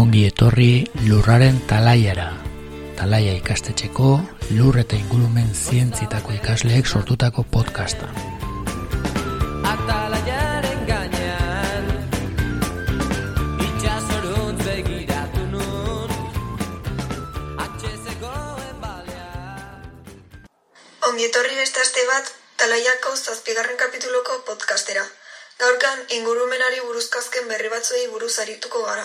Ongi 0.00 0.20
etorri 0.28 0.86
lurraren 1.08 1.58
talaiara. 1.66 2.28
Talaia 2.94 3.32
ikastetxeko 3.40 4.10
lur 4.58 4.78
eta 4.78 4.94
ingurumen 4.94 5.50
zientzitako 5.50 6.36
ikasleek 6.36 6.86
sortutako 6.86 7.42
podcasta. 7.50 8.06
Ongi 21.10 21.24
etorri 21.26 21.54
beste 21.58 21.80
aste 21.82 22.08
bat 22.14 22.34
Talaiako 22.56 23.16
zazpigarren 23.16 23.76
kapituloko 23.76 24.42
podcastera. 24.46 25.04
Gaurkan 25.60 26.02
ingurumenari 26.14 26.82
buruzko 26.84 27.20
azken 27.22 27.46
berri 27.50 27.68
batzuei 27.72 28.08
buruz 28.14 28.34
arituko 28.42 28.80
gara. 28.86 29.04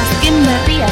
Azken 0.00 0.40
berria. 0.46 0.88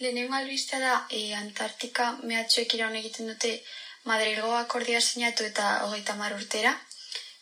Lehenengo 0.00 0.36
albistea 0.36 0.82
da 0.84 0.98
e, 1.08 1.22
Antartika 1.38 2.10
mehatxoek 2.22 2.76
iraun 2.76 3.00
egiten 3.00 3.32
dute 3.32 3.54
Madrilgo 4.04 4.52
akordioa 4.60 5.00
sinatu 5.00 5.48
eta 5.48 5.72
hogeita 5.86 6.18
mar 6.20 6.36
urtera. 6.36 6.76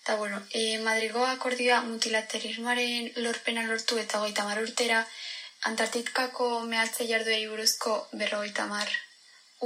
Eta 0.04 0.16
bueno, 0.16 0.38
e, 0.50 0.78
Madrilgo 0.84 1.24
akordioa 1.24 1.78
mutilaterismoaren 1.82 3.06
lorpena 3.24 3.62
lortu 3.68 3.96
eta 4.02 4.18
hogeita 4.20 4.44
mar 4.44 4.58
urtera 4.62 4.98
Antartikako 5.70 6.48
mehatze 6.72 7.06
jarduei 7.08 7.46
buruzko 7.52 7.94
berrogeita 8.22 8.66
mar 8.72 8.90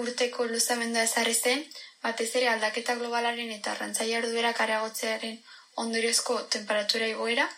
urteko 0.02 0.46
luzamendua 0.52 1.02
ezarri 1.08 1.34
zen, 1.34 1.64
batez 2.06 2.28
ere 2.40 2.52
aldaketa 2.52 2.94
globalaren 3.00 3.50
eta 3.56 3.72
arrantza 3.72 4.06
jarduerak 4.12 4.60
areagotzearen 4.66 5.40
ondoriozko 5.84 6.38
temperatura 6.54 7.10
igoera, 7.16 7.48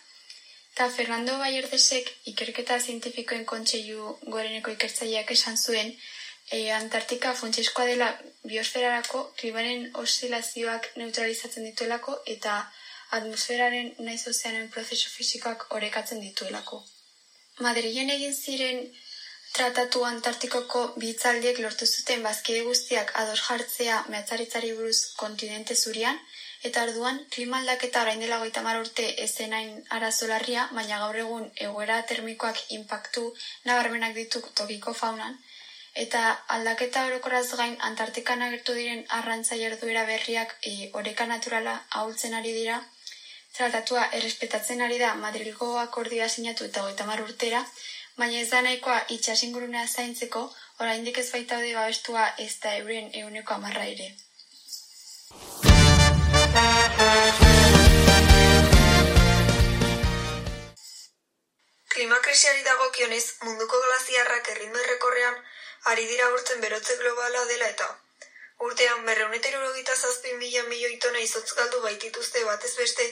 Eta 0.73 0.89
Fernando 0.97 1.37
Bayerdesek 1.39 2.07
ikerketa 2.31 2.77
zientifikoen 2.81 3.45
kontseilu 3.53 4.15
goreneko 4.35 4.73
ikertzaileak 4.75 5.33
esan 5.35 5.59
zuen 5.59 5.91
e, 6.51 6.71
Antartika 6.73 7.35
funtsezkoa 7.41 7.87
dela 7.87 8.09
biosferarako 8.53 9.23
klimaren 9.41 9.91
oszilazioak 10.03 10.89
neutralizatzen 11.03 11.67
dituelako 11.69 12.17
eta 12.35 12.57
atmosferaren 13.19 13.93
naiz 14.07 14.23
ozeanen 14.33 14.69
prozesu 14.75 15.11
fisikoak 15.11 15.67
orekatzen 15.79 16.21
dituelako. 16.27 16.83
Madrilen 17.67 18.11
egin 18.17 18.35
ziren 18.35 18.85
tratatu 19.53 20.05
Antartikoko 20.09 20.83
bitzaldiek 21.03 21.59
lortu 21.65 21.87
zuten 21.87 22.23
bazkide 22.27 22.63
guztiak 22.69 23.11
ados 23.23 23.41
jartzea 23.47 24.05
mehatzaritzari 24.09 24.71
buruz 24.79 24.99
kontinente 25.23 25.75
zurian, 25.75 26.21
eta 26.69 26.85
orduan 26.87 27.19
klima 27.35 27.59
aldaketa 27.59 28.03
orain 28.05 28.21
dela 28.23 28.39
goita 28.43 28.63
urte 28.81 29.07
ezenain 29.25 29.71
arazo 29.99 30.27
larria, 30.27 30.69
baina 30.73 30.99
gaur 31.05 31.17
egun 31.25 31.51
egoera 31.67 32.03
termikoak 32.13 32.59
inpaktu 32.79 33.35
nabarmenak 33.65 34.15
ditu 34.15 34.43
tokiko 34.55 34.95
faunan, 34.95 35.39
eta 35.95 36.23
aldaketa 36.49 37.05
orokoraz 37.07 37.47
gain 37.57 37.77
Antartikan 37.81 38.43
agertu 38.43 38.75
diren 38.75 39.05
arrantza 39.09 39.57
jarduera 39.57 40.05
berriak 40.07 40.57
e, 40.63 40.91
oreka 40.95 41.27
naturala 41.27 41.75
ahultzen 41.91 42.35
ari 42.35 42.53
dira, 42.53 42.81
tratatua 43.57 44.07
errespetatzen 44.19 44.81
ari 44.81 44.99
da 44.99 45.15
Madrilgo 45.15 45.79
akordioa 45.79 46.29
sinatu 46.29 46.65
eta 46.65 46.83
goita 46.83 47.05
urtera, 47.25 47.65
baina 48.17 48.41
ez 48.41 48.51
da 48.51 48.63
nahikoa 48.63 49.05
itxasingurunea 49.09 49.87
zaintzeko, 49.87 50.51
oraindik 50.79 51.19
ez 51.19 51.31
baitaude 51.33 51.75
babestua 51.75 52.27
ez 52.39 52.59
da 52.63 52.77
euren 52.77 53.11
euneko 53.23 53.55
amarra 53.55 53.85
ere. 53.87 54.15
Klimakrisiari 61.95 62.63
dagokionez, 62.65 63.25
munduko 63.45 63.81
glaziarrak 63.87 64.49
erritmo 64.55 64.79
errekorrean 64.85 65.37
ari 65.85 66.07
dira 66.07 66.29
urtzen 66.29 66.61
berotze 66.61 66.97
globala 66.97 67.45
dela 67.47 67.69
eta 67.75 67.89
urtean 68.67 69.07
berreun 69.07 69.35
eta 69.35 69.49
hirurogeita 69.49 69.95
zazpi 69.97 70.33
mila 70.41 70.63
milioi 70.69 70.97
tona 71.05 71.21
izotz 71.27 71.53
galdu 71.59 71.81
baitituzte 71.85 72.45
batez 72.45 72.75
beste 72.77 73.07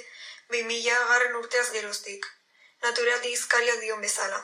bi 0.51 0.63
mila 0.63 0.99
garren 1.11 1.37
urteaz 1.37 1.71
geroztik. 1.77 2.27
Naturaldi 2.83 3.33
izkariak 3.33 3.81
dion 3.85 4.01
bezala. 4.05 4.41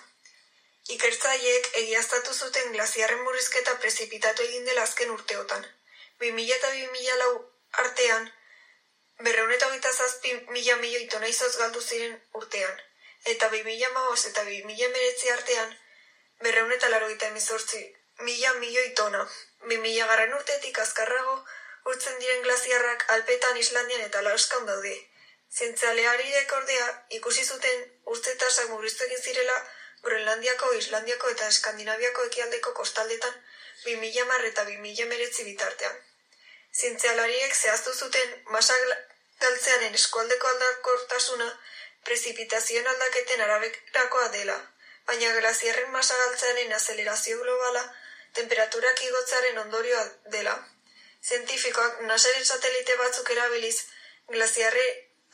Ikertzaileek 0.95 1.69
egiaztatu 1.81 2.34
zuten 2.34 2.73
glaziarren 2.73 3.21
murrizketa 3.27 3.77
prezipitatu 3.83 4.43
egin 4.47 4.65
dela 4.71 4.83
azken 4.89 5.13
urteotan. 5.17 5.67
2000 6.25 6.57
eta 6.57 6.71
2000 6.79 7.19
lau 7.21 7.33
artean, 7.84 8.31
berreun 9.21 9.53
eta 9.53 9.69
hogeita 9.69 9.93
zazpi 9.93 10.34
mila 10.57 10.77
milioi 10.77 11.07
tona 11.15 11.29
izotz 11.29 11.57
galdu 11.57 11.81
ziren 11.81 12.17
urtean. 12.41 12.81
Eta 13.34 13.51
2000 13.57 13.93
maoz 13.99 14.25
eta 14.33 14.45
2000 14.49 14.91
meretzi 14.97 15.31
artean, 15.37 15.77
berreun 16.41 16.73
eta 16.79 16.89
larogeita 16.93 17.31
emezortzi 17.33 17.84
mila 18.23 18.55
milioi 18.55 18.91
tona. 18.91 19.27
2000 19.69 20.07
garren 20.07 20.35
urtetik 20.35 20.79
azkarrago, 20.79 21.37
urtzen 21.91 22.19
diren 22.21 22.43
glaziarrak 22.43 23.05
Alpetan, 23.17 23.57
Islandian 23.57 24.01
eta 24.07 24.23
Laoskan 24.23 24.67
daude. 24.67 24.95
Zientzialeariek 25.59 26.53
ordea 26.53 26.87
ikusi 27.19 27.45
zuten 27.45 27.85
urtze 28.15 28.35
tasak 28.37 28.69
murriztu 28.69 29.05
egin 29.05 29.23
zirela 29.23 29.57
Groenlandiako, 30.05 30.73
Islandiako 30.81 31.31
eta 31.35 31.49
Eskandinaviako 31.49 32.25
ekialdeko 32.31 32.73
kostaldetan 32.81 33.35
2000 33.85 34.25
mar 34.31 34.45
eta 34.45 34.65
2000 34.71 35.07
meretzi 35.13 35.45
bitartean. 35.45 35.97
Zientzialariek 36.81 37.55
zehaztu 37.55 37.95
zuten 37.95 38.35
masa 38.57 38.75
galtzearen 39.41 39.95
eskualdeko 39.95 40.49
aldakortasuna 40.49 41.49
prezipitazioen 42.05 42.87
aldaketen 42.87 43.41
araberakoa 43.41 44.29
dela, 44.29 44.57
baina 45.07 45.33
glaziarren 45.39 45.91
masa 45.91 46.17
galtzearen 46.25 46.73
azelerazio 46.73 47.39
globala 47.43 47.85
temperaturak 48.39 49.03
igotzaren 49.09 49.59
ondorioa 49.65 50.05
dela. 50.37 50.55
Zientifikoak 51.28 52.00
nasaren 52.11 52.45
satelite 52.45 52.97
batzuk 53.00 53.31
erabiliz, 53.31 53.77
glaziarre 54.28 54.87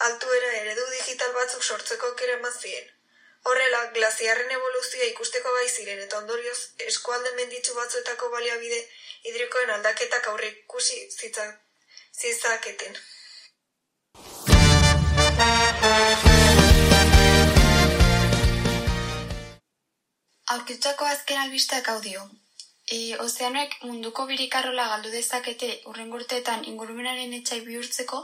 altuera 0.07 0.51
eredu 0.63 0.87
digital 0.95 1.33
batzuk 1.37 1.63
sortzeko 1.63 2.15
kera 2.17 2.39
zien. 2.61 2.91
Horrela, 3.49 3.81
glaziarren 3.97 4.51
evoluzioa 4.57 5.07
ikusteko 5.11 5.53
gai 5.53 5.69
ziren 5.69 6.01
eta 6.07 6.19
ondorioz 6.19 6.59
eskualde 6.87 7.31
menditsu 7.37 7.75
batzuetako 7.75 8.29
baliabide 8.35 8.81
hidrikoen 9.25 9.71
aldaketak 9.71 10.29
aurre 10.33 10.49
ikusi 10.49 10.99
zitza- 11.09 11.57
zizaketen. 12.21 12.99
Aurkitutako 20.51 21.05
azken 21.07 21.39
albisteak 21.39 21.89
hau 21.89 22.01
dio. 22.03 22.29
E, 22.95 22.99
ozeanoek 23.23 23.75
munduko 23.87 24.25
birikarrola 24.29 24.85
galdu 24.93 25.11
dezakete 25.17 25.69
urrengo 25.91 26.19
urteetan 26.21 26.65
ingurumenaren 26.71 27.37
etxai 27.37 27.59
bihurtzeko, 27.67 28.19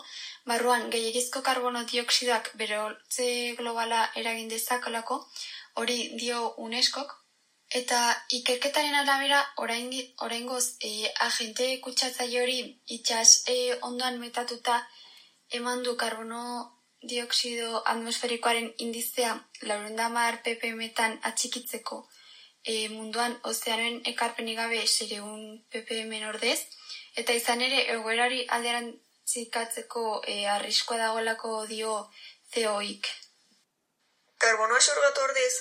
barruan 0.51 0.89
gehiagizko 0.95 1.43
karbono 1.49 1.83
dioksidoak 1.93 2.51
bere 2.63 2.81
holtze 2.85 3.29
globala 3.61 4.01
eragin 4.23 4.51
dezakolako, 4.55 5.21
hori 5.83 5.99
dio 6.23 6.41
UNESCOk, 6.67 7.15
eta 7.81 8.01
ikerketaren 8.41 8.99
arabera 9.05 9.41
orain, 9.67 9.95
oraingoz 10.29 10.65
e, 10.91 10.93
agente 11.29 11.71
kutsatzaile 11.87 12.43
hori 12.43 12.59
itxas 12.99 13.43
e, 13.55 13.57
ondoan 13.91 14.19
metatuta 14.25 14.81
eman 15.61 15.83
du 15.87 15.97
karbono 16.03 16.43
dioksido 17.15 17.83
atmosferikoaren 17.95 18.73
indizea 18.89 19.33
laurendamar 19.71 20.43
ppm-etan 20.43 21.21
atxikitzeko 21.31 22.05
e, 22.67 22.89
munduan 22.93 23.37
ozeanoen 23.51 24.01
ekarpenik 24.13 24.59
gabe 24.59 24.81
sereun 24.87 25.43
ppm 25.73 26.13
ordez, 26.31 26.59
eta 27.23 27.37
izan 27.41 27.63
ere 27.67 27.85
egoerari 27.95 28.43
alderantzikatzeko 28.57 30.05
e, 30.33 30.37
arriskoa 30.57 30.99
dagoelako 31.05 31.53
dio 31.71 31.95
zeoik. 32.55 33.09
Karbonoa 34.45 34.83
xurgatu 34.87 35.25
ordez, 35.29 35.53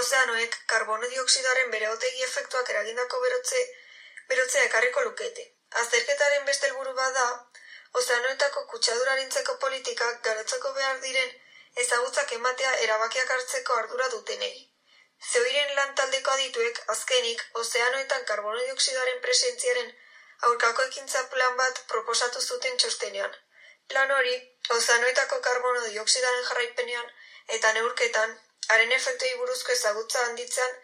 ozeanoek 0.00 0.58
karbono 0.72 1.08
dioksidoaren 1.14 1.70
bere 1.76 1.88
otegi 1.94 2.26
efektuak 2.28 2.68
eragindako 2.74 3.20
berotze, 3.24 3.62
berotzea 4.32 4.66
ekarriko 4.68 5.06
lukete. 5.08 5.46
Azterketaren 5.82 6.44
beste 6.50 6.68
helburu 6.68 6.94
bada, 6.98 7.26
ozeanoetako 8.00 8.66
kutsadurarintzeko 8.74 9.56
politikak 9.64 10.20
garatzeko 10.28 10.74
behar 10.76 11.00
diren 11.06 11.32
ezagutzak 11.84 12.36
ematea 12.38 12.74
erabakiak 12.86 13.32
hartzeko 13.36 13.80
ardura 13.82 14.08
dutenei. 14.14 14.54
Zeuiren 15.20 15.74
lan 15.76 15.94
taldeko 15.94 16.30
adituek 16.36 16.82
azkenik 16.94 17.42
ozeanoetan 17.62 18.24
karbono 18.24 18.62
dioksidoaren 18.64 19.20
presentziaren 19.20 19.90
aurkako 20.48 20.86
ekintza 20.90 21.24
plan 21.34 21.56
bat 21.56 21.82
proposatu 21.88 22.40
zuten 22.40 22.76
txostenean. 22.76 23.34
Plan 23.88 24.10
hori, 24.18 24.36
ozeanoetako 24.76 25.40
karbono 25.48 25.82
dioksidoaren 25.88 26.46
jarraipenean 26.52 27.10
eta 27.58 27.72
neurketan 27.72 28.38
Haren 28.70 28.92
efektoi 28.94 29.30
buruzko 29.38 29.72
ezagutza 29.74 30.20
handitzean 30.26 30.76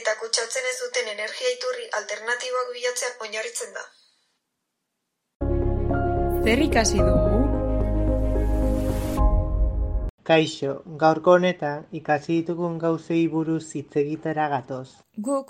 eta 0.00 0.14
kutsatzen 0.22 0.68
ez 0.72 0.76
duten 0.82 1.08
energia 1.14 1.54
iturri 1.56 1.88
alternatiboak 2.02 2.70
bilatzean 2.76 3.26
oinarritzen 3.26 3.74
da. 3.78 3.88
Zer 6.44 6.66
ikasi 6.68 7.04
dugu? 7.10 7.29
Kaixo, 10.30 10.72
gaurko 11.02 11.32
honetan 11.36 11.86
ikasi 11.98 12.34
ditugun 12.36 12.76
gauzei 12.78 13.22
buruz 13.30 13.64
hitz 13.78 13.96
egitera 14.00 14.44
gatoz. 14.52 14.92
Guk 15.28 15.48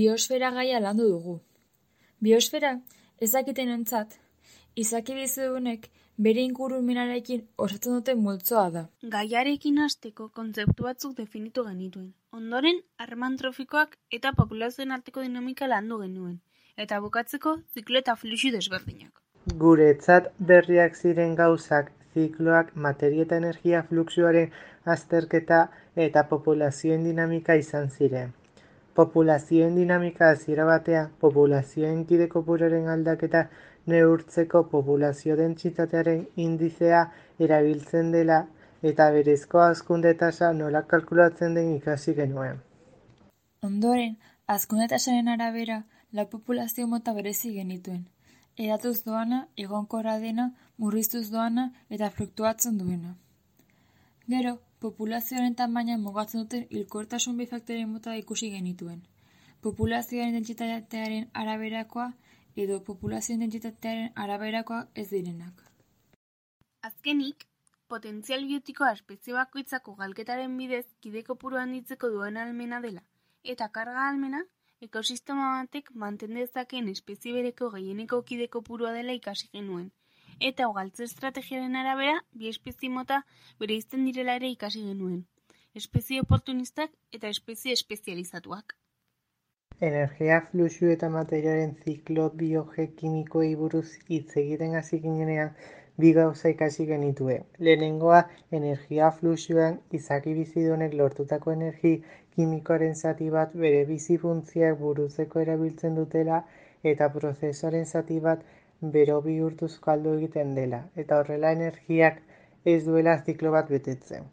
biosfera 0.00 0.50
gaia 0.56 0.80
landu 0.84 1.06
dugu. 1.12 1.36
Biosfera 2.26 2.72
ezakiten 3.26 3.72
ontzat, 3.72 4.18
izaki 4.84 5.16
bizidunek 5.16 5.88
bere 6.26 6.44
ingurumenarekin 6.48 7.46
osatzen 7.66 7.96
duten 7.96 8.20
multzoa 8.26 8.66
da. 8.74 8.82
Gaiarekin 9.16 9.80
hasteko 9.86 10.28
kontzeptu 10.40 10.90
batzuk 10.90 11.16
definitu 11.22 11.64
genituen. 11.70 12.12
Ondoren, 12.36 12.84
harreman 12.98 13.40
trofikoak 13.40 13.96
eta 14.20 14.34
populazioen 14.42 14.92
arteko 14.98 15.24
dinamika 15.24 15.70
landu 15.72 16.02
genuen. 16.04 16.36
Eta 16.76 17.00
bukatzeko, 17.00 17.56
ziklo 17.72 18.04
eta 18.04 18.18
fluxu 18.20 18.52
desberdinak. 18.58 19.24
Guretzat 19.64 20.30
berriak 20.52 21.00
ziren 21.00 21.34
gauzak 21.34 21.94
zikloak, 22.14 22.74
materia 22.74 23.26
eta 23.26 23.36
energia 23.42 23.82
fluxuaren 23.88 24.52
azterketa 24.94 25.66
eta 26.06 26.24
populazioen 26.30 27.04
dinamika 27.08 27.54
izan 27.54 27.90
ziren. 27.90 28.32
Populazioen 28.94 29.76
dinamika 29.76 30.30
hasiera 30.30 30.64
batean, 30.68 31.12
populazioen 31.20 32.04
kide 32.08 32.28
kopuruaren 32.34 32.88
aldaketa 32.94 33.46
neurtzeko 33.86 34.64
populazio 34.72 35.36
dentsitatearen 35.36 36.26
indizea 36.46 37.06
erabiltzen 37.46 38.12
dela 38.12 38.42
eta 38.90 39.08
berezko 39.14 39.62
hazkunde 39.64 40.14
tasa 40.24 40.52
nola 40.52 40.82
kalkulatzen 40.92 41.54
den 41.54 41.74
ikasi 41.76 42.14
genuen. 42.18 42.60
Ondoren, 43.62 44.16
azkunde 44.46 44.88
tasaren 44.94 45.28
arabera, 45.28 45.84
la 46.12 46.26
populazio 46.26 46.86
mota 46.86 47.14
berezi 47.14 47.54
genituen. 47.54 48.11
Edatuz 48.60 49.04
doana, 49.04 49.48
egonkorra 49.56 50.18
dena, 50.20 50.50
murriztuz 50.76 51.30
doana 51.30 51.70
eta 51.88 52.10
fluktuatzen 52.10 52.76
duena. 52.78 53.14
Gero, 54.28 54.58
populazioaren 54.80 55.54
tamaina 55.54 55.96
mugatzen 55.98 56.42
duten 56.42 56.66
hilkortasun 56.70 57.38
bi 57.38 57.46
faktore 57.46 57.86
mota 57.86 58.14
ikusi 58.14 58.50
genituen. 58.50 59.00
Populazioaren 59.62 60.34
dentsitatearen 60.36 61.30
araberakoa 61.32 62.12
edo 62.56 62.80
populazioen 62.84 63.40
dentsitatearen 63.40 64.12
araberakoa 64.14 64.86
ez 64.94 65.08
direnak. 65.10 65.64
Azkenik, 66.82 67.46
potentzial 67.88 68.44
biotikoa 68.48 68.92
espezie 68.92 69.34
bakoitzako 69.34 69.94
galketaren 69.94 70.56
bidez 70.58 70.84
kide 71.00 71.22
kopuru 71.22 71.56
handitzeko 71.56 72.10
duen 72.10 72.36
almena 72.36 72.80
dela, 72.84 73.02
eta 73.54 73.68
karga 73.68 74.08
almena 74.08 74.42
ekosistema 74.86 75.48
batek 75.56 75.90
manten 76.02 76.38
dezakeen 76.38 76.88
espezie 76.92 77.32
bereko 77.36 77.68
gehieneko 77.74 78.20
kide 78.30 78.48
kopurua 78.54 78.92
dela 78.96 79.14
ikasi 79.18 79.48
genuen. 79.56 79.90
Eta 80.48 80.68
ugaltze 80.70 81.04
estrategiaren 81.06 81.76
arabera, 81.80 82.16
bi 82.38 82.48
espezie 82.50 82.90
mota 82.90 83.20
bereizten 83.60 84.06
direla 84.08 84.34
ere 84.40 84.50
ikasi 84.54 84.82
genuen. 84.88 85.20
Espezie 85.80 86.22
oportunistak 86.24 86.90
eta 87.18 87.30
espezie 87.34 87.76
espezializatuak. 87.78 88.74
Energia 89.90 90.40
fluxu 90.48 90.90
eta 90.94 91.08
materialen 91.10 91.76
ziklo 91.84 92.26
biogeokimikoei 92.42 93.54
buruz 93.62 93.86
hitz 94.08 94.36
egiten 94.42 94.74
hasi 94.80 94.98
ginenean 95.06 95.54
bi 96.02 96.12
gauza 96.16 96.50
ikasi 96.52 96.86
genitue. 96.90 97.38
Lehenengoa, 97.58 98.20
energia 98.58 99.10
fluxuan 99.16 99.80
izaki 99.98 100.34
bizidunek 100.38 100.94
lortutako 101.00 101.54
energi 101.56 101.94
kimikoaren 102.34 102.94
zati 102.94 103.30
bat 103.30 103.54
bere 103.64 103.84
bizi 103.88 104.18
funtzioak 104.24 104.78
burutzeko 104.82 105.40
erabiltzen 105.44 105.96
dutela 106.00 106.42
eta 106.92 107.08
prozesoaren 107.16 107.86
zati 107.86 108.20
bat 108.28 108.44
bero 108.96 109.20
bihurtuz 109.26 109.72
galdu 109.86 110.14
egiten 110.18 110.54
dela 110.60 110.84
eta 111.04 111.18
horrela 111.22 111.52
energiak 111.58 112.22
ez 112.64 112.84
duela 112.84 113.18
ziklo 113.26 113.52
bat 113.56 113.68
betetzen. 113.68 114.30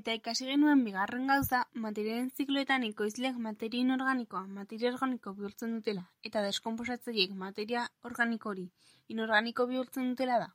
Eta 0.00 0.14
ikasi 0.16 0.46
genuen 0.48 0.84
bigarren 0.84 1.26
gauza, 1.28 1.58
materialen 1.74 2.30
zikloetan 2.30 2.84
ekoizleak 2.86 3.36
materia 3.46 3.84
inorganikoa 3.84 4.46
materia 4.58 4.92
organiko 4.94 5.34
bihurtzen 5.40 5.74
dutela 5.76 6.06
eta 6.30 6.44
deskomposatzaileek 6.46 7.34
materia 7.44 7.84
organiko 8.10 8.54
hori 8.54 8.66
inorganiko 9.08 9.66
bihurtzen 9.74 10.08
dutela 10.14 10.38
da. 10.44 10.48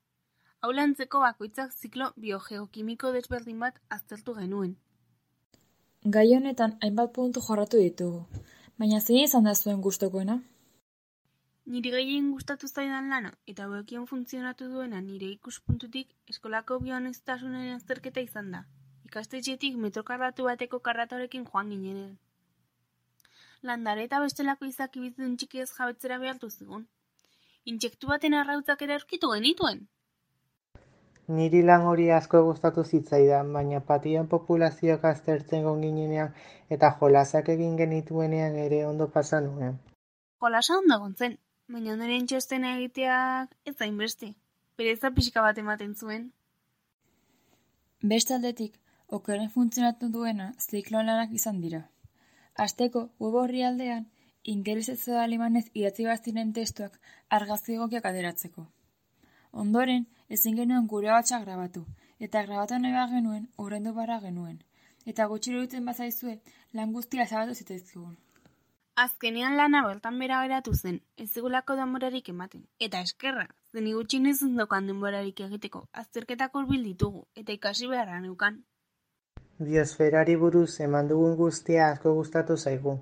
Hau 0.61 0.71
lantzeko 0.73 1.21
bakoitzak 1.21 1.73
ziklo 1.83 2.09
biogeokimiko 2.23 3.13
desberdin 3.15 3.59
bat 3.65 3.81
aztertu 3.97 4.33
genuen. 4.39 4.75
Gai 6.05 6.35
honetan 6.35 6.77
hainbat 6.85 7.09
puntu 7.13 7.41
jorratu 7.41 7.79
ditugu, 7.81 8.19
baina 8.77 8.99
zein 9.01 9.23
izan 9.23 9.43
da 9.43 9.53
zuen 9.55 9.81
gustokoena? 9.81 10.35
Niri 11.65 11.91
gehien 11.91 12.27
gustatu 12.31 12.67
zaidan 12.67 13.09
lana 13.09 13.31
eta 13.47 13.63
hauekin 13.65 14.05
funtzionatu 14.07 14.67
duena 14.73 15.01
nire 15.01 15.31
ikuspuntutik 15.33 16.13
eskolako 16.29 16.77
bionestasunen 16.85 17.73
azterketa 17.73 18.21
izan 18.21 18.51
da. 18.51 18.63
Ikastetxetik 19.09 19.75
metrokarratu 19.75 20.45
bateko 20.45 20.79
karratorekin 20.79 21.49
joan 21.49 21.73
ginenean. 21.73 22.15
Landare 23.63 24.05
eta 24.05 24.21
bestelako 24.21 24.69
izaki 24.69 24.99
bizitun 24.99 25.35
txiki 25.35 25.65
ez 25.65 25.69
jabetzera 25.73 26.19
behartu 26.19 26.49
zigun. 26.49 26.87
Intsektu 27.65 28.07
baten 28.07 28.37
arrautzak 28.37 28.81
ere 28.87 28.93
aurkitu 28.93 29.33
genituen. 29.33 29.87
Niri 31.27 31.59
lan 31.67 31.81
hori 31.91 32.05
asko 32.15 32.39
gustatu 32.43 32.83
zitzaidan, 32.83 33.49
baina 33.53 33.81
patien 33.87 34.27
populazioak 34.33 35.03
aztertzen 35.09 35.65
gon 35.67 35.81
ginenean 35.83 36.29
eta 36.75 36.91
jolasak 37.01 37.49
egin 37.55 37.75
genituenean 37.81 38.55
ere 38.65 38.85
ondo 38.87 39.07
pasa 39.15 39.41
nuen. 39.47 39.75
Jolasa 40.41 40.77
ondo 40.77 40.95
egon 40.95 41.15
zen, 41.15 41.35
baina 41.67 41.93
ondoren 41.97 42.29
txostena 42.31 42.71
egiteak 42.77 43.55
ez 43.65 43.75
zain 43.75 43.97
beste. 44.03 44.31
Pereza 44.77 45.11
pixka 45.11 45.43
bat 45.43 45.57
ematen 45.57 45.95
zuen. 45.95 46.29
Beste 48.13 48.37
aldetik, 48.37 48.79
okeren 49.19 49.49
funtzionatu 49.49 50.09
duena 50.15 50.53
zikloan 50.59 51.11
lanak 51.11 51.35
izan 51.41 51.59
dira. 51.61 51.83
Asteko, 52.67 53.09
web 53.19 53.35
horri 53.41 53.67
aldean, 53.67 54.07
ingelesez 54.55 54.99
edo 55.09 55.19
alemanez 55.19 55.65
idatzi 55.73 56.07
baziren 56.07 56.53
testuak 56.53 56.99
argazki 57.39 57.75
egokiak 57.75 58.05
aderatzeko. 58.13 58.69
Ondoren, 59.51 60.05
ezin 60.29 60.55
genuen 60.55 60.87
gure 60.87 61.11
batxak 61.11 61.43
grabatu, 61.45 61.85
eta 62.19 62.43
grabatu 62.43 62.79
nahi 62.79 62.93
bat 62.93 63.09
genuen, 63.09 63.49
horrendu 63.57 63.93
barra 63.93 64.19
genuen. 64.19 64.61
Eta 65.05 65.25
gutxi 65.31 65.51
iruditzen 65.51 65.85
bazaizue, 65.85 66.39
lan 66.73 66.93
guztia 66.93 67.25
zabatu 67.27 67.53
zitzaizkigun. 67.55 68.17
Azkenean 68.97 69.55
lana 69.57 69.83
bertan 69.85 70.17
bera 70.19 70.39
geratu 70.43 70.73
zen, 70.73 71.01
ez 71.17 71.29
zigulako 71.29 71.75
denborarik 71.77 72.29
ematen. 72.33 72.63
Eta 72.79 72.99
eskerra, 73.05 73.45
zeni 73.71 73.93
gutxi 73.93 74.19
nezun 74.19 74.55
dokan 74.57 74.87
denborarik 74.89 75.39
egiteko, 75.47 75.83
azterketak 75.93 76.55
hurbil 76.55 76.83
ditugu, 76.83 77.27
eta 77.35 77.53
ikasi 77.53 77.87
beharra 77.91 78.19
neukan. 78.23 78.63
Biosferari 79.59 80.35
buruz 80.35 80.79
eman 80.85 81.07
dugun 81.11 81.37
guztia 81.37 81.91
asko 81.91 82.13
gustatu 82.17 82.57
zaigu, 82.57 82.97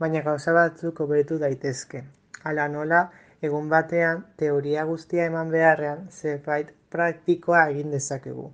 baina 0.00 0.24
gauza 0.26 0.52
batzuk 0.56 1.00
hobetu 1.04 1.38
daitezke. 1.44 2.02
Hala 2.44 2.66
nola, 2.68 3.04
egun 3.46 3.68
batean, 3.72 4.24
teoria 4.40 4.84
guztia 4.88 5.26
eman 5.30 5.50
beharrean, 5.54 6.06
zerbait 6.10 6.70
praktikoa 6.94 7.66
egin 7.72 7.90
dezakegu. 7.94 8.50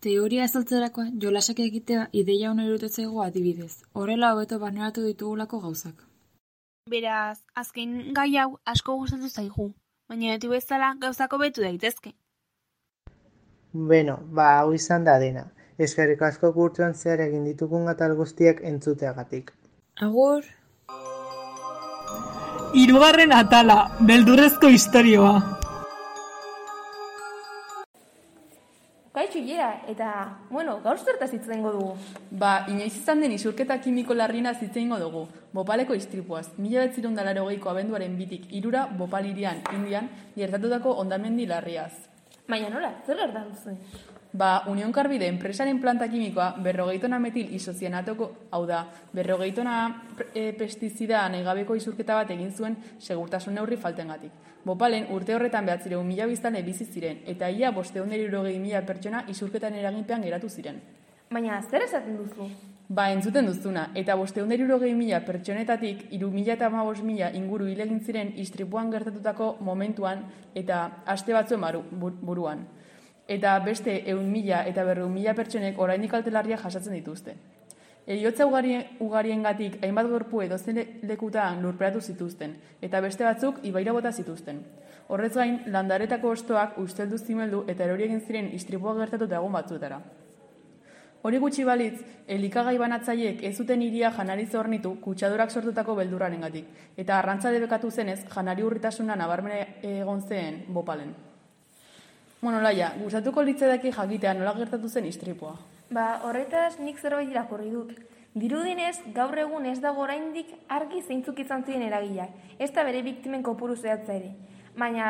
Teoria 0.00 0.44
azaltzerakoa 0.48 1.10
jolasak 1.22 1.58
egitea 1.60 2.06
ideia 2.22 2.50
hona 2.50 2.64
irutetzego 2.68 3.22
adibidez. 3.24 3.74
Horrela 3.92 4.32
hobeto 4.34 4.58
barneratu 4.62 5.04
ditugulako 5.04 5.60
gauzak. 5.66 6.06
Beraz, 6.90 7.38
azken 7.62 7.92
gai 8.16 8.30
hau 8.42 8.48
asko 8.74 8.96
gustatu 9.02 9.28
zaigu, 9.28 9.66
baina 10.08 10.32
beti 10.34 10.48
bezala 10.54 10.94
gauzako 11.02 11.38
betu 11.42 11.66
daitezke. 11.66 12.14
Beno, 13.92 14.16
ba, 14.38 14.48
hau 14.60 14.72
izan 14.74 15.04
da 15.04 15.18
dena. 15.22 15.44
Eskerrik 15.86 16.24
asko 16.30 16.50
kurtsuan 16.56 16.96
zehar 16.96 17.20
egin 17.26 17.44
ditugun 17.50 17.92
atal 17.92 18.16
guztiak 18.22 18.64
entzuteagatik. 18.72 19.52
Agur! 20.08 20.48
Hirugarren 22.70 23.32
atala, 23.34 23.96
beldurrezko 24.06 24.68
istorioa. 24.70 25.40
Kaixo 29.10 29.40
Ilea, 29.40 29.70
eta, 29.90 30.10
bueno, 30.50 30.76
gaur 30.84 31.00
zertaz 31.02 31.32
hitz 31.34 31.48
egingo 31.48 31.72
dugu. 31.74 31.96
Ba, 32.30 32.52
inoiz 32.70 32.92
izan 32.94 33.24
den 33.24 33.34
isurketa 33.34 33.80
kimiko 33.82 34.14
larrina 34.14 34.52
zitzeingo 34.54 35.00
dugu. 35.02 35.24
Bopaleko 35.52 35.98
istripuaz, 35.98 36.46
mila 36.58 36.84
betzirun 36.86 37.18
dalaro 37.18 37.48
geiko 37.48 37.72
abenduaren 37.74 38.14
bitik 38.16 38.46
irura 38.54 38.86
Bopalirian, 38.86 39.64
Indian, 39.74 40.06
gertatutako 40.36 40.94
ondamendi 41.02 41.50
larriaz. 41.50 41.90
Baina 42.46 42.70
nola, 42.70 42.94
zer 43.06 43.18
gertatu 43.18 43.58
zen? 43.64 43.82
Ba, 44.32 44.62
Union 44.68 44.92
Carbide 44.92 45.26
enpresaren 45.26 45.80
planta 45.82 46.06
kimikoa 46.06 46.52
berrogeitona 46.62 47.18
metil 47.18 47.50
isozianatoko, 47.56 48.28
hau 48.54 48.62
da, 48.66 48.84
berrogeitona 49.12 49.74
e, 50.34 50.52
pestizida 50.54 51.24
negabeko 51.28 51.74
isurketa 51.74 52.14
bat 52.14 52.30
egin 52.30 52.52
zuen 52.54 52.76
segurtasun 53.00 53.58
neurri 53.58 53.76
faltengatik. 53.76 54.30
Bopalen 54.64 55.08
urte 55.10 55.34
horretan 55.34 55.66
behatzireun 55.66 56.06
mila 56.06 56.28
biztane 56.30 56.62
bizi 56.62 56.86
ziren, 56.86 57.24
eta 57.26 57.50
ia 57.50 57.72
bosteunderi 57.72 58.58
mila 58.58 58.82
pertsona 58.86 59.24
isurketan 59.28 59.74
eraginpean 59.74 60.22
geratu 60.22 60.48
ziren. 60.48 60.78
Baina, 61.30 61.60
zer 61.62 61.82
esaten 61.82 62.16
duzu? 62.16 62.46
Ba, 62.88 63.10
entzuten 63.10 63.46
duzuna, 63.46 63.90
eta 63.94 64.14
bosteun 64.14 64.48
derurogei 64.48 64.94
mila 64.94 65.20
pertsonetatik, 65.26 66.08
iru 66.14 66.30
mila 66.30 66.54
eta 66.54 66.66
amabos 66.66 67.02
mila 67.02 67.32
inguru 67.34 67.66
hil 67.66 67.80
egin 67.80 68.00
ziren 68.00 68.32
istripuan 68.36 68.90
gertatutako 68.90 69.56
momentuan 69.60 70.24
eta 70.54 71.02
aste 71.06 71.32
batzuen 71.32 71.62
buruan. 72.22 72.66
Eta 73.30 73.54
beste 73.62 73.92
eun 74.10 74.26
mila 74.32 74.64
eta 74.66 74.82
berreun 74.84 75.12
mila 75.14 75.36
pertsonek 75.38 75.78
orainik 75.78 76.14
altelarria 76.18 76.56
jasatzen 76.58 76.96
dituzte. 76.98 77.36
Eriotza 78.10 78.46
ugarien, 78.48 78.96
ugariengatik 78.98 79.76
hainbat 79.84 80.08
gorpu 80.10 80.40
edozen 80.42 80.80
le- 80.80 80.86
lekutan 81.06 81.60
lurperatu 81.62 82.00
zituzten, 82.00 82.56
eta 82.82 83.00
beste 83.04 83.22
batzuk 83.24 83.60
ibaira 83.62 83.92
bota 83.92 84.10
zituzten. 84.10 84.64
Horrez 85.06 85.34
gain, 85.36 85.60
landaretako 85.66 86.32
ostoak 86.34 86.78
usteldu 86.78 87.18
zimeldu 87.18 87.62
eta 87.68 87.84
erori 87.84 88.08
egin 88.08 88.20
ziren 88.26 88.50
istripua 88.54 88.96
gertatuta 88.98 89.38
egun 89.38 89.52
batzuetara. 89.52 90.00
Hori 91.22 91.38
gutxi 91.38 91.64
balitz, 91.64 92.00
elikagai 92.26 92.78
banatzaileek 92.78 93.44
ez 93.44 93.56
zuten 93.56 93.82
iria 93.82 94.10
janari 94.10 94.46
zornitu 94.46 94.96
kutsadurak 95.04 95.50
sortutako 95.50 95.94
beldurrarengatik, 95.94 96.66
eta 96.96 97.18
arrantza 97.18 97.50
debekatu 97.50 97.90
zenez 97.90 98.24
janari 98.34 98.62
urritasuna 98.62 99.14
nabarmene 99.14 99.66
egon 99.82 100.22
zen 100.22 100.64
bopalen. 100.68 101.29
Bueno, 102.40 102.60
laia, 102.64 102.92
gustatuko 103.02 103.42
litzaidaki 103.44 103.90
jakitea 103.92 104.32
nola 104.34 104.54
gertatu 104.56 104.88
zen 104.88 105.04
istripua. 105.06 105.52
Ba, 105.92 106.20
horretaz 106.24 106.78
nik 106.80 106.98
zerbait 107.02 107.28
irakurri 107.28 107.70
dut. 107.70 107.92
Dirudinez, 108.34 109.00
gaur 109.14 109.36
egun 109.42 109.66
ez 109.66 109.80
dago 109.82 110.04
oraindik 110.06 110.52
argi 110.70 111.02
zeintzuk 111.02 111.38
izan 111.42 111.64
ziren 111.66 111.82
eragileak, 111.82 112.30
ez 112.62 112.70
da 112.72 112.84
bere 112.86 113.02
biktimen 113.02 113.42
kopuru 113.42 113.74
zehatza 113.76 114.14
ere. 114.14 114.30
Baina, 114.78 115.08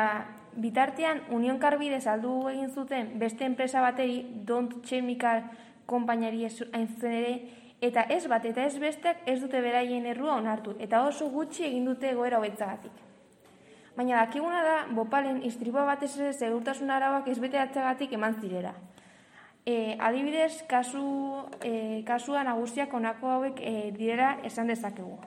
bitartean, 0.57 1.21
Union 1.31 1.59
Carbide 1.61 2.01
saldu 2.01 2.33
egin 2.49 2.71
zuten 2.73 3.13
beste 3.21 3.45
enpresa 3.45 3.81
bateri, 3.85 4.23
Don't 4.45 4.81
Chemical 4.83 5.43
konpainari 5.85 6.43
ez- 6.45 6.65
hain 6.73 6.87
zuzen 6.87 7.13
ere, 7.13 7.35
eta 7.81 8.01
ez 8.09 8.25
bat 8.27 8.43
eta 8.45 8.65
ez 8.65 8.75
besteak 8.79 9.21
ez 9.25 9.39
dute 9.39 9.61
beraien 9.61 10.05
errua 10.05 10.35
onartu, 10.35 10.75
eta 10.79 11.05
oso 11.07 11.29
gutxi 11.29 11.63
egin 11.69 11.85
dute 11.85 12.13
goera 12.13 12.39
hobetzagatik. 12.39 12.91
Baina 13.95 14.21
dakiguna 14.21 14.61
da, 14.63 14.75
bopalen 14.95 15.41
istripua 15.43 15.83
batez 15.85 16.13
ere 16.17 16.31
segurtasun 16.33 16.89
arauak 16.89 17.27
ez 17.27 17.37
beteatzeagatik 17.43 18.13
eman 18.15 18.37
zirela. 18.41 18.71
E, 19.65 19.97
adibidez, 19.99 20.63
kasu, 20.67 21.03
e, 21.61 22.01
kasua 22.07 22.43
nagusiak 22.47 22.93
honako 22.93 23.27
hauek 23.29 23.59
e, 23.61 23.91
direla 23.97 24.37
esan 24.47 24.71
dezakegu. 24.71 25.17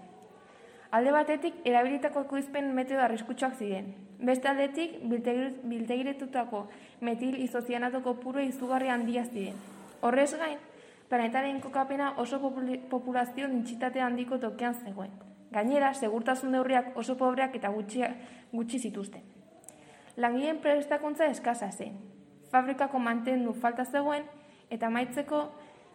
Alde 0.94 1.12
batetik, 1.12 1.60
erabilitako 1.66 2.24
ekoizpen 2.24 2.72
metodo 2.74 3.02
arriskutsuak 3.04 3.54
ziren. 3.58 3.92
Beste 4.24 4.48
aldetik, 4.48 4.96
biltegir- 5.10 5.60
biltegiretutako 5.66 6.64
metil 7.00 7.36
izozianato 7.42 8.00
kopuru 8.02 8.40
izugarri 8.40 8.88
handia 8.88 9.24
ziren. 9.26 9.58
Horrez 10.00 10.32
gain, 10.38 10.58
planetaren 11.10 11.60
kokapena 11.60 12.14
oso 12.16 12.40
populazio 12.90 13.48
dintxitate 13.50 14.00
handiko 14.00 14.38
tokean 14.38 14.74
zegoen. 14.74 15.10
Gainera, 15.54 15.92
segurtasun 15.94 16.50
neurriak 16.50 16.96
oso 16.98 17.14
pobreak 17.16 17.54
eta 17.54 17.70
gutxi, 17.70 18.02
gutxi 18.52 18.80
zituzten. 18.88 19.22
Langileen 20.16 20.58
prestakuntza 20.62 21.28
eskasa 21.30 21.70
zen. 21.70 21.94
Fabrikako 22.50 22.98
mantendu 22.98 23.52
falta 23.54 23.84
zegoen 23.84 24.26
eta 24.70 24.90
maitzeko 24.90 25.44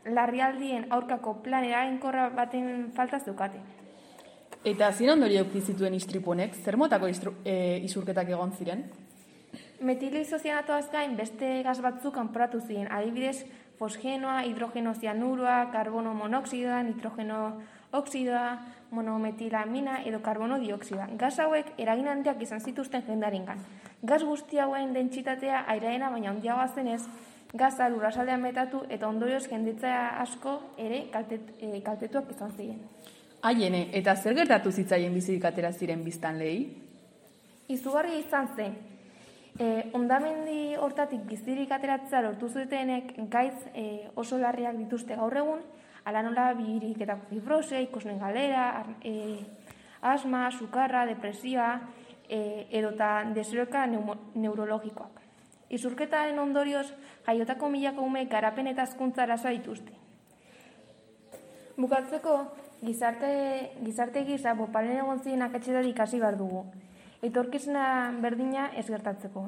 larrialdien 0.06 0.88
aurkako 0.96 1.36
plan 1.44 1.68
eraginkorra 1.68 2.30
baten 2.36 2.90
falta 2.96 3.20
zeukaten. 3.20 3.62
Eta 4.64 4.92
zin 4.92 5.12
ondorio 5.12 5.46
zituen 5.46 5.94
istripunek, 5.94 6.56
zer 6.56 6.76
motako 6.78 7.08
istru, 7.08 7.34
e, 7.46 7.80
isurketak 7.84 8.30
egon 8.30 8.52
ziren? 8.52 8.84
Metilizozianatoaz 9.80 10.90
gain 10.92 11.16
beste 11.16 11.64
gas 11.64 11.80
batzuk 11.80 12.14
kanporatu 12.14 12.60
ziren, 12.60 12.92
adibidez 12.92 13.46
fosgenoa, 13.80 14.44
hidrogeno 14.44 14.94
zianuroa, 14.94 15.70
karbono 15.72 16.14
monoxidoa, 16.14 16.82
nitrogeno 16.84 17.62
oxidoa, 17.92 18.60
monometilamina 18.92 20.02
edo 20.06 20.22
karbono 20.22 20.60
dioksida. 20.60 21.08
Gas 21.18 21.40
hauek 21.40 21.74
eragin 21.78 22.08
handiak 22.08 22.42
izan 22.42 22.62
zituzten 22.62 23.04
jendarengan. 23.08 23.62
Gas 24.02 24.24
guzti 24.24 24.60
hauen 24.60 24.94
dentsitatea 24.94 25.66
aireena 25.68 26.10
baina 26.10 26.32
handiagoa 26.32 26.68
zenez, 26.68 27.02
gaza 27.54 27.90
lurrasaldean 27.90 28.42
metatu 28.42 28.84
eta 28.90 29.08
ondorioz 29.08 29.48
jenditzea 29.50 30.22
asko 30.22 30.60
ere 30.78 31.08
kaltet, 31.14 31.56
e, 31.60 31.82
kaltetuak 31.82 32.30
izan 32.36 32.54
ziren. 32.58 32.80
Haiene, 33.42 33.88
eta 33.96 34.16
zer 34.16 34.36
gertatu 34.36 34.72
zitzaien 34.72 35.14
bizirik 35.14 35.46
atera 35.46 35.72
ziren 35.72 36.04
biztan 36.04 36.38
lehi? 36.38 36.68
Izugarria 37.70 38.20
izan 38.20 38.50
zen. 38.56 38.76
E, 39.60 39.90
ondamendi 39.94 40.76
hortatik 40.80 41.26
bizirik 41.28 41.72
ateratzea 41.72 42.22
lortu 42.22 42.50
zutenek 42.50 43.16
gaiz 43.32 43.56
e, 43.74 44.10
oso 44.16 44.38
larriak 44.38 44.78
dituzte 44.78 45.16
gaur 45.16 45.36
egun, 45.42 45.64
ala 46.10 46.24
nola 46.26 46.52
bihirik 46.58 47.02
eta 47.06 47.16
fibrose, 47.30 47.82
ikusnen 47.86 48.20
galera, 48.20 48.84
e, 49.04 49.40
asma, 50.02 50.50
sukarra, 50.52 51.06
depresioa, 51.06 51.72
e, 52.30 52.68
edota 52.72 53.24
deseroka 53.36 53.86
neurologikoak. 53.88 55.22
Izurketaren 55.70 56.40
ondorioz, 56.40 56.88
jaiotako 57.28 57.70
milako 57.70 58.02
ume 58.02 58.26
garapen 58.26 58.68
eta 58.68 58.86
hezkuntza 58.88 59.24
arazoa 59.24 59.52
dituzte. 59.54 59.94
Bukatzeko, 61.78 62.36
gizarte, 62.84 63.30
gizarte 63.86 64.24
gisa 64.28 64.54
bopalen 64.58 64.98
egon 64.98 65.22
ziren 65.24 65.46
akatxetatik 65.46 65.94
ikasi 65.94 66.20
behar 66.20 66.38
dugu. 66.40 66.66
Etorkizuna 67.24 67.84
berdina 68.24 68.70
ez 68.76 68.88
gertatzeko. 68.88 69.46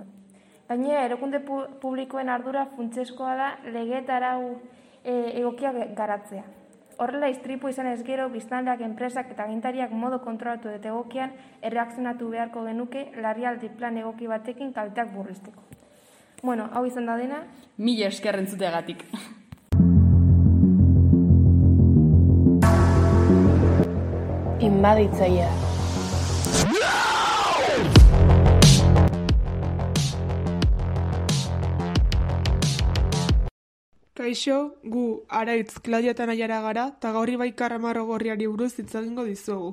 Gainera, 0.70 1.06
erokunde 1.06 1.42
pu- 1.44 1.68
publikoen 1.82 2.30
ardura 2.30 2.66
funtseskoa 2.76 3.36
da 3.36 3.50
lege 3.66 4.04
arau 4.12 4.62
e, 5.04 5.40
egokia 5.40 5.72
ge- 5.74 5.90
garatzea. 5.96 6.44
Horrela 7.02 7.30
istripu 7.30 7.70
izan 7.70 7.88
ez 7.88 8.04
gero, 8.06 8.30
biztanleak, 8.30 8.82
enpresak 8.86 9.32
eta 9.32 9.48
gintariak 9.50 9.92
modo 9.92 10.20
kontrolatu 10.22 10.70
eta 10.70 10.90
egokian 10.90 11.32
erreakzionatu 11.62 12.30
beharko 12.30 12.66
genuke 12.66 13.08
larrialdi 13.18 13.70
plan 13.70 13.98
egoki 13.98 14.28
batekin 14.28 14.74
kalteak 14.74 15.14
burrizteko. 15.16 15.64
Bueno, 16.44 16.70
hau 16.74 16.86
izan 16.86 17.06
da 17.06 17.18
dena, 17.18 17.44
Mila 17.78 18.08
esker 18.08 18.36
entzuteagatik. 18.38 19.06
Inbaditzaia. 24.60 25.71
Kaixo, 34.22 34.78
gu 34.84 35.24
araitz 35.28 35.80
Claudia 35.82 36.12
eta 36.14 36.28
Naiara 36.30 36.60
gara, 36.62 36.84
eta 36.96 37.12
gaur 37.12 37.30
Ibai 37.30 37.56
Karramarro 37.58 38.04
gorriari 38.06 38.46
buruz 38.46 38.76
hitz 38.78 38.94
egingo 39.00 39.24
dizugu. 39.26 39.72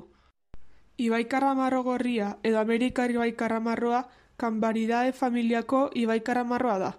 Ibai 0.97 1.27
Karramarro 1.29 1.83
gorria, 1.83 2.37
edo 2.41 2.57
Amerikar 2.59 3.11
Ibai 3.11 3.35
Karramarroa, 3.37 4.07
Kanbaridae 4.37 5.13
familiako 5.13 5.91
Ibai 5.93 6.21
Karramarroa 6.21 6.79
da. 6.79 6.89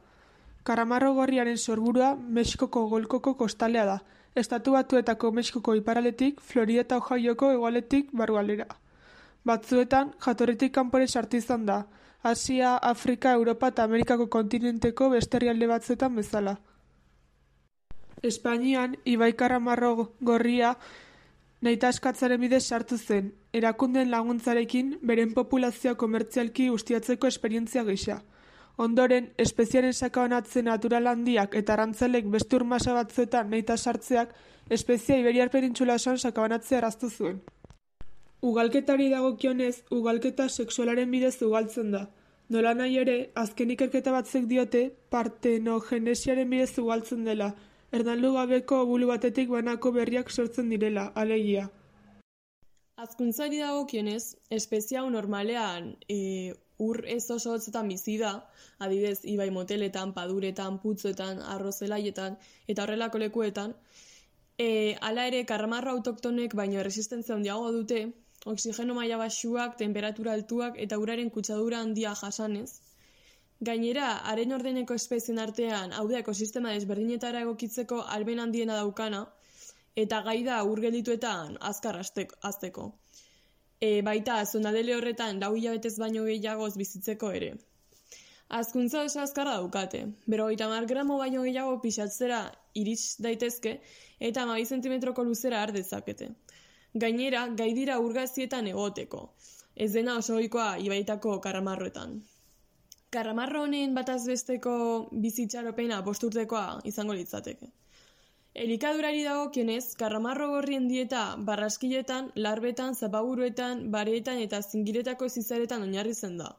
Karramarro 0.62 1.11
gorriaren 1.19 1.59
sorburua 1.59 2.14
Mexikoko 2.14 2.87
golkoko 2.87 3.35
kostalea 3.37 3.85
da, 3.85 3.99
estatu 4.37 4.78
batuetako 4.78 5.33
Mexikoko 5.33 5.75
iparaletik, 5.75 6.40
Florida 6.40 6.87
eta 6.87 7.02
Ohioko 7.02 7.50
hegoaletik 7.50 8.14
barrualera. 8.14 8.69
Batzuetan, 9.45 10.14
jatorritik 10.23 10.73
kanpore 10.73 11.09
sartu 11.09 11.37
izan 11.37 11.66
da, 11.66 11.83
Asia, 12.23 12.76
Afrika, 12.76 13.33
Europa 13.33 13.75
eta 13.75 13.83
Amerikako 13.83 14.28
kontinenteko 14.28 15.11
beste 15.11 15.40
herrialde 15.40 15.66
batzuetan 15.66 16.14
bezala. 16.14 16.61
Espainian, 18.23 18.97
Ibai 19.05 19.33
Karramarro 19.33 20.12
gorria 20.21 20.77
nahita 21.61 21.91
eskatzaren 21.93 22.41
bidez 22.41 22.65
sartu 22.65 22.99
zen, 22.99 23.33
erakundeen 23.53 24.11
laguntzarekin 24.11 24.99
beren 25.03 25.33
populazioa 25.37 25.95
komertzialki 26.00 26.71
ustiatzeko 26.71 27.29
esperientzia 27.29 27.85
gisa. 27.85 28.21
Ondoren, 28.81 29.33
espeziaren 29.37 29.93
sakabanatzen 29.93 30.65
natural 30.65 31.07
handiak 31.11 31.55
eta 31.55 31.75
arrantzalek 31.75 32.29
beste 32.33 32.57
urmasa 32.57 32.95
batzuetan 32.97 33.50
nahita 33.50 33.77
sartzeak 33.77 34.33
espezia 34.71 35.19
Iberiar 35.21 35.50
penintxula 35.50 35.99
osoan 36.00 36.19
sakabanatzea 36.19 36.79
erraztu 36.79 37.11
zuen. 37.11 37.43
Ugalketari 38.41 39.11
dagokionez, 39.11 39.83
ugalketa 39.91 40.49
sexualaren 40.49 41.11
bidez 41.11 41.43
ugaltzen 41.43 41.91
da. 41.93 42.07
Nola 42.49 42.73
nahi 42.75 42.97
ere, 42.99 43.17
azken 43.37 43.71
ikerketa 43.77 44.15
batzuk 44.15 44.47
diote 44.49 44.87
partenogenesiaren 45.12 46.49
bidez 46.50 46.79
ugaltzen 46.79 47.29
dela, 47.29 47.53
ernaldu 47.93 48.33
gabeko 48.35 48.85
bulu 48.87 49.11
batetik 49.11 49.51
banako 49.51 49.93
berriak 49.93 50.31
sortzen 50.31 50.71
direla, 50.71 51.11
alegia. 51.15 51.69
Azkuntzari 53.01 53.59
dagokionez, 53.59 54.37
espezia 54.51 55.01
hau 55.01 55.11
normalean 55.11 55.95
e, 56.09 56.53
ur 56.79 57.01
ez 57.09 57.25
oso 57.31 57.55
hotzetan 57.55 57.89
bizi 57.89 58.17
da, 58.21 58.33
adibidez, 58.79 59.25
ibai 59.25 59.49
moteletan, 59.51 60.13
paduretan, 60.17 60.79
putzoetan, 60.83 61.41
arrozelaietan 61.55 62.37
eta 62.69 62.85
horrelako 62.85 63.23
lekuetan, 63.25 63.75
e, 64.59 64.97
hala 65.01 65.27
ere 65.31 65.45
karramarro 65.49 65.97
autoktonek 65.97 66.57
baino 66.61 66.85
resistentzia 66.85 67.35
handiago 67.37 67.73
dute, 67.73 68.03
oksigeno 68.53 68.95
maila 68.97 69.19
baxuak, 69.21 69.77
temperatura 69.81 70.37
altuak 70.37 70.77
eta 70.85 70.99
uraren 71.01 71.31
kutsadura 71.31 71.81
handia 71.81 72.15
jasanez. 72.23 72.71
Gainera, 73.69 74.05
haren 74.31 74.55
ordeneko 74.57 74.95
espezien 74.97 75.38
artean, 75.43 75.90
hau 75.93 76.07
da 76.09 76.21
ekosistema 76.23 76.71
desberdinetara 76.73 77.43
egokitzeko 77.45 77.99
alben 78.14 78.38
handiena 78.40 78.79
daukana, 78.79 79.19
eta 80.02 80.21
gai 80.29 80.38
da 80.47 80.62
urgeldituetan 80.64 81.59
azkar 81.71 81.99
aztek- 82.00 82.33
azteko. 82.50 82.87
E, 83.88 83.90
baita, 84.07 84.38
zonadele 84.47 84.95
horretan 84.97 85.43
lau 85.45 85.50
hilabetez 85.59 85.93
baino 86.05 86.25
gehiagoz 86.31 86.71
bizitzeko 86.81 87.35
ere. 87.40 87.50
Azkuntza 88.61 89.05
oso 89.11 89.21
azkarra 89.26 89.59
daukate, 89.59 90.02
berrogeita 90.26 90.71
mar 90.73 90.88
gramo 90.95 91.21
baino 91.21 91.45
gehiago 91.45 91.76
pixatzera 91.85 92.40
irits 92.75 93.21
daitezke 93.29 93.76
eta 94.31 94.49
12 94.55 94.75
zentimetroko 94.75 95.29
luzera 95.29 95.61
har 95.67 95.76
dezakete. 95.76 96.33
Gainera, 97.05 97.47
gai 97.62 97.71
dira 97.76 98.00
urgazietan 98.09 98.73
egoteko, 98.73 99.25
ez 99.76 99.93
dena 99.93 100.17
oso 100.25 100.40
ohikoa 100.40 100.76
ibaitako 100.88 101.40
karamarroetan. 101.45 102.23
Karamarro 103.11 103.64
honen 103.67 103.95
bataz 103.95 104.21
besteko 104.29 104.73
bizitxaropena 105.23 105.97
posturtekoa 106.07 106.81
izango 106.90 107.17
litzateke. 107.19 107.67
Elikadurari 108.64 109.25
dagokionez, 109.26 109.97
karramarro 109.99 110.47
gorrien 110.52 110.87
dieta 110.90 111.23
barraskiletan, 111.49 112.31
larbetan, 112.37 112.95
zapaburuetan, 112.95 113.83
bareetan 113.90 114.38
eta 114.45 114.62
zingiretako 114.62 115.29
zizaretan 115.29 115.83
oinarritzen 115.88 116.38
da. 116.38 116.52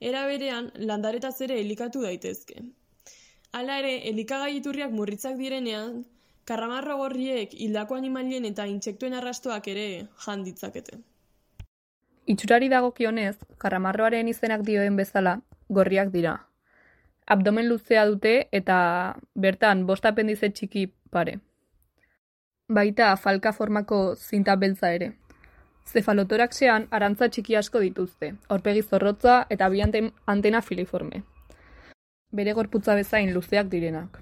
Era 0.00 0.26
berean, 0.28 0.70
landaretaz 0.76 1.34
ere 1.48 1.58
elikatu 1.64 2.04
daitezke. 2.04 2.60
Hala 3.56 3.80
ere, 3.80 3.96
elikagai 4.12 4.54
iturriak 4.60 4.92
murritzak 4.92 5.40
direnean, 5.40 6.02
karramarro 6.44 7.00
gorriek 7.00 7.56
hildako 7.56 7.96
animalien 7.96 8.44
eta 8.44 8.68
intsektuen 8.68 9.16
arrastoak 9.16 9.72
ere 9.72 9.90
jan 10.26 10.44
ditzakete. 10.44 11.00
Itxurari 12.28 12.68
dagokionez, 12.68 13.36
karramarroaren 13.56 14.28
izenak 14.28 14.68
dioen 14.68 14.96
bezala, 15.00 15.38
gorriak 15.68 16.10
dira. 16.10 16.34
Abdomen 17.26 17.68
luzea 17.68 18.06
dute 18.06 18.48
eta 18.52 19.16
bertan 19.34 19.86
bost 19.86 20.06
apendize 20.06 20.50
txiki 20.50 20.86
pare. 21.10 21.38
Baita 22.68 23.14
falka 23.16 23.52
formako 23.52 24.14
zinta 24.16 24.56
beltza 24.56 24.92
ere. 24.92 25.12
Zefalotoraxean 25.88 26.86
arantza 26.90 27.28
txiki 27.28 27.56
asko 27.56 27.80
dituzte, 27.80 28.34
aurpegi 28.48 28.82
zorrotza 28.82 29.46
eta 29.48 29.68
bi 29.68 29.80
ante- 29.80 30.12
antena 30.26 30.60
filiforme. 30.60 31.22
Bere 32.30 32.52
gorputza 32.52 32.94
bezain 32.94 33.32
luzeak 33.32 33.70
direnak. 33.72 34.18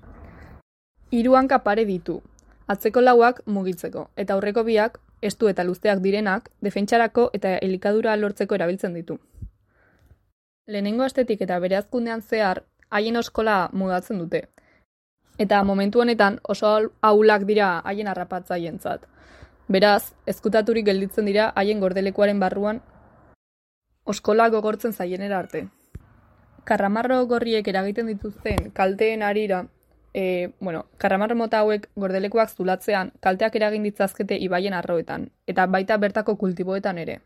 Hiru 1.10 1.34
hanka 1.34 1.58
pare 1.64 1.84
ditu, 1.84 2.20
atzeko 2.66 3.00
lauak 3.00 3.40
mugitzeko, 3.46 4.10
eta 4.16 4.34
aurreko 4.34 4.62
biak, 4.62 5.00
estu 5.22 5.48
eta 5.48 5.64
luzeak 5.64 5.98
direnak, 6.04 6.50
defentsarako 6.62 7.30
eta 7.32 7.56
elikadura 7.58 8.16
lortzeko 8.16 8.54
erabiltzen 8.54 8.94
ditu. 8.94 9.18
Lehenengo 10.66 11.04
astetik 11.04 11.42
eta 11.44 11.60
bere 11.62 11.76
azkundean 11.78 12.22
zehar, 12.22 12.64
haien 12.90 13.16
oskola 13.16 13.68
mudatzen 13.72 14.18
dute. 14.18 14.40
Eta 15.38 15.60
momentu 15.68 16.00
honetan 16.02 16.40
oso 16.42 16.72
ahulak 17.02 17.44
dira 17.46 17.68
haien 17.90 18.08
harrapatzaientzat. 18.10 19.04
Beraz, 19.68 20.14
ezkutaturik 20.26 20.86
gelditzen 20.86 21.30
dira 21.30 21.52
haien 21.54 21.80
gordelekuaren 21.80 22.40
barruan 22.42 22.80
oskola 24.04 24.48
gogortzen 24.50 24.92
zaienera 24.92 25.38
arte. 25.38 25.68
Karramarro 26.64 27.20
gorriek 27.30 27.68
eragiten 27.68 28.10
dituzten 28.10 28.70
kalteen 28.74 29.22
arira, 29.22 29.66
e, 30.14 30.50
bueno, 30.58 30.86
karramarro 30.98 31.36
mota 31.36 31.62
hauek 31.62 31.88
gordelekuak 31.94 32.50
zulatzean 32.50 33.12
kalteak 33.20 33.54
eragin 33.54 33.86
ditzazkete 33.86 34.38
ibaien 34.48 34.74
arroetan, 34.74 35.30
eta 35.46 35.66
baita 35.66 35.96
bertako 35.96 36.36
kultiboetan 36.36 36.98
ere. 36.98 37.20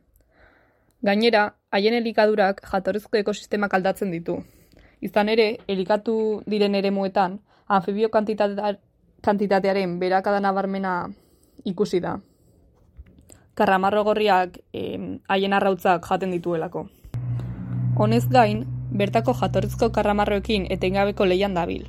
Gainera, 1.02 1.54
haien 1.72 1.94
elikadurak 1.96 2.58
jatorrizko 2.60 3.16
ekosistemak 3.16 3.72
aldatzen 3.72 4.10
ditu. 4.12 4.34
Izan 5.00 5.30
ere, 5.32 5.46
elikatu 5.66 6.42
diren 6.44 6.74
eremuetan, 6.76 7.38
anfibio 7.68 8.10
kantitatea- 8.12 8.76
kantitatearen 9.24 9.98
berakada 9.98 10.40
nabarmena 10.40 11.08
ikusi 11.64 12.00
da. 12.00 12.18
Karramarro 13.54 14.04
gorriak 14.04 14.58
haien 14.74 15.52
arrautzak 15.52 16.04
jaten 16.04 16.36
dituelako. 16.36 16.88
Honez 17.96 18.28
gain, 18.28 18.66
bertako 18.92 19.32
jatorrizko 19.40 19.90
karramarroekin 19.92 20.66
etengabeko 20.68 21.24
leian 21.24 21.54
dabil. 21.54 21.88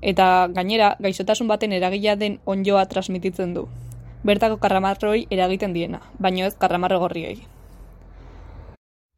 Eta 0.00 0.48
gainera, 0.48 0.96
gaixotasun 1.00 1.48
baten 1.48 1.72
eragila 1.72 2.16
den 2.16 2.40
onjoa 2.46 2.86
transmititzen 2.86 3.54
du. 3.54 3.68
Bertako 4.24 4.56
karramarroi 4.56 5.26
eragiten 5.30 5.74
diena, 5.74 6.00
baino 6.18 6.46
ez 6.46 6.56
karramarro 6.56 6.98
gorriei. 6.98 7.59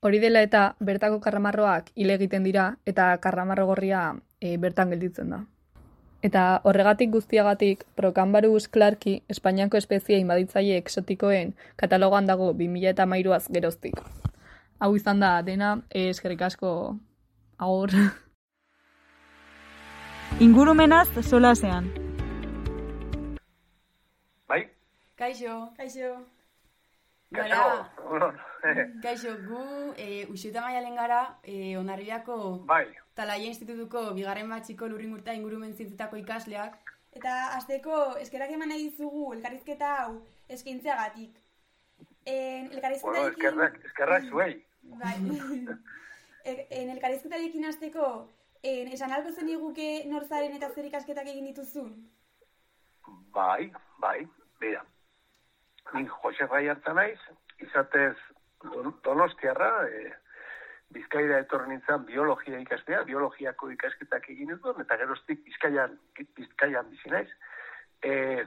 Hori 0.03 0.19
dela 0.19 0.41
eta 0.43 0.61
bertako 0.83 1.21
karramarroak 1.23 1.93
hile 1.95 2.17
egiten 2.19 2.43
dira 2.43 2.65
eta 2.91 3.13
karramarro 3.23 3.69
gorria 3.69 4.01
e, 4.41 4.57
bertan 4.59 4.91
gelditzen 4.91 5.31
da. 5.31 5.45
Eta 6.27 6.43
horregatik 6.67 7.11
guztiagatik, 7.11 7.85
Procanbarus 7.99 8.69
clarki 8.69 9.15
Espainiako 9.31 9.79
espezie 9.79 10.19
inbaditzaile 10.23 10.77
exotikoen 10.79 11.55
katalogoan 11.77 12.27
dago 12.27 12.51
2013az 12.59 13.49
geroztik. 13.55 14.03
Hau 14.83 14.95
izan 14.99 15.23
da 15.23 15.33
dena, 15.47 15.73
eh, 15.91 16.09
eskerrik 16.11 16.43
asko 16.43 16.99
agur. 17.59 17.95
Ingurumenaz 20.41 21.09
solasean. 21.23 21.91
Bai? 24.49 24.63
Kaixo. 25.15 25.59
Kaixo. 25.77 26.15
Kaixo, 27.33 27.57
Gara, 27.57 27.91
egunon. 28.05 28.41
kaixo, 29.03 29.31
gu 29.49 29.63
e, 29.97 30.27
usiuta 30.31 30.61
maialen 30.61 30.97
gara, 30.97 31.21
e, 31.43 31.77
onarriako 31.79 32.37
Bai. 32.69 32.87
Talaia 33.15 33.47
Institutuko 33.49 34.13
bigarren 34.17 34.49
batxiko 34.53 34.89
lurringurta 34.89 35.33
ingurumen 35.37 35.73
zientzetako 35.75 36.17
ikasleak. 36.21 36.77
Eta 37.13 37.33
azteko 37.59 38.17
eskerak 38.21 38.51
eman 38.57 38.69
nahi 38.73 38.87
dizugu 38.89 39.33
elkarrizketa 39.35 39.95
hau 40.03 40.13
eskaintzeagatik. 40.49 41.35
En, 42.25 42.69
Bueno, 42.69 42.77
elkarrizketarekin... 42.77 43.33
eskerrak, 43.33 43.81
eskerrak 43.91 44.29
zuei. 44.31 44.55
Bai. 44.83 45.17
E- 46.45 46.67
en 46.75 46.89
elkarrizketarekin 46.91 47.65
hasteko, 47.69 48.07
en, 48.67 48.89
esan 48.97 49.13
alko 49.15 49.31
zen 49.31 49.49
iguke 49.53 50.03
norzaren 50.11 50.57
eta 50.57 50.73
zer 50.75 50.89
ikasketak 50.89 51.29
egin 51.31 51.45
dituzun? 51.53 51.93
Bai, 53.37 53.71
bai, 54.03 54.27
bera. 54.59 54.83
Nik 55.95 56.11
Jose 56.23 56.47
Rai 56.47 56.67
naiz, 56.95 57.19
izatez 57.59 58.17
don- 58.63 58.95
donostiarra, 59.05 59.89
e, 59.89 60.13
Bizkaira 60.93 61.39
etorri 61.41 61.71
nintzen 61.71 62.05
biologia 62.05 62.59
ikastea, 62.61 63.03
biologiako 63.09 63.71
ikasketak 63.71 64.29
egin 64.29 64.49
dituen, 64.53 64.81
eta 64.81 64.97
geroztik 65.01 65.45
Bizkaian, 65.45 65.99
Bizkaian 66.37 66.91
bizi 66.91 67.09
naiz. 67.11 67.29
E, 68.03 68.45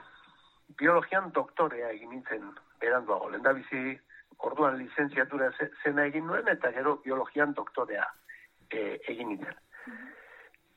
biologian 0.77 1.31
doktorea 1.33 1.89
egin 1.89 2.09
nintzen 2.09 2.51
beranduago. 2.79 3.29
Lenda 3.29 3.53
bizi 3.53 3.99
orduan 4.37 4.77
lizentziatura 4.77 5.51
ze- 5.57 5.71
zena 5.83 6.05
egin 6.05 6.27
nuen, 6.27 6.47
eta 6.47 6.71
gero 6.71 6.97
biologian 7.05 7.53
doktorea 7.53 8.05
e, 8.69 8.99
egin 9.07 9.29
nintzen. 9.29 9.55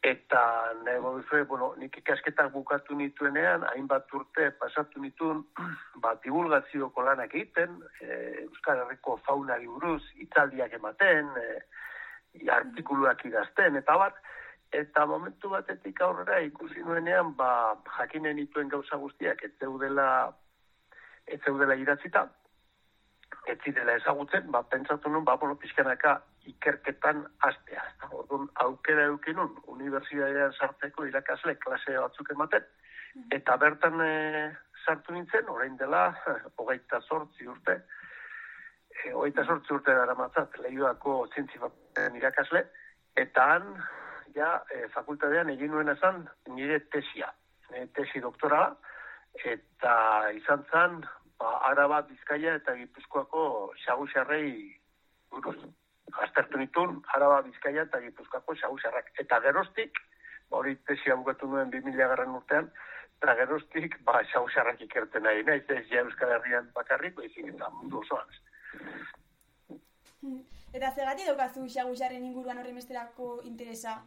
Eta 0.08 0.72
nago 0.86 1.10
duzue, 1.18 1.42
bueno, 1.44 1.74
nik 1.76 1.98
ikasketak 2.00 2.48
bukatu 2.54 2.94
nituenean, 2.96 3.66
hainbat 3.68 4.12
urte 4.16 4.46
pasatu 4.60 5.02
nituen, 5.02 5.42
ba, 6.02 6.14
divulgazioko 6.22 7.04
lanak 7.04 7.34
egiten, 7.34 7.74
e, 8.00 8.08
Euskal 8.46 8.80
Herriko 8.84 9.18
faunari 9.26 9.68
buruz, 9.68 10.00
itzaldiak 10.24 10.78
ematen, 10.78 11.28
e, 11.42 12.48
artikuluak 12.54 13.26
idazten, 13.28 13.76
eta 13.82 13.98
bat, 14.00 14.16
eta 14.80 15.04
momentu 15.12 15.52
batetik 15.52 16.00
aurrera 16.06 16.40
ikusi 16.46 16.86
nuenean, 16.86 17.34
ba, 17.36 17.50
jakinen 17.98 18.40
nituen 18.40 18.72
gauza 18.72 18.96
guztiak, 19.04 19.44
ez 19.44 19.52
zeudela, 19.60 20.08
ez 21.26 21.40
zeudela 21.44 21.76
idatzita, 21.76 22.24
ez 23.44 23.58
zirela 23.60 24.00
ezagutzen, 24.00 24.48
ba, 24.56 24.64
pentsatu 24.72 25.12
nuen, 25.12 25.28
ba, 25.28 25.36
bueno, 25.36 25.60
pixkanaka 25.60 26.16
ikerketan 26.50 27.24
astea. 27.48 27.84
Orduan, 28.12 28.48
aukera 28.64 29.06
eukinun, 29.12 29.54
unibertsitatean 29.74 30.54
sartzeko 30.56 31.06
irakasle 31.08 31.54
klase 31.64 31.96
batzuk 31.98 32.32
ematen, 32.34 32.66
eta 33.34 33.56
bertan 33.60 34.00
e, 34.04 34.12
sartu 34.84 35.14
nintzen, 35.14 35.48
orain 35.52 35.76
dela, 35.80 36.08
hogeita 36.60 37.00
sortzi 37.00 37.48
urte, 37.48 37.78
e, 38.94 39.12
hogeita 39.12 39.44
sortzi 39.44 39.74
urte 39.76 39.96
dara 40.00 40.16
matzat, 40.18 40.58
lehioako 40.64 41.20
zientzi 41.34 41.60
irakasle, 42.20 42.64
eta 43.16 43.48
han, 43.54 43.72
ja, 44.36 44.58
e, 44.72 44.86
fakultatean 44.94 45.50
egin 45.54 45.74
nuen 45.74 45.92
esan, 45.94 46.24
nire 46.54 46.80
tesia, 46.92 47.32
nire 47.70 47.88
tesi 47.96 48.22
doktorala, 48.24 48.74
eta 49.44 49.94
izan 50.34 50.64
zen, 50.72 51.02
ba, 51.38 51.58
Araba, 51.70 52.02
Bizkaia 52.08 52.56
eta 52.58 52.74
Gipuzkoako 52.78 53.42
xagusarrei 53.84 54.50
buruz. 55.30 55.58
Aztertu 56.24 56.58
nituen, 56.58 57.00
Araba, 57.14 57.42
Bizkaia 57.42 57.84
eta 57.86 58.00
Gipuzkoako 58.00 58.54
xagusarrak. 58.60 59.10
Eta 59.20 59.40
geroztik, 59.44 59.98
hori 60.50 60.76
tesia 60.88 61.16
bukatu 61.16 61.48
nuen 61.48 61.70
2000 61.70 62.08
garren 62.12 62.36
urtean, 62.38 62.70
eta 63.18 63.34
geroztik, 63.40 63.98
ba, 64.06 64.22
xagusarrak 64.32 64.80
ikerten 64.86 65.26
nahi, 65.26 65.42
naiz 65.44 65.64
ez 65.68 65.84
ja 65.90 66.04
Euskal 66.04 66.32
Herrian 66.36 66.70
bakarrik, 66.74 67.16
baizik 67.18 67.50
eta 67.52 67.70
mundu 67.74 68.00
osoan. 68.00 68.36
Eta 70.72 70.90
zergatik 70.94 71.26
daukazu 71.26 71.66
xagusarren 71.74 72.24
inguruan 72.24 72.58
horren 72.60 72.78
besterako 72.78 73.38
interesa? 73.48 73.98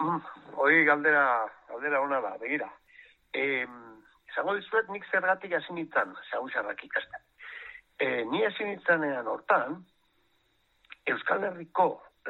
Mm, 0.00 0.20
hori 0.62 0.84
galdera, 0.86 1.24
galdera 1.70 2.00
ona 2.00 2.20
da, 2.24 2.36
begira. 2.42 2.68
E, 3.34 3.66
zango 4.34 4.54
dizuet 4.56 4.90
nik 4.94 5.06
zergatik 5.10 5.54
hasi 5.58 5.74
nintzen 5.74 6.14
sagusarrak 6.30 6.84
ikasten. 6.84 7.24
E, 7.98 8.24
ni 8.30 8.44
hasi 8.46 8.64
nintzenean 8.64 9.26
hortan, 9.26 9.80
Euskal 11.12 11.44
Herriko 11.48 11.88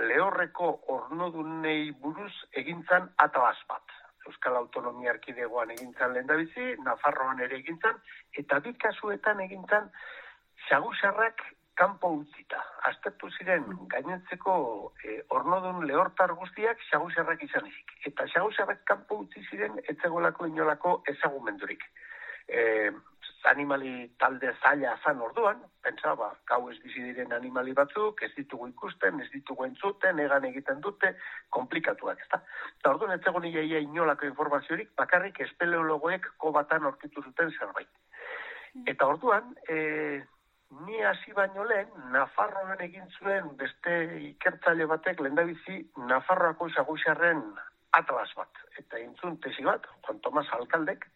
lehorreko 0.09 0.69
ornodunei 0.95 1.91
buruz 2.03 2.35
egintzan 2.61 3.09
atlas 3.25 3.59
bat. 3.71 3.95
Euskal 4.29 4.59
Autonomia 4.61 5.15
Erkidegoan 5.15 5.73
egintzan 5.75 6.13
lehendabizi, 6.15 6.75
Nafarroan 6.85 7.41
ere 7.47 7.59
egintzan, 7.59 7.97
eta 8.43 8.59
bi 8.65 8.75
kasuetan 8.85 9.41
egintzan 9.47 9.89
sagusarrak 10.69 11.43
kanpo 11.79 12.11
utzita. 12.21 12.61
Aztertu 12.91 13.31
ziren 13.39 13.67
gainentzeko 13.93 14.55
e, 15.05 15.21
ornodun 15.35 15.87
lehortar 15.91 16.35
guztiak 16.41 16.83
sagusarrak 16.91 17.43
izan 17.47 17.69
ezik. 17.71 17.95
Eta 18.11 18.27
sagusarrak 18.35 18.83
kanpo 18.91 19.23
utzi 19.25 19.45
ziren 19.51 19.79
etzegolako 19.85 20.51
inolako 20.51 20.99
ezagumendurik. 21.15 21.87
E, 22.49 22.91
animali 23.47 24.09
talde 24.19 24.51
zaila 24.63 24.97
zan 25.05 25.21
orduan, 25.23 25.61
pentsa, 25.83 26.15
ba, 26.19 26.33
gau 26.49 26.71
ez 26.71 26.77
bizi 26.83 27.03
diren 27.07 27.33
animali 27.33 27.73
batzuk, 27.73 28.23
ez 28.23 28.31
ditugu 28.37 28.69
ikusten, 28.69 29.21
ez 29.21 29.29
ditugu 29.33 29.65
entzuten, 29.65 30.19
egan 30.19 30.45
egiten 30.49 30.81
dute, 30.85 31.15
komplikatuak, 31.55 32.21
ezta? 32.27 32.43
Eta 32.81 32.95
orduan 32.95 33.15
ez 33.15 33.21
zegoen 33.23 33.47
iaia 33.51 33.83
inolako 33.85 34.27
informaziorik, 34.27 34.91
bakarrik 34.99 35.41
espeleologoek 35.47 36.27
kobatan 36.39 36.91
aurkitu 36.91 37.23
zuten 37.23 37.55
zerbait. 37.59 37.89
Eta 38.87 39.07
orduan, 39.07 39.55
e, 39.69 40.23
ni 40.87 41.03
hasi 41.03 41.33
baino 41.33 41.65
lehen, 41.65 41.89
Nafarroan 42.13 42.83
egin 42.85 43.07
zuen 43.19 43.55
beste 43.57 43.95
ikertzaile 44.33 44.87
batek 44.91 45.21
lehendabizi 45.21 45.81
Nafarroako 46.11 46.69
sagusarren 46.75 47.43
atlas 47.97 48.31
bat. 48.37 48.61
Eta 48.79 49.01
intzun 49.01 49.39
tesi 49.45 49.65
bat, 49.65 49.87
Juan 50.05 50.21
Tomas 50.21 50.49
Alkaldek, 50.59 51.07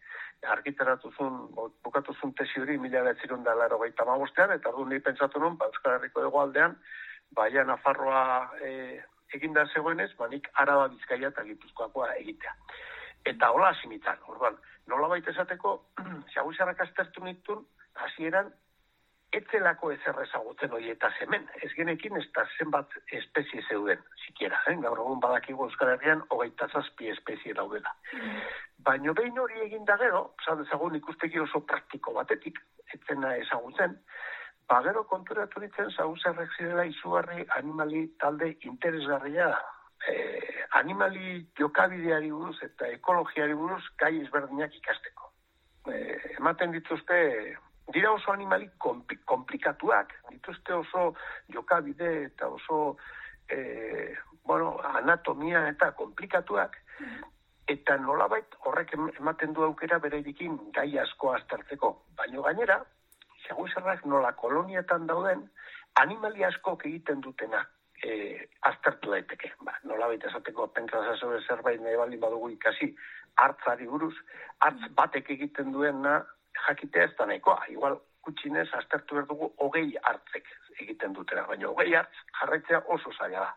argiteratu 0.51 1.11
zuen, 1.17 1.39
bukatu 1.83 2.13
zuen 2.19 2.33
tesi 2.37 2.61
hori 2.61 2.77
mila 2.77 3.03
betzirun 3.03 3.43
da 3.43 3.55
laro 3.55 3.79
gaita 3.79 4.05
eta 4.55 4.69
orduan 4.69 4.89
ni 4.89 4.99
pentsatu 4.99 5.39
nuen, 5.39 5.57
ba, 5.57 5.65
Euskal 5.65 5.97
Herriko 5.97 6.25
egoaldean, 6.25 6.75
baia 7.31 7.63
Nafarroa 7.63 8.51
e, 8.61 9.01
eginda 9.33 9.65
zegoenez, 9.73 10.11
ba, 10.17 10.27
nik 10.27 10.49
araba 10.53 10.87
bizkaia 10.87 11.29
eta 11.29 11.43
gipuzkoakoa 11.43 12.15
egitea. 12.15 12.55
Eta 13.25 13.51
hola 13.51 13.69
hasi 13.69 13.87
nintzen, 13.87 14.19
orduan, 14.27 14.57
nola 14.87 15.07
baita 15.07 15.31
esateko, 15.31 15.77
sagusarrak 16.35 16.81
aztertu 16.81 17.23
nitun, 17.23 17.65
hasieran 17.95 18.51
etzelako 19.37 19.91
ezer 19.93 20.19
ezagutzen 20.23 20.73
hori 20.75 20.91
eta 20.93 21.09
hemen. 21.19 21.47
Ez 21.65 21.71
genekin 21.77 22.17
ez 22.19 22.25
da 22.35 22.45
zenbat 22.57 22.93
espezie 23.19 23.63
zeuden, 23.69 24.03
sikiera. 24.25 24.59
Eh? 24.69 24.75
Gaur 24.85 25.01
egun 25.05 25.23
badakigu 25.23 25.65
Euskal 25.67 25.93
Herrian 25.95 26.23
hogeita 26.29 26.67
zazpi 26.69 27.09
espezie 27.13 27.55
daudela. 27.57 27.95
Baina 28.85 29.13
behin 29.17 29.39
hori 29.39 29.61
egin 29.65 29.85
da 29.89 29.97
gero, 29.97 30.23
zan 30.45 30.61
ezagun 30.65 30.95
ikusteki 30.99 31.39
oso 31.39 31.63
praktiko 31.65 32.13
batetik, 32.13 32.59
etzena 32.93 33.35
ezagutzen, 33.41 33.97
ba 34.69 34.81
gero 34.85 35.03
konturatu 35.09 35.61
ditzen 35.63 35.91
zauzerrek 35.91 36.57
zirela 36.57 36.85
izugarri 36.89 37.45
animali 37.57 38.05
talde 38.19 38.53
interesgarria 38.69 39.49
eh, 40.07 40.63
animali 40.79 41.45
jokabideari 41.59 42.31
buruz 42.31 42.57
eta 42.67 42.87
ekologiari 42.95 43.55
buruz 43.59 43.83
gai 43.99 44.13
ezberdinak 44.21 44.75
ikasteko. 44.79 45.31
Eh, 45.91 46.35
ematen 46.37 46.71
dituzte 46.71 47.19
dira 47.91 48.11
oso 48.11 48.31
animali 48.31 48.69
komplikatuak, 49.25 50.13
dituzte 50.29 50.73
oso 50.73 51.13
jokabide 51.51 52.25
eta 52.25 52.47
oso 52.47 52.97
e, 53.49 54.15
bueno, 54.45 54.77
anatomia 54.95 55.67
eta 55.69 55.91
komplikatuak, 55.91 56.77
eta 57.67 57.97
nolabait 57.97 58.55
horrek 58.65 58.93
ematen 58.95 59.53
du 59.53 59.63
aukera 59.63 59.99
bereikin 59.99 60.57
gai 60.75 60.89
asko 60.99 61.33
aztertzeko. 61.33 61.93
Baina 62.17 62.41
gainera, 62.47 62.79
segun 63.47 63.69
zerrak 63.69 64.05
nola 64.05 64.33
kolonietan 64.39 65.07
dauden, 65.07 65.47
animali 65.99 66.43
asko 66.43 66.77
egiten 66.83 67.21
dutena 67.21 67.63
e, 68.03 68.47
aztertu 68.69 69.11
daiteke. 69.11 69.53
Ba, 69.61 69.75
nolabait 69.83 70.23
esateko 70.29 70.67
pentsazazore 70.75 71.41
zerbait 71.47 71.81
nahi 71.81 71.99
baldin 71.99 72.23
badugu 72.23 72.49
ikasi 72.55 72.93
hartzari 73.39 73.87
buruz, 73.87 74.15
hartz 74.59 74.91
batek 74.95 75.31
egiten 75.37 75.71
duena 75.73 76.21
jakitea 76.67 77.03
ez 77.09 77.15
da 77.17 77.25
nahikoa. 77.25 77.65
Igual, 77.73 77.99
kutsinez, 78.21 78.69
aztertu 78.79 79.15
behar 79.15 79.27
dugu 79.27 79.51
hogei 79.65 79.93
hartzek 80.09 80.47
egiten 80.79 81.13
dutera. 81.13 81.45
Baina 81.47 81.69
hogei 81.69 81.93
hartz 81.95 82.15
jarraitzea 82.39 82.83
oso 82.95 83.11
zaila 83.17 83.45
da. 83.45 83.53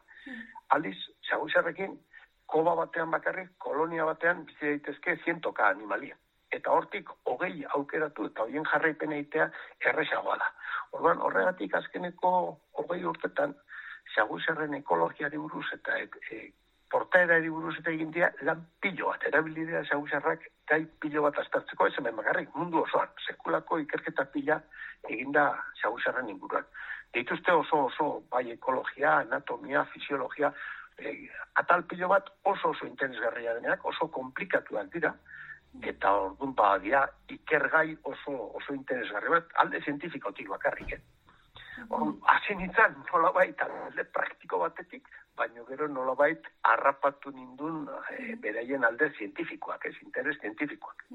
Aldiz, 0.74 0.96
xaguzarrekin, 1.28 1.98
koba 2.46 2.74
batean 2.74 3.10
bakarrik, 3.10 3.52
kolonia 3.58 4.06
batean, 4.08 4.44
bizi 4.46 4.72
daitezke 4.72 5.18
zientoka 5.24 5.68
animalia. 5.68 6.16
Eta 6.56 6.70
hortik, 6.70 7.10
hogei 7.26 7.64
aukeratu 7.78 8.26
eta 8.30 8.46
hoien 8.46 8.66
jarraipen 8.72 9.12
egitea 9.12 9.48
erresagoa 9.90 10.36
da. 10.42 10.50
Orduan, 10.98 11.22
horregatik 11.28 11.74
azkeneko 11.74 12.32
hogei 12.80 13.02
urtetan, 13.04 13.54
xaguzarren 14.14 14.74
ekologiari 14.78 15.38
buruz 15.38 15.66
eta 15.74 15.98
e, 15.98 16.08
e, 16.30 16.38
portaera 16.90 17.38
buruz 17.50 17.74
eta 17.80 17.90
egin 17.90 18.10
dira, 18.14 18.30
lan 18.46 18.62
pilo 18.80 19.10
bat, 19.10 19.24
erabilidea 19.28 19.82
zagusarrak 19.90 20.46
gai 20.70 20.84
pilo 21.02 21.22
bat 21.22 21.38
astartzeko, 21.42 21.86
ez 21.86 21.98
hemen 21.98 22.16
bakarrik, 22.16 22.52
mundu 22.54 22.82
osoan, 22.82 23.10
sekulako 23.26 23.78
ikerketa 23.82 24.26
pila 24.34 24.60
eginda 25.08 25.48
zagusarren 25.82 26.30
inguruan. 26.30 26.66
Dituzte 27.14 27.52
oso 27.52 27.86
oso, 27.88 28.08
bai 28.30 28.44
ekologia, 28.52 29.16
anatomia, 29.24 29.84
fisiologia, 29.92 30.52
e, 30.98 31.16
atal 31.62 31.84
pilo 31.90 32.08
bat 32.12 32.30
oso 32.44 32.70
oso 32.74 32.86
interesgarria 32.86 33.54
deneak, 33.58 33.84
oso 33.84 34.08
komplikatuak 34.12 34.90
dira, 34.94 35.12
eta 35.82 36.12
orduan 36.22 36.54
ba, 36.54 36.72
dira, 36.82 37.04
ikergai 37.28 37.96
oso, 38.04 38.36
oso 38.60 38.74
interesgarri 38.74 39.32
bat, 39.36 39.50
alde 39.62 39.82
zientifikotik 39.84 40.48
bakarrik, 40.54 40.98
eh? 40.98 41.02
Hasi 42.32 42.54
nintzen, 42.56 42.94
nolabait, 43.12 43.60
alde 43.60 44.04
praktiko 44.16 44.62
batetik, 44.62 45.08
baino 45.36 45.64
gero 45.66 45.88
nolabait 45.88 46.42
harrapatu 46.62 47.30
nindun 47.30 47.86
e, 48.16 48.34
beraien 48.42 48.84
alde 48.84 49.10
zientifikoak, 49.18 49.86
ez 49.86 49.94
interes 50.02 50.38
zientifikoak. 50.40 51.06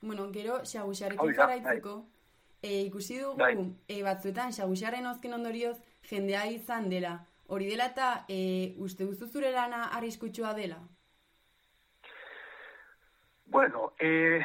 Bueno, 0.00 0.28
gero, 0.32 0.60
xaguxarekin 0.64 1.34
jarraitzeko, 1.34 1.96
e, 2.62 2.82
ikusi 2.82 3.18
dugu, 3.22 3.38
bai. 3.38 3.54
e, 3.88 4.02
batzuetan, 4.02 4.52
xaguxaren 4.52 5.06
ozken 5.06 5.34
ondorioz, 5.34 5.76
jendea 6.10 6.46
izan 6.50 6.88
dela. 6.90 7.18
Hori 7.48 7.70
dela 7.70 7.88
eta 7.88 8.08
e, 8.28 8.74
uste 8.84 9.06
duzu 9.08 9.26
zure 9.26 9.50
lana 9.52 9.86
arriskutsua 9.96 10.52
dela? 10.54 10.78
Bueno, 13.48 13.92
eh, 13.98 14.44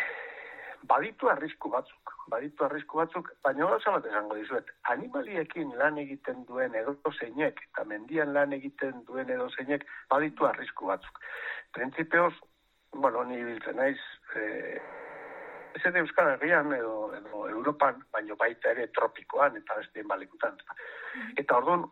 baditu 0.84 1.30
arrisku 1.30 1.70
batzuk, 1.70 2.13
baditu 2.32 2.66
arrisku 2.66 2.98
batzuk, 2.98 3.30
baina 3.44 3.68
gauza 3.68 3.92
bat 3.96 4.06
esango 4.10 4.36
dizuet, 4.40 4.70
animaliekin 4.94 5.74
lan 5.80 5.98
egiten 6.02 6.46
duen 6.50 6.76
edo 6.76 6.96
zeinek, 7.12 7.60
eta 7.70 7.86
mendian 7.90 8.34
lan 8.34 8.54
egiten 8.54 9.04
duen 9.08 9.30
edo 9.30 9.50
zeinek, 9.50 9.86
baditu 10.10 10.48
arrisku 10.48 10.88
batzuk. 10.92 11.20
Printzipioz, 11.74 12.34
bueno, 12.94 13.24
ni 13.24 13.44
biltzen 13.44 13.76
naiz, 13.78 14.00
eh, 14.36 14.80
ez 15.76 15.86
edo 15.86 16.04
Euskal 16.04 16.34
Herrian 16.36 16.72
edo, 16.74 17.14
edo 17.18 17.48
Europan, 17.50 18.04
baino 18.12 18.36
baita 18.40 18.72
ere 18.72 18.88
tropikoan 18.88 19.58
eta 19.58 19.80
beste 19.82 20.04
balikutan. 20.04 20.58
Eta 21.38 21.58
orduan, 21.58 21.88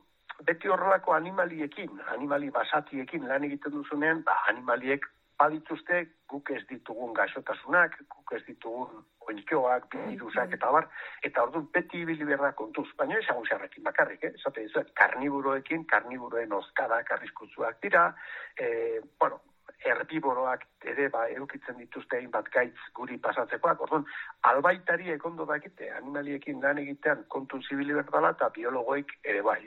beti 0.46 0.70
horrelako 0.70 1.14
animaliekin, 1.14 2.00
animali 2.14 2.50
basatiekin 2.50 3.28
lan 3.28 3.44
egiten 3.50 3.74
duzunean, 3.78 4.24
ba, 4.26 4.38
animaliek 4.54 5.06
badituzte 5.42 6.04
guk 6.32 6.52
ez 6.56 6.62
ditugun 6.70 7.14
gaixotasunak, 7.18 7.98
guk 8.16 8.34
ez 8.38 8.42
ditugun 8.48 9.04
oinikoak, 9.28 9.88
virusak 10.08 10.56
eta 10.58 10.72
bar, 10.74 10.88
eta 11.28 11.44
orduan 11.46 11.68
beti 11.76 12.02
ibili 12.06 12.26
berda 12.30 12.52
kontuz, 12.58 12.88
baina 12.98 13.20
ez 13.20 13.28
agusiarrekin 13.34 13.86
bakarrik, 13.86 14.24
eh? 14.28 14.34
Zate 14.42 14.66
dizuet, 14.66 14.92
karniburoekin, 14.98 15.86
karniburoen 15.92 16.54
ozkada, 16.58 17.02
karrizkutzuak 17.10 17.82
dira, 17.86 18.08
e, 18.58 19.00
bueno, 19.20 19.42
herbiboroak 19.86 20.66
ere 20.94 21.08
ba 21.14 21.24
edukitzen 21.34 21.78
dituzte 21.82 22.20
hainbat 22.20 22.50
gaitz 22.54 22.90
guri 22.98 23.18
pasatzekoak. 23.28 23.82
Orduan, 23.86 24.06
albaitari 24.50 25.10
ekondo 25.14 25.48
dakite 25.50 25.90
animaliekin 25.98 26.62
lan 26.66 26.82
egitean 26.84 27.24
kontu 27.36 27.62
zibili 27.68 27.98
berdala 27.98 28.36
eta 28.38 28.52
biologoik 28.58 29.16
ere 29.24 29.42
bai. 29.48 29.62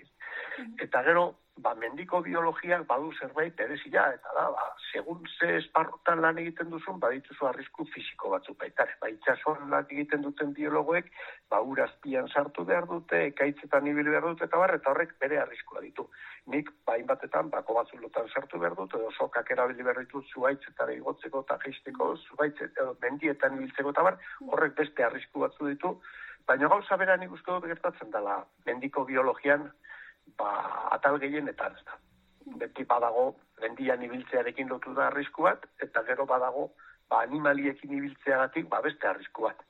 Eta 0.86 1.02
gero, 1.08 1.24
ba, 1.62 1.74
mendiko 1.78 2.20
biologiak 2.22 2.82
badu 2.88 3.12
zerbait 3.20 3.54
berezia, 3.56 4.04
eta 4.16 4.32
da, 4.36 4.44
ba, 4.50 4.64
segun 4.92 5.22
ze 5.38 5.50
esparrotan 5.58 6.20
lan 6.24 6.38
egiten 6.42 6.70
duzun, 6.70 6.98
badituzu 7.02 7.46
arrisku 7.46 7.86
fisiko 7.94 8.32
batzuk 8.32 8.58
baitare. 8.58 8.96
Ba, 9.00 9.10
itxasuan 9.12 9.70
lan 9.70 9.86
egiten 9.90 10.24
duten 10.26 10.52
biologoek, 10.56 11.12
ba, 11.50 11.60
urazpian 11.60 12.28
sartu 12.28 12.64
behar 12.70 12.88
dute, 12.90 13.22
ekaitzetan 13.30 13.86
ibili 13.86 14.10
behar 14.10 14.26
dute, 14.32 14.48
eta 14.50 14.60
barre, 14.64 14.80
eta 14.82 14.90
horrek 14.90 15.14
bere 15.20 15.38
arriskua 15.44 15.84
ditu. 15.84 16.08
Nik, 16.50 16.72
ba, 16.86 16.98
batetan, 17.12 17.50
bako 17.54 17.78
batzulotan 17.78 18.28
sartu 18.34 18.58
behar 18.58 18.74
dute, 18.80 18.98
edo 18.98 19.14
sokak 19.14 19.54
erabili 19.54 19.86
behar 19.86 20.02
ditu 20.02 20.24
zuaitzetara 20.34 20.98
igotzeko 20.98 21.46
eta 21.46 21.60
geisteko, 21.64 22.10
zuaitzet, 22.28 22.74
edo 22.82 22.98
mendietan 23.06 23.56
ibiltzeko, 23.60 23.94
eta 23.94 24.10
bar, 24.10 24.20
horrek 24.50 24.76
beste 24.82 25.06
arrisku 25.06 25.46
batzu 25.46 25.70
ditu, 25.70 25.96
Baina 26.44 26.68
gauza 26.68 26.96
beran 27.00 27.22
ikusten 27.24 27.54
dut 27.54 27.70
gertatzen 27.70 28.10
dela, 28.12 28.34
mendiko 28.68 29.06
biologian, 29.08 29.62
ba, 30.38 30.50
atal 30.96 31.18
gehienetan, 31.22 31.76
ez 31.76 31.84
da. 31.84 31.98
Beti 32.60 32.84
badago, 32.84 33.26
mendian 33.60 34.02
ibiltzearekin 34.02 34.68
lotu 34.68 34.94
da 34.94 35.08
arrisku 35.08 35.46
bat, 35.48 35.64
eta 35.82 36.02
gero 36.08 36.26
badago 36.26 36.70
ba, 37.08 37.22
animaliekin 37.22 37.92
ibiltzeagatik, 37.98 38.68
ba, 38.68 38.82
beste 38.84 39.08
arrisku 39.08 39.48
bat. 39.48 39.62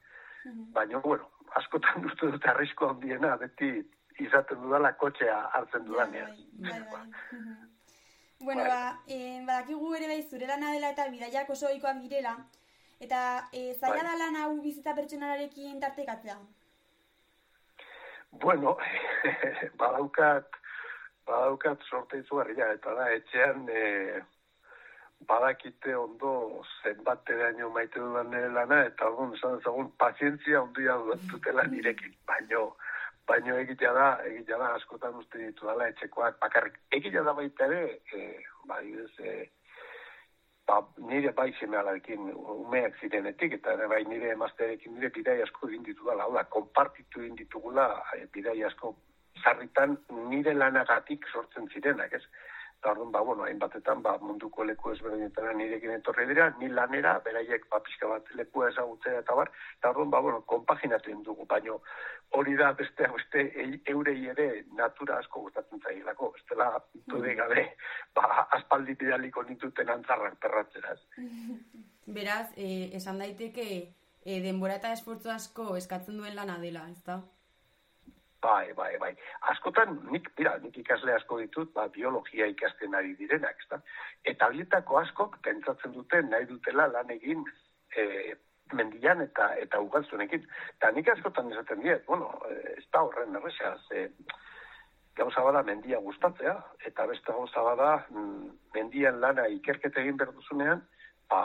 Baina, 0.76 0.98
bueno, 1.04 1.30
askotan 1.60 2.04
uste 2.10 2.32
dut 2.32 2.48
arrisku 2.54 2.88
handiena, 2.90 3.36
beti 3.40 3.70
izaten 4.22 4.60
dudala 4.62 4.92
kotxea 5.00 5.38
hartzen 5.58 5.86
dudanean. 5.90 6.34
Bai, 6.66 6.82
bai. 6.92 7.06
Bueno, 8.44 8.64
ba, 8.68 9.00
eh, 9.08 9.40
badakigu 9.46 9.94
ere 9.96 10.08
bai 10.10 10.18
zure 10.22 10.46
lana 10.46 10.72
dela 10.74 10.90
eta 10.92 11.06
bidaiak 11.08 11.48
oso 11.54 11.64
ohikoak 11.70 12.02
direla. 12.02 12.34
Eta 13.00 13.20
eh, 13.52 13.72
zaila 13.78 14.02
Bai. 14.02 14.04
da 14.04 14.16
lan 14.20 14.36
hau 14.36 14.50
bizita 14.60 14.92
pertsonalarekin 14.98 15.80
tartekatzea. 15.80 16.36
Bueno, 18.40 18.76
badaukat, 19.80 20.46
badaukat 21.26 21.82
sorte 21.88 22.18
izugarria, 22.18 22.72
eta 22.76 22.94
da, 22.98 23.08
etxean 23.14 23.68
e, 23.70 23.82
badakite 25.28 25.94
ondo 25.96 26.62
zenbat 26.82 27.30
eraino 27.30 27.70
maite 27.70 28.00
dudan 28.00 28.30
nire 28.32 28.50
lana, 28.52 28.82
eta 28.90 29.08
orduan 29.08 29.36
esan 29.38 29.58
ezagun 29.60 29.90
pazientzia 30.00 30.62
ondia 30.62 30.96
dutela 31.30 31.64
nirekin, 31.70 32.14
baino, 32.28 32.64
baino 33.28 33.56
egitea 33.62 33.92
da, 33.96 34.08
egitea 34.30 34.58
da, 34.60 34.72
askotan 34.80 35.20
uste 35.22 35.40
ditu 35.40 35.70
dala 35.70 35.88
etxekoak 35.92 36.40
bakarrik. 36.42 36.80
Egitea 36.98 37.22
da 37.28 37.36
baita 37.38 37.70
ere, 37.70 38.00
e, 38.12 38.24
ba, 38.68 38.82
e, 38.82 39.36
ba, 40.66 40.80
nire 40.98 41.32
bai 41.36 41.52
seme 41.60 41.76
alarekin 41.76 42.30
umeak 42.34 42.96
zirenetik, 43.00 43.58
eta 43.58 43.74
ere 43.76 43.88
bai 43.88 44.02
nire 44.08 44.30
emazterekin 44.34 44.94
nire 44.94 45.10
bidai 45.16 45.40
asko 45.42 45.68
egin 45.68 45.84
ditu 45.88 46.06
dala, 46.08 46.24
hau 46.24 46.34
da, 46.36 46.44
konpartitu 46.56 47.20
egin 47.22 47.36
ditugula 47.40 47.88
e, 48.16 48.24
bidai 48.32 48.56
asko 48.70 48.94
sarritan 49.42 49.96
nire 50.30 50.54
lanagatik 50.54 51.26
sortzen 51.32 51.68
zirenak, 51.72 52.12
ez? 52.12 52.22
Eta 52.84 52.92
orduan, 52.92 53.12
ba, 53.12 53.20
bueno, 53.24 53.44
hainbatetan, 53.44 54.02
ba, 54.04 54.18
munduko 54.20 54.64
leku 54.68 54.90
ezberdinetara 54.92 55.54
nirekin 55.56 55.94
etorri 55.94 56.26
dira, 56.28 56.50
ni 56.60 56.66
lanera, 56.68 57.14
beraiek, 57.24 57.62
ba, 57.70 57.78
pixka 57.80 58.10
bat 58.10 58.26
lekua 58.36 58.66
ezagutzea 58.68 59.22
eta 59.22 59.36
bar, 59.38 59.48
eta 59.78 59.92
orduan, 59.94 60.10
ba, 60.12 60.18
bueno, 60.26 60.42
konpaginatu 60.52 61.08
egin 61.08 61.22
dugu, 61.24 61.46
baino 61.48 61.78
hori 62.36 62.58
da 62.60 62.74
beste, 62.76 63.08
beste, 63.14 63.46
eurei 63.94 64.18
ere 64.34 64.48
natura 64.76 65.16
asko 65.22 65.46
gustatzen 65.46 65.80
zailako, 65.80 66.34
ez 66.36 66.44
dela, 66.52 66.66
dude 67.08 67.32
gabe, 67.40 67.64
ba, 68.20 68.44
aspaldi 68.58 68.98
bidaliko 69.00 69.46
nituten 69.48 69.94
antzarrak 69.96 70.36
perratzera, 70.44 70.92
ez? 70.92 71.24
Beraz, 72.18 72.50
eh, 72.58 72.90
esan 73.00 73.24
daiteke 73.24 73.70
eh, 73.80 74.42
denbora 74.44 74.76
eta 74.76 74.92
esfortzu 74.92 75.32
asko 75.32 75.70
eskatzen 75.80 76.20
duen 76.20 76.36
lana 76.36 76.60
dela, 76.60 76.84
ezta? 76.92 77.22
Bai, 78.44 78.72
bai, 78.76 78.98
bai. 79.00 79.12
Askotan, 79.52 79.94
nik, 80.12 80.26
mira, 80.38 80.58
nik 80.60 80.74
ikasle 80.82 81.14
asko 81.14 81.38
ditut, 81.40 81.70
ba, 81.76 81.86
biologia 81.94 82.44
ikasten 82.52 82.96
ari 82.98 83.14
direnak, 83.16 83.62
ezta? 83.64 83.78
Eta 84.32 84.50
horietako 84.50 84.98
askok 85.00 85.38
pentsatzen 85.46 85.94
dute 85.96 86.20
nahi 86.26 86.44
dutela 86.50 86.84
lan 86.92 87.12
egin 87.14 87.46
e, 87.96 88.34
mendian 88.76 89.24
eta 89.24 89.48
eta 89.62 89.80
ugaltzunekin. 89.86 90.44
Eta 90.76 90.90
nik 90.92 91.08
askotan 91.14 91.48
esaten 91.54 91.80
diet, 91.86 92.04
bueno, 92.10 92.34
ez 92.76 92.84
da 92.92 93.06
horren 93.06 93.40
erresa, 93.40 93.76
ze 93.88 94.10
gauza 95.16 95.46
bada 95.46 95.62
mendia 95.62 96.02
gustatzea, 96.04 96.58
eta 96.90 97.06
beste 97.06 97.32
gauza 97.32 97.64
bada 97.64 97.90
mm, 98.10 98.50
mendian 98.76 99.20
lana 99.24 99.48
ikerketa 99.56 100.04
egin 100.04 100.20
behar 100.20 100.34
duzunean, 100.36 100.84
ba, 101.30 101.40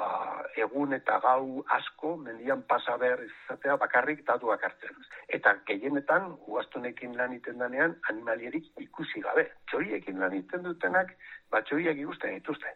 egun 0.57 0.93
eta 0.97 1.19
gau 1.23 1.63
asko 1.77 2.15
mendian 2.17 2.61
pasa 2.69 2.97
behar 3.01 3.21
izatea 3.25 3.77
bakarrik 3.81 4.25
datuak 4.27 4.63
hartzen. 4.67 4.95
Eta 5.37 5.55
gehienetan, 5.69 6.31
ugaztunekin 6.47 7.15
lan 7.17 7.33
iten 7.37 7.59
danean, 7.63 7.95
animalierik 8.11 8.69
ikusi 8.85 9.23
gabe. 9.25 9.45
Txoriekin 9.71 10.19
lan 10.19 10.35
iten 10.37 10.63
dutenak, 10.67 11.13
ba, 11.51 11.61
txoriak 11.61 11.97
ikusten 12.05 12.37
dituzte. 12.37 12.75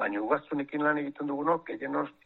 Baina 0.00 0.22
ugaztunekin 0.22 0.84
lan 0.84 0.98
egiten 1.02 1.30
dugunok, 1.32 1.70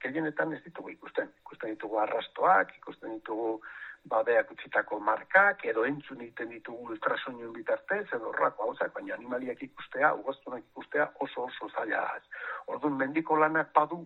gehienetan 0.04 0.56
ez 0.56 0.62
ditugu 0.64 0.96
ikusten. 0.96 1.30
Ikusten 1.44 1.76
ditugu 1.76 2.02
arrastoak, 2.04 2.76
ikusten 2.83 3.18
ditugu 3.18 3.61
babeak 4.08 4.50
utzitako 4.54 4.98
markak, 5.00 5.64
edo 5.72 5.84
entzun 5.84 6.22
egiten 6.24 6.50
ditugu 6.54 6.94
ultrasoinuen 6.94 7.52
bitartez, 7.52 8.06
edo 8.16 8.30
horrako 8.30 8.68
hauzak, 8.68 8.94
baina 8.94 9.14
animaliak 9.14 9.62
ikustea, 9.62 10.14
ugaztunak 10.22 10.64
ikustea 10.70 11.10
oso 11.26 11.44
oso 11.48 11.68
zaila 11.74 12.00
da. 12.06 12.40
Orduan, 12.66 12.96
mendiko 13.02 13.36
lanak 13.36 13.74
badu, 13.76 14.00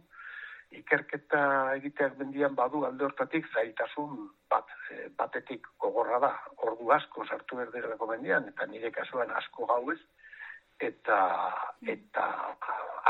ikerketa 0.74 1.40
egiteak 1.76 2.18
mendian 2.18 2.56
badu 2.58 2.82
alde 2.88 3.06
hortatik 3.06 3.46
zailtasun 3.54 4.28
bat, 4.50 4.74
e, 4.90 5.08
batetik 5.18 5.68
gogorra 5.78 6.18
da, 6.26 6.32
ordu 6.66 6.90
asko 6.96 7.26
sartu 7.26 7.60
berderako 7.62 8.10
mendian, 8.10 8.50
eta 8.50 8.66
nire 8.66 8.90
kasuan 8.90 9.30
asko 9.42 9.70
gauez, 9.70 10.00
eta 10.82 11.20
eta 11.96 12.26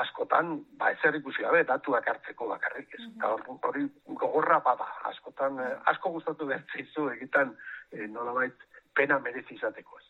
askotan 0.00 0.64
ba 0.78 0.90
ezer 0.92 1.14
ikusi 1.20 1.42
gabe 1.42 1.64
datuak 1.64 2.08
hartzeko 2.08 2.48
bakarrik 2.48 2.94
ez. 2.98 3.02
Eta 3.16 3.30
hor- 3.32 3.58
hori 3.68 3.88
gogorra 4.06 4.58
bada, 4.60 4.86
askotan 5.10 5.58
eh, 5.62 5.74
asko 5.92 6.10
gustatu 6.16 6.46
behar 6.46 6.64
zaizu 6.72 7.08
egiten 7.10 7.54
eh, 7.92 8.06
nolabait 8.08 8.54
pena 8.94 9.18
merezi 9.18 9.54
izateko 9.54 9.98
ez. 9.98 10.06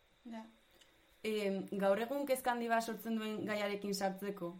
E, 1.25 1.33
gaur 1.81 1.99
egun 2.05 2.27
kezka 2.29 2.53
handi 2.53 2.68
bat 2.68 2.83
sortzen 2.85 3.16
duen 3.16 3.47
gaiarekin 3.49 3.94
sartzeko, 3.94 4.51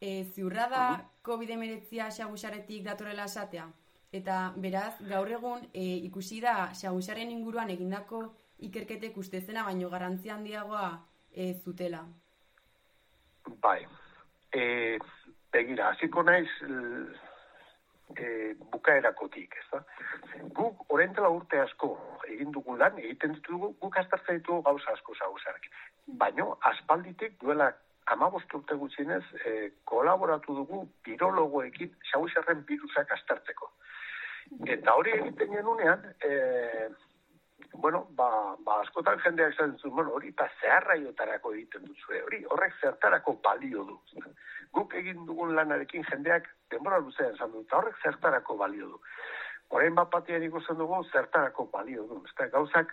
e, 0.00 0.24
ziurra 0.24 0.66
da 0.68 0.82
COVID-19 1.24 2.10
xagusaretik 2.10 2.84
datorrela 2.84 3.24
esatea. 3.24 3.68
Eta 4.12 4.52
beraz, 4.56 4.98
gaur 5.08 5.30
egun 5.32 5.64
e, 5.72 5.84
ikusi 6.08 6.40
da 6.44 6.68
xagusaren 6.76 7.30
inguruan 7.32 7.70
egindako 7.72 8.26
ikerketek 8.58 9.16
ustezena 9.16 9.64
baino 9.64 9.88
garrantzi 9.88 10.28
handiagoa 10.28 10.90
e, 11.32 11.54
zutela. 11.54 12.04
Bai. 13.62 13.86
E, 14.52 14.98
begira, 15.52 15.88
hasiko 15.90 16.22
naiz 16.22 16.48
e, 18.16 18.54
bukaerakotik, 18.72 19.56
ez 19.56 19.68
da? 19.72 19.80
Guk 20.58 20.84
orentela 20.92 21.30
urte 21.32 21.60
asko 21.60 21.94
egin 22.28 22.52
dugu 22.52 22.76
lan, 22.76 22.98
egiten 23.00 23.38
ditugu, 23.38 23.72
guk 23.80 23.96
aztertzen 24.00 24.40
ditugu 24.40 24.62
gauza 24.68 24.92
asko 24.92 25.16
zagusarek. 25.18 25.70
Baino, 26.20 26.56
aspalditik 26.72 27.38
duela 27.40 27.70
amabost 28.12 28.52
urte 28.54 28.76
gutxienez, 28.76 29.22
e, 29.46 29.70
kolaboratu 29.88 30.56
dugu 30.58 30.82
virologoekin 31.06 31.94
xausarren 32.10 32.64
virusak 32.68 33.12
aztertzeko. 33.16 33.70
Eta 34.68 34.96
hori 34.98 35.14
egiten 35.16 35.54
genunean, 35.54 36.04
e, 36.20 36.88
bueno, 37.74 38.06
ba, 38.10 38.56
ba 38.64 38.80
askotan 38.80 39.20
jendeak 39.24 39.54
esan 39.54 39.76
zuen, 39.78 39.94
bueno, 39.94 40.12
hori 40.16 40.28
eta 40.28 40.48
zeharraiotarako 40.60 41.52
egiten 41.54 41.84
duzue, 41.88 42.22
hori 42.22 42.42
horrek 42.50 42.74
zertarako 42.80 43.38
balio 43.44 43.84
du. 43.84 43.98
Guk 44.72 44.94
egin 44.94 45.26
dugun 45.26 45.54
lanarekin 45.56 46.04
jendeak 46.10 46.48
denbora 46.70 46.98
luzean 46.98 47.34
esan 47.34 47.52
du, 47.52 47.64
eta 47.66 47.78
horrek 47.78 47.98
zertarako 48.02 48.56
balio 48.56 48.88
du. 48.94 49.00
Orain 49.72 49.94
bat 49.94 50.28
ikusten 50.28 50.76
dugu 50.76 51.02
zertarako 51.12 51.68
balio 51.72 52.04
du. 52.04 52.22
Ez 52.26 52.50
gauzak 52.50 52.92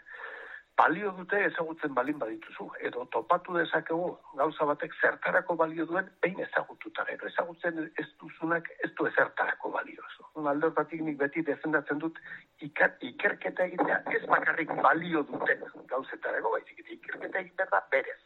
balio 0.79 1.11
dute 1.17 1.39
ezagutzen 1.45 1.93
balin 1.97 2.19
badituzu. 2.21 2.69
Edo 2.89 3.05
topatu 3.15 3.55
dezakegu 3.57 4.05
gauza 4.41 4.67
batek 4.69 4.95
zertarako 5.01 5.57
balio 5.61 5.85
duen 5.89 6.07
behin 6.23 6.39
ezagututa 6.45 7.05
gero. 7.09 7.27
Ezagutzen 7.31 7.81
ez 8.03 8.07
duzunak 8.23 8.69
ez 8.87 8.91
du 8.99 9.07
ezertarako 9.11 9.73
balio. 9.75 10.07
Alde 10.49 10.69
hortatik 10.69 11.01
nik 11.03 11.17
beti 11.19 11.43
defendatzen 11.49 11.99
dut 11.99 12.19
iker, 12.67 12.93
ikerketa 13.09 13.65
egitea 13.67 13.97
ez 14.15 14.21
bakarrik 14.31 14.71
balio 14.85 15.25
duten 15.31 15.65
gauzetarako, 15.91 16.53
baizik 16.55 16.79
eta 16.83 16.95
ikerketa 16.95 17.41
egin 17.43 17.57
behar 17.59 17.73
da 17.75 17.81
berez 17.91 18.21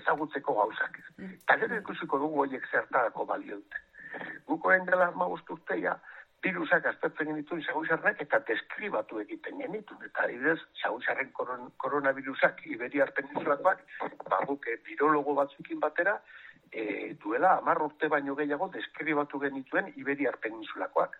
ezagutzeko 0.00 0.56
gauzak. 0.58 0.98
Eta 1.28 1.58
gero 1.62 1.78
ikusiko 1.84 2.18
dugu 2.24 2.42
horiek 2.46 2.66
zertarako 2.72 3.28
balio 3.30 3.60
dute. 3.62 3.84
Guk 4.50 4.66
orain 4.66 4.86
dela 4.90 5.12
maust 5.22 5.50
urteia, 5.54 5.94
virusak 6.46 6.86
aztertzen 6.90 7.30
genituen 7.32 7.62
xagusarrak 7.66 8.22
eta 8.24 8.40
deskribatu 8.48 9.20
egiten 9.22 9.60
genituen. 9.62 10.06
Eta 10.08 10.26
adibidez, 10.26 10.58
xagusarren 10.82 11.32
koron, 11.38 11.70
koronavirusak 11.82 12.62
Iberiar 12.74 13.12
Peninsulakoak, 13.18 13.82
ba, 14.30 14.40
guk 14.50 14.68
eh, 14.70 14.78
virologo 14.86 15.34
batzukin 15.40 15.82
batera, 15.82 16.16
e, 16.70 17.14
duela 17.22 17.56
hamar 17.58 17.82
urte 17.82 18.08
baino 18.12 18.34
gehiago 18.38 18.68
deskribatu 18.74 19.40
genituen 19.42 19.92
Iberiar 19.96 20.38
Peninsulakoak. 20.42 21.18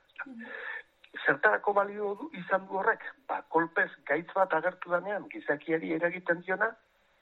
Zertarako 1.25 1.73
balio 1.79 2.15
du 2.21 2.31
izan 2.41 2.67
du 2.69 2.79
horrek? 2.81 3.07
Ba, 3.29 3.41
kolpez 3.57 3.89
gaitz 4.11 4.29
bat 4.35 4.53
agertu 4.59 4.93
danean, 4.93 5.31
gizakiari 5.33 5.95
eragiten 5.97 6.43
diona, 6.47 6.71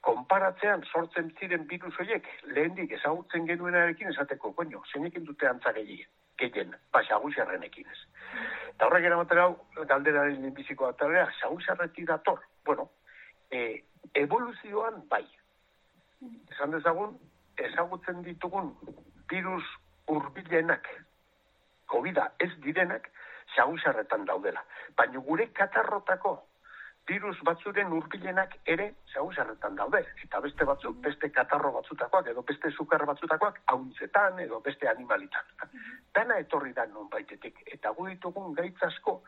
konparatzean 0.04 0.82
sortzen 0.90 1.30
ziren 1.38 1.64
virus 1.70 1.94
horiek, 2.02 2.26
lehendik 2.56 2.92
ezagutzen 2.98 3.46
genuenarekin 3.48 4.10
esateko, 4.12 4.52
koño, 4.58 4.82
zeinekin 4.92 5.24
dute 5.30 5.48
antza 5.48 5.72
gehien, 5.78 6.10
gehien, 6.38 6.74
ba, 6.92 7.02
xagusarrenekin 7.06 7.86
ez. 7.90 8.00
Eta 8.74 8.88
horrek 8.88 9.06
eramatera 9.10 9.46
hau, 9.46 9.56
galderaren 9.86 10.40
lehenbiziko 10.40 10.88
atalera, 10.88 11.28
xagusarretik 11.40 12.08
dator. 12.08 12.40
Bueno, 12.66 12.88
e, 13.50 13.84
evoluzioan 14.14 15.02
bai. 15.08 15.24
Esan 16.50 16.74
dezagun, 16.74 17.18
ezagutzen 17.56 18.22
ditugun 18.26 18.72
virus 19.30 19.64
urbilenak, 20.10 20.88
covid 21.90 22.18
ez 22.38 22.50
direnak, 22.64 23.10
xagusarretan 23.54 24.24
daudela. 24.26 24.64
Baina 24.96 25.22
gure 25.28 25.50
katarrotako 25.52 26.36
virus 27.06 27.36
batzuren 27.44 27.92
urbilenak 27.92 28.56
ere 28.74 28.86
sagusarretan 29.12 29.76
daude. 29.76 30.00
Eta 30.24 30.40
beste 30.40 30.64
batzuk, 30.64 30.96
beste 31.04 31.30
katarro 31.30 31.72
batzutakoak, 31.76 32.30
edo 32.32 32.42
beste 32.48 32.70
sukar 32.70 33.04
batzutakoak, 33.06 33.60
hauntzetan, 33.72 34.40
edo 34.40 34.60
beste 34.64 34.88
animalitan. 34.88 35.44
Dana 36.14 36.38
etorri 36.40 36.72
da 36.72 36.86
non 36.86 37.10
baitetik. 37.12 37.60
Eta 37.76 37.92
gu 37.98 38.08
ditugun 38.08 38.54
gaitz 38.54 38.80
asko, 38.88 39.20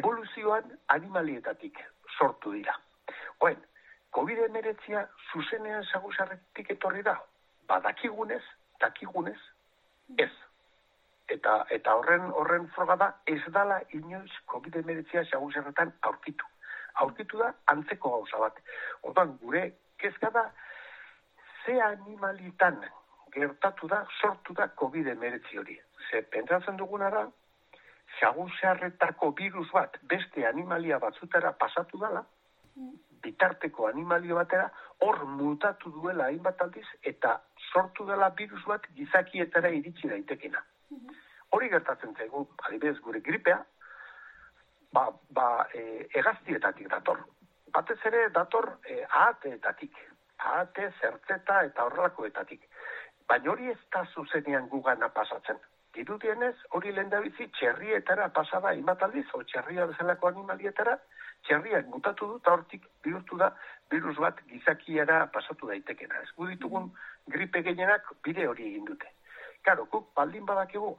evoluzioan 0.00 0.74
animalietatik 0.96 1.78
sortu 2.18 2.52
dira. 2.52 2.74
Oen, 3.46 3.62
COVID-19 4.16 5.06
zuzenean 5.32 5.84
sagusarretik 5.84 6.70
etorri 6.74 7.02
da, 7.06 7.14
badakigunez, 7.70 8.42
dakigunez, 8.80 9.38
ez. 10.18 10.32
Eta, 11.28 11.60
eta 11.70 11.94
horren 11.94 12.30
horren 12.40 12.70
froga 12.74 12.96
da, 12.96 13.08
ez 13.26 13.42
dala 13.52 13.82
inoiz 13.92 14.32
COVID-19 14.50 15.28
sagusarretan 15.30 15.92
aurkitu. 16.08 16.46
Aurkitu 17.04 17.38
da, 17.38 17.52
antzeko 17.72 18.10
gauza 18.16 18.40
bat. 18.42 18.62
Orduan, 19.02 19.36
gure 19.42 19.64
kezka 19.98 20.30
da, 20.34 20.44
ze 21.64 21.80
animalitan 21.82 22.80
gertatu 23.34 23.88
da, 23.88 24.04
sortu 24.20 24.54
da 24.54 24.70
COVID-19 24.80 25.58
hori. 25.60 25.76
Ze, 26.10 26.22
pentsatzen 26.22 26.76
duguna 26.80 27.10
da, 27.10 27.26
sagusarretako 28.20 29.30
virus 29.38 29.68
bat 29.72 29.98
beste 30.10 30.46
animalia 30.46 30.98
batzutara 30.98 31.52
pasatu 31.52 32.00
dala, 32.00 32.24
bitarteko 33.22 33.88
animalio 33.88 34.38
batera, 34.38 34.68
hor 35.04 35.24
mutatu 35.38 35.90
duela 35.94 36.28
hainbat 36.30 36.60
aldiz, 36.62 36.86
eta 37.02 37.38
sortu 37.72 38.06
dela 38.06 38.30
virus 38.38 38.64
bat 38.66 38.86
gizakietara 38.96 39.70
iritsi 39.74 40.08
daitekena. 40.08 40.62
Hori 41.56 41.68
gertatzen 41.72 42.14
zaigu, 42.16 42.46
adibidez 42.66 42.98
gure 43.04 43.20
gripea, 43.24 43.58
ba, 44.92 45.08
ba 45.30 45.68
e, 45.74 46.08
egaztietatik 46.14 46.88
dator. 46.88 47.24
Batez 47.72 47.98
ere 48.10 48.28
dator 48.34 48.70
e, 48.84 49.02
ahateetatik, 49.04 49.96
ahate, 50.38 50.92
zertzeta 51.00 51.62
eta 51.66 51.84
horrelakoetatik. 51.88 52.68
Baina 53.28 53.52
hori 53.52 53.68
ez 53.70 53.80
da 53.92 54.04
zuzenean 54.14 54.68
gugana 54.68 55.08
pasatzen. 55.12 55.58
Dirudienez, 55.96 56.54
hori 56.76 56.92
lehen 56.92 57.10
da 57.10 57.20
bizi 57.20 57.48
txerrietara 57.58 58.28
pasada 58.36 58.70
hainbat 58.70 59.02
aldiz, 59.02 59.26
o 59.34 59.42
txerria 59.42 59.86
bezalako 59.90 60.28
animalietara, 60.28 60.94
txerriak 61.46 61.88
mutatu 61.92 62.28
du, 62.32 62.38
hortik 62.52 62.86
bihurtu 63.04 63.38
da 63.40 63.50
virus 63.90 64.16
bat 64.22 64.40
gizakiara 64.52 65.26
pasatu 65.34 65.68
daitekena. 65.72 66.22
Ez 66.22 66.30
gu 66.36 66.48
ditugun 66.52 66.90
gripe 67.34 67.62
gehienak 67.66 68.12
bide 68.24 68.46
hori 68.48 68.68
egin 68.70 68.86
dute. 68.92 69.10
Karo, 69.66 69.88
guk 69.92 70.12
baldin 70.16 70.46
badakigu, 70.46 70.94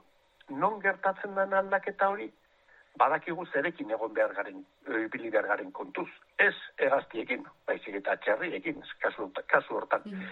non 0.62 0.78
gertatzen 0.84 1.34
den 1.34 1.54
aldaketa 1.62 2.10
hori, 2.12 2.28
badakigu 2.98 3.46
zerekin 3.52 3.90
egon 3.90 4.14
behar 4.14 4.32
garen, 4.34 4.64
ibili 5.04 5.30
behar 5.30 5.46
garen 5.46 5.70
kontuz. 5.72 6.08
Ez 6.38 6.54
egaztiekin, 6.78 7.44
baizik 7.66 7.94
eta 8.00 8.16
txerriekin, 8.24 8.82
kasu, 9.02 9.30
kasu 9.52 9.76
hortan. 9.78 10.02
Mm. 10.04 10.26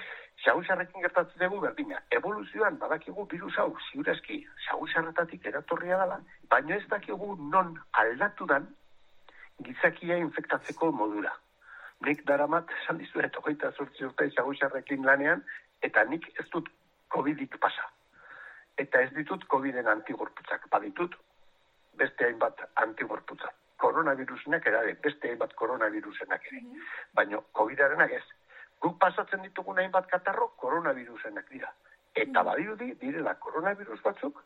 Xagusarrekin 0.44 1.02
gertatzen 1.02 1.42
dugu 1.42 1.60
berdina. 1.64 2.00
Evoluzioan 2.14 2.78
badakigu 2.78 3.26
virus 3.30 3.54
hau 3.58 3.70
ziurezki 3.90 4.40
xagusarretatik 4.68 5.46
eratorria 5.50 5.98
dela, 6.02 6.20
baina 6.50 6.76
ez 6.76 6.86
dakigu 6.90 7.36
non 7.50 7.76
aldatu 8.02 8.46
dan 8.46 8.68
gizakia 9.66 10.18
infektatzeko 10.22 10.92
modura. 10.92 11.34
Nik 12.06 12.22
daramat, 12.26 12.70
esan 12.82 13.00
dizu, 13.02 13.20
eta 13.26 13.40
hogeita 13.42 13.72
zortzi 13.72 14.04
urte 14.06 14.28
xagusarrekin 14.36 15.06
lanean, 15.06 15.42
eta 15.82 16.04
nik 16.04 16.28
ez 16.38 16.46
dut 16.52 16.68
COVID-ik 17.14 17.58
pasa. 17.58 17.88
Eta 18.78 19.00
ez 19.02 19.10
ditut 19.16 19.42
COVID-en 19.50 19.88
antigorputzak, 19.90 20.68
baditut 20.70 21.16
beste 21.98 22.26
hainbat 22.26 22.62
antigorputzak. 22.84 23.54
Koronavirusenak 23.78 24.66
ere, 24.66 24.94
beste 25.02 25.30
hainbat 25.30 25.54
koronavirusenak 25.54 26.46
ere. 26.50 26.62
Baina 27.14 27.42
COVID-arenak 27.60 28.14
ez. 28.18 28.24
Guk 28.82 28.98
pasatzen 29.02 29.42
ditugun 29.46 29.78
hainbat 29.78 30.08
katarro 30.10 30.48
koronavirusenak 30.62 31.50
dira. 31.50 31.70
Eta 32.14 32.42
badirudi 32.46 32.94
direla 33.02 33.34
koronavirus 33.42 34.00
batzuk 34.02 34.42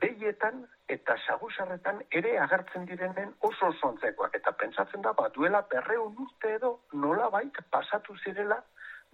behietan 0.00 0.64
eta 0.92 1.16
sagusarretan 1.26 2.02
ere 2.20 2.36
agertzen 2.38 2.86
direnen 2.86 3.32
oso 3.48 3.70
oso 3.72 3.88
antzekoak. 3.88 4.34
Eta 4.38 4.52
pentsatzen 4.52 5.02
da, 5.02 5.12
ba, 5.12 5.28
duela 5.34 5.62
berreun 5.70 6.14
urte 6.26 6.54
edo 6.58 6.72
nola 6.92 7.30
bait 7.30 7.60
pasatu 7.70 8.16
zirela 8.24 8.60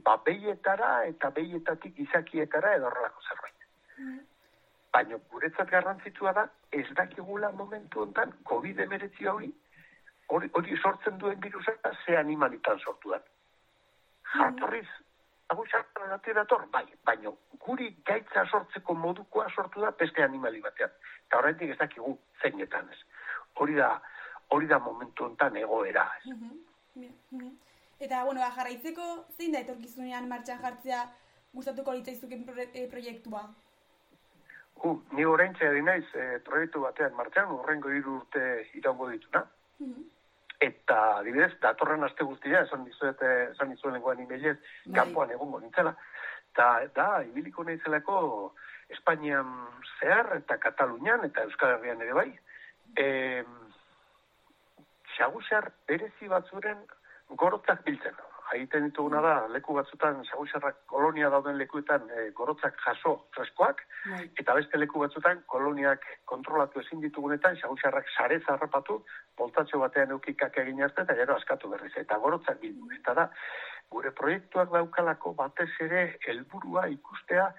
ba, 0.04 0.16
behietara 0.26 0.92
eta 1.12 1.30
behietatik 1.30 1.98
izakietara 2.06 2.74
edo 2.78 2.90
horrelako 2.90 3.26
zerbait. 3.28 3.68
Baina 4.92 5.16
guretzat 5.32 5.70
garrantzitsua 5.70 6.32
da, 6.36 6.46
ez 6.70 6.86
dakigula 6.96 7.50
momentu 7.50 8.02
hontan 8.02 8.32
COVID-19 8.48 9.28
hori 9.32 9.52
hori, 10.32 10.76
sortzen 10.82 11.18
duen 11.18 11.40
virusa 11.40 11.72
ze 12.04 12.16
animalitan 12.16 12.78
sortu 12.78 13.10
da. 13.10 13.20
Jatorriz, 14.34 14.88
agusartan 15.48 16.20
dator, 16.34 16.66
bai, 16.72 16.86
baino 17.04 17.36
guri 17.60 17.90
gaitza 18.06 18.44
sortzeko 18.50 18.94
modukoa 18.94 19.48
sortu 19.54 19.80
da 19.80 19.90
beste 19.90 20.22
animali 20.22 20.60
batean. 20.60 20.90
Eta 21.26 21.38
horretik 21.38 21.70
ez 21.70 21.78
dakigu 21.78 22.18
zeinetan 22.42 22.88
ez. 22.88 23.00
Hori 23.60 23.74
da, 23.74 24.00
hori 24.48 24.66
da 24.66 24.78
momentu 24.78 25.24
hontan 25.24 25.56
egoera. 25.56 26.06
Ez. 26.18 26.32
Eta, 28.00 28.24
bueno, 28.24 28.40
jarraitzeko 28.56 29.26
zein 29.36 29.52
da 29.52 29.60
etorkizunean 29.60 30.28
martxan 30.28 30.62
jartzea 30.62 31.04
gustatuko 31.52 31.92
litzaizuken 31.92 32.46
eh, 32.72 32.88
proiektua? 32.90 33.44
Uh, 34.82 34.98
ni 35.12 35.24
orain 35.24 35.52
txea 35.54 35.82
naiz 35.84 36.06
e, 36.14 36.38
proiektu 36.46 36.80
batean 36.82 37.14
martxan, 37.14 37.50
horrengo 37.54 37.90
hiru 37.90 38.16
urte 38.20 38.42
iraungo 38.74 39.08
dituna. 39.10 39.44
Eta, 40.62 40.98
adibidez, 41.18 41.52
datorren 41.62 42.04
aste 42.06 42.24
guztia, 42.24 42.62
esan 42.66 42.84
dizuet, 42.86 43.22
esan 43.52 43.70
dizuen 43.74 43.94
lenguan 43.94 44.20
imelez, 44.22 44.56
bai. 44.86 44.94
kanpoan 45.00 45.30
egongo 45.34 45.60
nintzela. 45.60 45.94
Eta, 46.52 46.66
da, 46.94 47.06
ibiliko 47.26 47.64
nahizelako 47.64 48.18
Espainian 48.92 49.52
zehar 50.00 50.36
eta 50.36 50.58
Katalunian 50.62 51.24
eta 51.24 51.46
Euskal 51.48 51.76
Herrian 51.76 52.02
ere 52.04 52.18
bai. 52.18 52.28
E, 52.98 53.06
xagusar 55.16 55.70
berezi 55.88 56.28
batzuren 56.28 56.84
gorotzak 57.42 57.84
biltzen 57.86 58.18
egiten 58.56 58.86
dituguna 58.88 59.20
da, 59.24 59.34
leku 59.52 59.74
batzutan, 59.76 60.20
sagusarrak 60.28 60.82
kolonia 60.90 61.30
dauden 61.32 61.58
lekuetan 61.60 62.08
e, 62.10 62.28
gorotzak 62.36 62.78
jaso 62.84 63.14
freskoak, 63.36 63.82
bai. 64.10 64.22
eta 64.42 64.56
beste 64.58 64.80
leku 64.80 65.02
batzutan, 65.02 65.42
koloniak 65.54 66.04
kontrolatu 66.32 66.80
ezin 66.80 67.00
ditugunetan, 67.04 67.56
sagusarrak 67.60 68.10
sare 68.16 68.40
zarrapatu, 68.46 69.00
poltatxo 69.36 69.80
batean 69.82 70.14
eukikak 70.16 70.58
egin 70.64 70.82
arte, 70.84 71.06
eta 71.06 71.16
gero 71.18 71.36
askatu 71.36 71.72
berriz, 71.72 71.92
eta 71.96 72.18
gorotzak 72.22 72.60
bildu. 72.60 72.90
Eta 72.98 73.14
da, 73.18 73.28
gure 73.92 74.12
proiektuak 74.16 74.72
daukalako 74.72 75.34
batez 75.38 75.70
ere 75.86 76.04
helburua 76.26 76.86
ikustea 76.92 77.50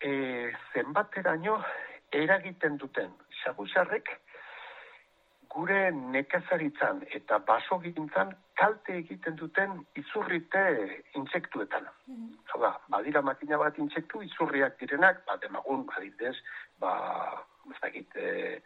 e, 0.00 0.12
zenbateraino 0.74 1.58
eragiten 2.12 2.78
duten. 2.78 3.12
Sagusarrek, 3.44 4.10
gure 5.52 5.90
nekazaritzan 6.14 7.02
eta 7.18 7.38
baso 7.50 7.78
gintzan 7.84 8.34
kalte 8.60 8.98
egiten 9.00 9.36
duten 9.36 9.78
izurrite 9.96 10.64
intsektuetan. 11.14 11.88
Mm 12.06 12.28
-hmm. 12.28 12.76
badira 12.88 13.22
makina 13.22 13.58
bat 13.58 13.78
intsektu 13.78 14.22
izurriak 14.22 14.78
direnak, 14.80 15.24
ba, 15.26 15.36
demagun, 15.36 15.86
baditez, 15.86 16.36
ba, 16.78 16.92
ez 17.70 17.80
dakit, 17.82 18.16
e, 18.16 18.62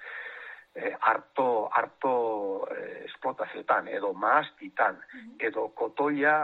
e, 0.75 0.97
harto, 1.01 1.69
harto 1.73 2.13
e, 2.71 3.05
esplotazioetan, 3.05 3.89
edo 3.89 4.13
maastitan, 4.13 4.97
mm 5.15 5.31
edo 5.43 5.69
kotoia 5.75 6.35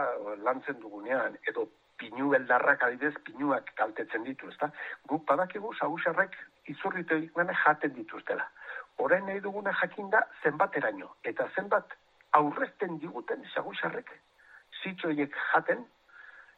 lantzen 0.43 0.79
dugunean, 0.79 1.37
edo 1.47 1.69
pinu 1.99 2.29
beldarrak 2.33 2.83
adidez, 2.87 3.13
pinuak 3.25 3.73
kaltetzen 3.75 4.23
ditu, 4.23 4.49
ezta? 4.49 4.71
Guk 5.07 5.25
badakigu, 5.27 5.73
sagusarrek 5.79 6.37
izurrite 6.73 7.21
jaten 7.35 7.93
dituztela 7.95 8.47
orain 8.99 9.25
nahi 9.25 9.39
duguna 9.43 9.73
jakin 9.81 10.09
da 10.11 10.23
zenbateraino. 10.43 11.13
Eta 11.31 11.47
zenbat 11.55 11.95
aurrezten 12.39 12.99
diguten 13.03 13.45
sagusarrek, 13.53 14.11
zitzoiek 14.83 15.35
jaten, 15.53 15.85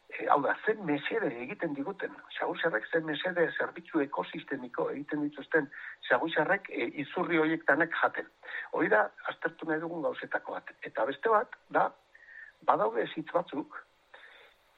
e, 0.10 0.26
hau 0.34 0.40
da, 0.46 0.56
zen 0.66 0.82
mesede 0.86 1.30
egiten 1.44 1.76
diguten. 1.78 2.18
Sagusarrek 2.40 2.88
zen 2.92 3.06
mesede 3.06 3.48
zerbitzu 3.58 4.02
ekosistemiko 4.08 4.90
egiten 4.96 5.24
dituzten 5.28 5.70
sagusarrek 6.10 6.70
e, 6.70 6.90
izurri 7.06 7.40
horiek 7.44 7.66
jaten. 8.02 8.28
Hoi 8.72 8.90
da, 8.90 9.10
aztertu 9.34 9.70
nahi 9.70 9.80
dugun 9.80 10.02
gauzetako 10.02 10.58
bat. 10.58 10.74
Eta 10.82 11.06
beste 11.06 11.30
bat, 11.30 11.56
da, 11.70 11.90
badaude 12.66 13.08
zitz 13.14 13.30
batzuk, 13.32 13.80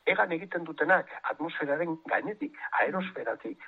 egan 0.06 0.32
egiten 0.36 0.66
dutenak 0.68 1.10
atmosferaren 1.32 1.98
gainetik, 2.12 2.58
aerosferatik, 2.82 3.64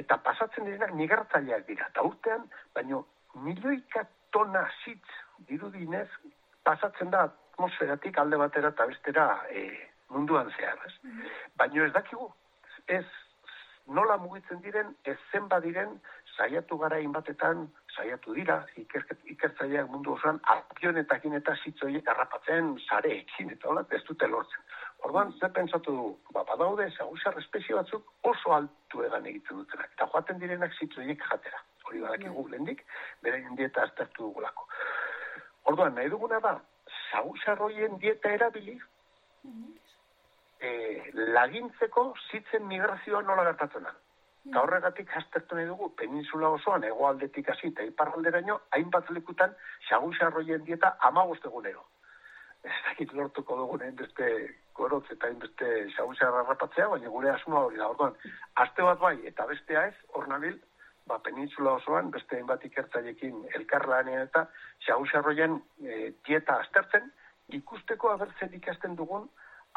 eta 0.00 0.18
pasatzen 0.24 0.64
direnak 0.64 0.94
migratzaileak 0.96 1.66
dira. 1.68 1.88
Eta 1.92 2.04
urtean, 2.08 2.48
baino 2.74 3.04
milioika 3.44 4.06
tona 4.32 4.64
zitz 4.84 5.04
dirudinez 5.48 6.08
pasatzen 6.64 7.10
da 7.10 7.26
atmosferatik 7.28 8.18
alde 8.18 8.36
batera 8.40 8.72
eta 8.74 8.86
bestera 8.86 9.28
e, 9.50 9.64
munduan 10.14 10.50
zehar. 10.56 10.78
Ez? 10.86 10.94
Baina 11.56 11.86
ez 11.86 11.92
dakigu, 11.92 12.30
ez 12.86 13.04
nola 13.98 14.16
mugitzen 14.20 14.60
diren, 14.64 14.94
ez 15.04 15.16
zenba 15.32 15.60
diren 15.64 15.98
saiatu 16.36 16.78
gara 16.78 16.98
batetan, 17.14 17.66
saiatu 17.96 18.34
dira, 18.34 18.60
ikertzaileak 18.76 19.88
mundu 19.90 20.12
osoan, 20.12 20.38
apionetakin 20.54 21.34
eta 21.34 21.56
zitzoiek 21.64 22.06
harrapatzen 22.08 22.76
sareekin, 22.86 23.50
eta 23.50 23.68
hola, 23.68 23.84
ez 23.90 24.04
dute 24.06 24.26
lortzen. 24.26 24.62
Orduan, 25.06 25.30
zer 25.38 25.52
pentsatu 25.54 25.92
du, 25.94 26.06
ba, 26.34 26.42
badaude, 26.48 26.88
zagusar 26.98 27.36
espezie 27.38 27.76
batzuk 27.76 28.08
oso 28.26 28.54
altu 28.56 29.04
egan 29.06 29.26
egiten 29.30 29.62
dutenak, 29.62 29.92
eta 29.94 30.08
joaten 30.12 30.40
direnak 30.42 30.74
zitzoiek 30.74 31.22
jatera. 31.30 31.62
Hori 31.86 32.02
badakigu 32.02 32.42
Bai. 32.42 32.50
lehendik, 32.52 32.82
bere 33.22 33.44
dieta 33.60 33.84
aztertu 33.86 34.26
dugulako. 34.26 34.66
Orduan, 35.70 35.94
nahi 35.94 36.10
duguna 36.10 36.40
da, 36.44 36.58
zagusarroien 37.12 37.96
dieta 38.02 38.32
erabili, 38.34 38.78
e, 40.60 40.70
lagintzeko 41.38 42.04
zitzen 42.30 42.66
migrazioa 42.66 43.22
nola 43.22 43.46
gertatzen 43.50 43.86
da. 43.86 43.94
Eta 44.48 44.62
horregatik 44.64 45.10
aztertu 45.20 45.56
nahi 45.56 45.66
dugu, 45.68 45.90
peninsula 45.96 46.50
osoan, 46.56 46.84
egoaldetik 46.88 47.50
hasi 47.52 47.68
eta 47.72 47.84
iparralderaino, 47.84 48.60
hainbat 48.76 49.10
lekutan, 49.14 49.54
xagusarroien 49.88 50.64
dieta 50.64 50.96
amagost 51.10 51.44
egunero. 51.44 51.84
Ez 52.64 52.78
dakit 52.86 53.12
lortuko 53.14 53.56
dugun 53.56 53.84
beste 53.98 54.30
gorotz 54.78 55.06
eta 55.14 55.28
hainbeste 55.28 55.68
xagusarra 55.96 56.44
rapatzea, 56.46 56.88
baina 56.94 57.12
gure 57.14 57.30
asmoa 57.34 57.66
hori 57.66 57.80
da. 57.80 57.90
Orduan, 57.92 58.16
aste 58.64 58.86
bat 58.86 59.00
bai, 59.02 59.14
eta 59.30 59.46
bestea 59.50 59.86
ez, 59.90 59.94
hor 60.14 60.28
nabil, 60.30 60.58
ba, 61.08 61.18
peninsula 61.24 61.76
osoan, 61.80 62.12
beste 62.14 62.38
hainbat 62.38 62.64
ikertzailekin 62.68 63.44
elkarlanean 63.58 64.26
eta 64.28 64.46
xagusarroien 64.86 65.58
e, 65.82 66.12
dieta 66.28 66.60
aztertzen, 66.64 67.10
ikusteko 67.60 68.12
abertzen 68.12 68.54
ikasten 68.60 68.96
dugun 68.96 69.28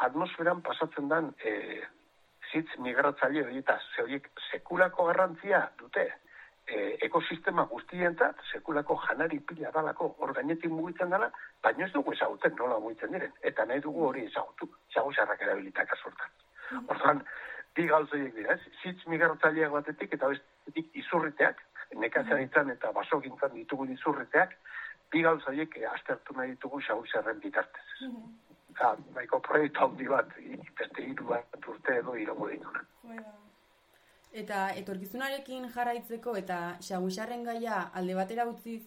atmosferan 0.06 0.60
pasatzen 0.66 1.08
den 1.12 1.32
e, 1.44 1.54
zitz 2.52 2.68
migratzaile 2.84 3.46
horietaz, 3.46 3.80
ze 3.94 4.04
horiek 4.04 4.28
sekulako 4.50 5.08
garrantzia 5.08 5.64
dute 5.80 6.10
e, 6.72 6.96
ekosistema 7.06 7.64
guztientzat, 7.70 8.40
sekulako 8.52 8.96
janari 9.06 9.38
pila 9.48 9.70
dalako 9.74 10.08
hor 10.18 10.32
gainetik 10.38 10.72
mugitzen 10.72 11.12
dela, 11.14 11.28
baina 11.64 11.86
ez 11.86 11.92
dugu 11.96 12.14
ezagutzen 12.16 12.56
nola 12.58 12.78
mugitzen 12.84 13.12
diren, 13.16 13.34
eta 13.50 13.66
nahi 13.68 13.82
dugu 13.86 14.06
hori 14.08 14.24
ezagutu, 14.30 14.68
xagusarrak 14.94 15.44
erabilitak 15.46 15.92
azortan. 15.96 16.38
Orduan, 16.82 17.22
bi 17.76 17.86
gauzoiek 17.90 18.34
dira, 18.36 18.56
ez? 18.56 18.76
Zitz 18.82 19.06
migratzaileak 19.12 19.74
batetik 19.76 20.16
eta 20.18 20.32
bestetik 20.32 20.96
izurriteak, 21.04 21.60
nekazaritzan 22.04 22.72
eta 22.72 22.92
basogintzan 22.96 23.52
ditugun 23.58 23.92
izurriteak, 23.92 24.56
bi 25.12 25.22
gauzoiek 25.26 25.76
aztertu 25.92 26.36
nahi 26.38 26.54
ditugu 26.54 26.80
xagusarren 26.88 27.40
bitartez. 27.44 27.86
Eta, 28.72 28.94
nahiko 29.14 29.40
proiektu 29.44 29.84
handi 29.84 30.08
bat, 30.08 30.36
beste 30.80 31.04
hiru 31.04 31.28
bat 31.34 31.72
urte 31.74 31.98
edo 32.00 32.16
irago 32.16 32.48
dituna. 32.48 32.86
Eta 34.32 34.70
etorkizunarekin 34.80 35.68
jarraitzeko 35.74 36.36
eta 36.40 36.58
xagusarren 36.80 37.44
gaia 37.44 37.82
alde 37.92 38.14
batera 38.16 38.46
utziz, 38.48 38.82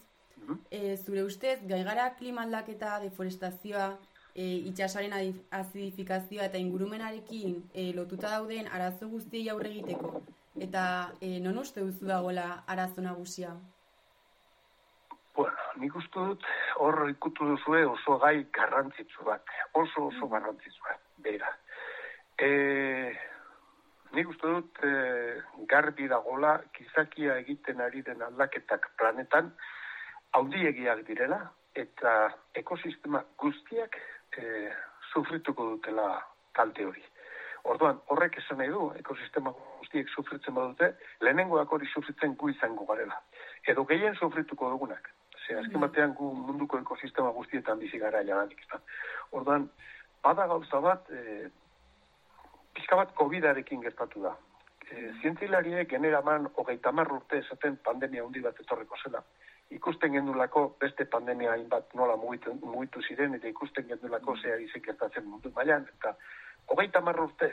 e, 0.72 0.98
zure 0.98 1.24
ustez, 1.24 1.60
gai 1.70 1.84
gara 1.84 2.10
klima 2.18 2.42
aldaketa, 2.44 2.98
deforestazioa, 3.04 3.92
e, 4.36 4.46
itxasaren 4.72 5.14
adi- 5.14 5.44
azidifikazioa 5.52 6.50
eta 6.50 6.58
ingurumenarekin 6.58 7.62
e, 7.74 7.92
lotuta 7.94 8.34
dauden 8.34 8.68
arazo 8.68 9.08
guztiei 9.10 9.48
aurre 9.50 9.70
egiteko. 9.70 10.22
Eta 10.60 11.14
e, 11.22 11.40
non 11.44 11.58
uste 11.62 11.84
duzu 11.84 12.08
dagoela 12.10 12.64
arazo 12.68 13.02
nagusia? 13.02 13.54
Bueno, 15.36 15.70
nik 15.80 15.96
uste 16.00 16.26
dut 16.30 16.44
hor 16.80 17.10
ikutu 17.12 17.48
duzue 17.54 17.84
oso 17.86 18.18
gai 18.20 18.46
garrantzitsu 18.56 19.26
bat, 19.28 19.56
oso 19.74 20.10
oso 20.10 20.30
garrantzitsu 20.32 20.84
bat, 20.90 21.02
bera. 21.20 21.52
E, 22.40 22.50
nik 24.16 24.30
uste 24.32 24.48
dut 24.48 24.80
e, 24.84 24.92
garbi 25.72 26.08
dagola 26.08 26.56
gizakia 26.78 27.36
egiten 27.42 27.82
ari 27.84 28.02
den 28.08 28.22
aldaketak 28.24 28.88
planetan 29.00 29.52
haundiegiak 30.38 31.04
direla 31.08 31.40
eta 31.76 32.14
ekosistema 32.62 33.24
guztiak 33.42 33.98
e, 34.38 34.72
sufrituko 35.12 35.68
dutela 35.74 36.08
kalte 36.56 36.86
hori. 36.88 37.04
Orduan, 37.66 38.00
horrek 38.14 38.38
esan 38.40 38.60
nahi 38.62 38.72
du, 38.72 38.88
ekosistema 39.00 39.52
guztiek 39.80 40.10
sufritzen 40.14 40.56
badute, 40.56 40.92
lehenengoak 41.26 41.72
hori 41.76 41.90
sufritzen 41.92 42.36
gu 42.40 42.52
izango 42.54 42.86
garela. 42.86 43.18
Edo 43.68 43.84
gehien 43.90 44.16
sufrituko 44.16 44.70
dugunak. 44.76 45.10
Ze, 45.42 45.58
azken 45.60 45.82
batean 45.82 46.14
gu 46.18 46.30
munduko 46.36 46.80
ekosistema 46.80 47.34
guztietan 47.36 47.82
bizi 47.82 48.00
gara 48.00 48.22
jadanik. 48.24 48.62
ezta. 48.62 48.80
Orduan, 49.32 49.68
bada 50.24 50.48
gauza 50.52 50.80
bat, 50.88 51.10
e, 51.10 51.50
pixka 52.76 53.00
bat 53.00 53.14
COVID-arekin 53.20 53.82
gertatu 53.82 54.24
da. 54.28 54.36
E, 54.86 55.12
zientzilariek 55.22 55.90
generaman 55.90 56.50
hogeita 56.56 56.92
hamar 56.94 57.12
urte 57.12 57.40
esaten 57.42 57.78
pandemia 57.84 58.24
handi 58.24 58.44
bat 58.46 58.60
etorreko 58.62 59.00
zela. 59.04 59.24
Ikusten 59.74 60.14
gendulako 60.14 60.66
beste 60.82 61.08
pandemia 61.10 61.56
hainbat 61.56 61.96
nola 61.98 62.18
mugitu, 62.22 62.54
mugitu 62.62 63.02
ziren 63.08 63.34
eta 63.40 63.48
ikusten 63.50 63.88
gendulako 63.88 64.36
zea 64.42 64.60
izek 64.68 64.86
gertatzen 64.92 65.26
mundu 65.26 65.52
mailan 65.56 65.88
eta 65.96 66.14
hogeita 66.68 67.02
hamar 67.02 67.20
urte 67.24 67.50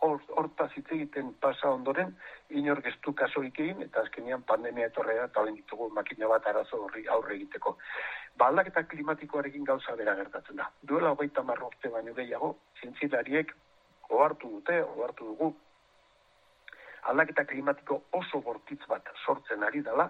hor- 0.00 0.32
hortaz 0.36 0.70
hitz 0.76 0.86
egiten 0.92 1.32
pasa 1.40 1.70
ondoren, 1.72 2.12
inork 2.50 2.86
ez 2.86 2.94
du 3.06 3.14
kasorik 3.20 3.60
egin, 3.64 3.82
eta 3.86 4.02
azkenean 4.04 4.42
pandemia 4.50 4.90
etorrea 4.90 5.24
eta 5.30 5.40
olen 5.40 5.56
ditugu 5.56 5.88
makina 5.98 6.28
bat 6.32 6.46
arazo 6.46 6.82
horri 6.84 7.06
aurre 7.16 7.36
egiteko. 7.36 7.76
Ba, 8.36 8.50
aldaketa 8.50 8.84
klimatikoarekin 8.90 9.64
gauza 9.64 9.96
bera 9.96 10.14
gertatzen 10.18 10.60
da. 10.60 10.68
Duela 10.82 11.14
hogeita 11.14 11.40
hamar 11.40 11.62
urte 11.70 11.88
baino 11.88 12.14
gehiago, 12.14 12.56
zientzilariek 12.80 13.54
ohartu 14.10 14.50
dute, 14.58 14.80
ohartu 14.82 15.30
dugu, 15.32 15.52
aldaketa 17.10 17.44
klimatiko 17.44 18.02
oso 18.18 18.40
bortitz 18.42 18.82
bat 18.90 19.08
sortzen 19.24 19.62
ari 19.62 19.82
dela, 19.86 20.08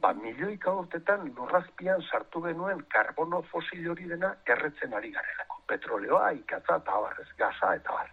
ba, 0.00 0.12
milioika 0.18 0.72
urtetan 0.82 1.28
lurrazpian 1.36 2.02
sartu 2.10 2.42
genuen 2.46 2.84
karbono 2.94 3.42
fosil 3.52 3.88
hori 3.90 4.08
dena 4.10 4.34
erretzen 4.56 4.94
ari 4.94 5.12
garelako. 5.14 5.62
Petroleoa, 5.70 6.30
ikatza, 6.40 6.78
eta 6.82 6.98
abar, 6.98 7.20
ez, 7.22 7.30
gaza, 7.38 7.74
eta 7.78 7.98
bar. 7.98 8.12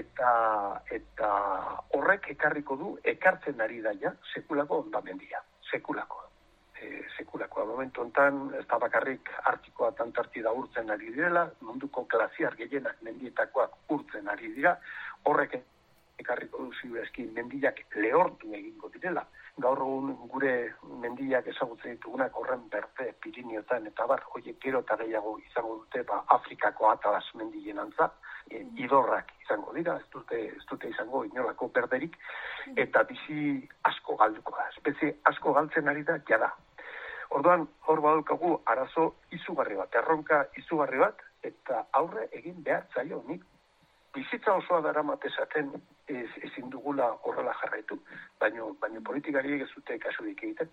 Eta, 0.00 0.30
eta 0.96 1.30
horrek 1.98 2.30
ekarriko 2.36 2.76
du, 2.80 2.96
ekartzen 3.14 3.60
ari 3.60 3.80
daia, 3.84 4.14
sekulako 4.32 4.84
ondamendia, 4.86 5.42
sekulako. 5.70 6.29
E, 6.80 7.02
sekulakoa 7.18 7.66
momentu 7.68 8.00
hontan 8.00 8.54
ez 8.58 8.64
da 8.68 8.78
bakarrik 8.80 9.28
artikoa 9.50 9.90
eta 9.92 10.04
antartida 10.06 10.52
urtzen 10.56 10.90
ari 10.90 11.10
direla, 11.12 11.42
munduko 11.60 12.06
glaziar 12.08 12.56
gehienak 12.56 13.02
mendietakoak 13.04 13.92
urtzen 13.96 14.32
ari 14.32 14.54
dira, 14.54 14.78
horrek 15.28 15.58
ekarriko 16.20 16.64
du 16.64 16.72
ziurezki 16.80 17.26
mendiak 17.36 17.82
lehortu 17.96 18.52
egingo 18.56 18.90
direla. 18.94 19.24
Gaur 19.64 19.82
egun 19.84 20.12
gure 20.32 20.52
mendiak 21.02 21.48
ezagutzen 21.52 21.96
ditugunak 21.96 22.36
horren 22.40 22.62
berte 22.72 23.10
Piriniotan 23.24 23.88
eta 23.90 24.06
bar, 24.10 24.22
hoiek 24.34 24.60
gero 24.64 24.80
eta 24.84 24.96
gehiago 25.00 25.36
izango 25.42 25.76
dute 25.82 26.04
ba, 26.08 26.22
Afrikako 26.36 26.90
atalas 26.92 27.26
mendien 27.40 27.82
antza, 27.84 28.10
e, 28.48 28.62
idorrak 28.84 29.34
izango 29.44 29.74
dira, 29.76 29.98
ez 30.00 30.08
dute, 30.14 30.40
ez 30.56 30.64
dute 30.70 30.88
izango 30.94 31.24
inolako 31.28 31.68
berderik, 31.76 32.16
eta 32.86 33.04
bizi 33.10 33.60
asko 33.90 34.16
galduko 34.22 34.56
da, 34.56 34.68
espezie 34.74 35.16
asko 35.32 35.56
galtzen 35.60 35.92
ari 35.92 36.06
da, 36.08 36.20
jada. 36.28 36.52
Orduan, 37.30 37.68
hor 37.86 38.00
badukagu 38.02 38.56
arazo 38.66 39.14
izugarri 39.36 39.76
bat, 39.78 39.94
erronka 40.02 40.44
izugarri 40.58 40.98
bat, 40.98 41.22
eta 41.46 41.84
aurre 42.00 42.26
egin 42.40 42.62
behar 42.66 42.86
zaio 42.94 43.22
nik 43.28 43.44
bizitza 44.14 44.54
osoa 44.58 44.80
dara 44.80 45.04
esaten 45.24 45.70
ez, 46.08 46.30
ezin 46.42 46.70
dugula 46.70 47.06
horrela 47.22 47.54
jarraitu, 47.62 47.98
baino, 48.40 48.74
baino 48.80 49.00
politikariek 49.00 49.62
ez 49.62 49.70
dute 49.74 49.98
kasurik 49.98 50.42
egiten. 50.42 50.68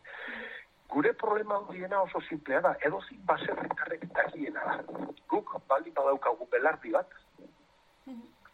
Gure 0.89 1.13
problema 1.13 1.57
horiena 1.57 2.01
oso 2.01 2.21
simplea 2.21 2.61
da, 2.61 2.75
edozin 2.81 3.19
baserritarrek 3.25 4.05
dakiena 4.13 4.63
da. 4.65 4.83
Guk 5.27 5.53
baldin 5.67 5.93
badaukagu 5.93 6.47
belardi 6.51 6.91
bat, 6.91 7.13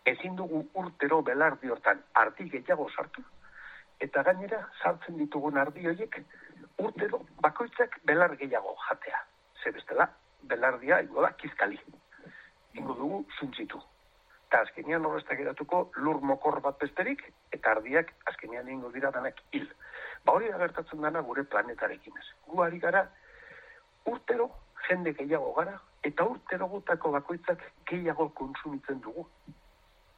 ezin 0.06 0.36
dugu 0.36 0.66
urtero 0.74 1.22
belardi 1.22 1.70
hortan 1.70 2.02
ardi 2.14 2.50
gehiago 2.50 2.90
sartu, 2.90 3.24
eta 4.00 4.24
gainera 4.24 4.68
sartzen 4.82 5.18
ditugun 5.18 5.58
ardi 5.58 5.88
horiek 5.88 6.20
urtero 6.78 7.22
bakoitzak 7.42 8.00
belar 8.06 8.36
gehiago 8.38 8.76
jatea. 8.88 9.24
Ze 9.64 9.72
bestela, 9.72 10.10
belardia 10.44 11.02
ingo 11.02 11.22
da 11.22 11.32
kizkali. 11.32 11.80
Ingo 12.74 12.94
dugu 12.94 13.26
zuntzitu. 13.40 13.82
Eta 14.48 14.62
azkenean 14.66 15.06
horreztak 15.06 15.38
geratuko 15.38 15.92
lur 15.96 16.22
mokor 16.22 16.60
bat 16.62 16.78
besterik, 16.80 17.24
eta 17.52 17.72
ardiak 17.72 18.12
azkenean 18.32 18.70
ingo 18.70 18.92
dira 18.92 19.12
danak 19.12 19.40
hil. 19.52 19.68
Ba 20.26 20.34
hori 20.34 20.52
da 20.52 20.60
gertatzen 20.62 21.02
dana 21.02 21.22
gure 21.22 21.44
planetarekin 21.44 22.20
ez. 22.20 22.28
Gu 22.48 22.62
ari 22.62 22.80
gara 22.80 23.08
urtero 24.06 24.50
jende 24.88 25.14
gehiago 25.14 25.54
gara, 25.54 25.80
eta 26.04 26.26
urtero 26.26 26.68
gutako 26.68 27.12
bakoitzak 27.12 27.64
gehiago 27.90 28.30
konsumitzen 28.40 29.02
dugu. 29.02 29.26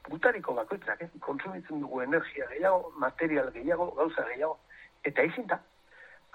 Gutariko 0.10 0.53
bakoitzak, 0.53 1.01
eh? 1.01 1.10
konsumitzen 1.20 1.80
dugu 1.82 2.01
energia 2.01 2.47
gehiago, 2.51 2.91
material 2.97 3.51
gehiago, 3.53 3.89
gauza 3.97 4.26
gehiago. 4.34 4.60
Eta 5.06 5.22
ezin 5.22 5.47
da, 5.47 5.60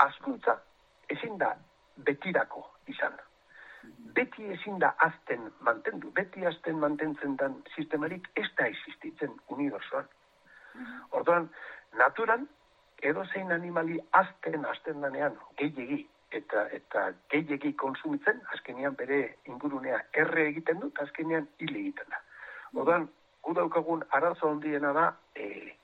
askuntza 0.07 0.57
ezin 1.09 1.39
da 1.39 1.55
betirako 2.07 2.63
izan. 2.87 3.17
Beti 4.17 4.47
ezin 4.53 4.79
da 4.79 4.95
azten 5.07 5.51
mantendu, 5.67 6.11
beti 6.17 6.47
azten 6.47 6.79
mantentzen 6.79 7.37
den 7.41 7.61
sistemarik 7.75 8.29
ez 8.37 8.49
da 8.59 8.67
existitzen 8.69 9.37
unibersoan. 9.49 10.09
Orduan, 11.11 11.49
naturan 11.99 12.47
edo 13.11 13.25
zein 13.33 13.53
animali 13.53 13.99
azten, 14.23 14.67
azten 14.73 15.01
danean, 15.01 15.39
gehiegi, 15.59 16.03
eta 16.31 16.67
eta 16.77 17.07
gehiegi 17.33 17.73
konsumitzen, 17.83 18.43
azkenean 18.55 18.97
bere 18.99 19.21
ingurunea 19.51 20.03
erre 20.25 20.47
egiten 20.51 20.81
dut, 20.85 21.01
azkenean 21.03 21.49
hil 21.59 21.75
egiten 21.83 22.13
da. 22.15 22.21
Odan, 22.85 23.09
gu 23.43 23.55
daukagun 23.57 24.05
arazo 24.19 24.53
handiena 24.53 24.93
da, 24.93 25.07
e, 25.35 25.75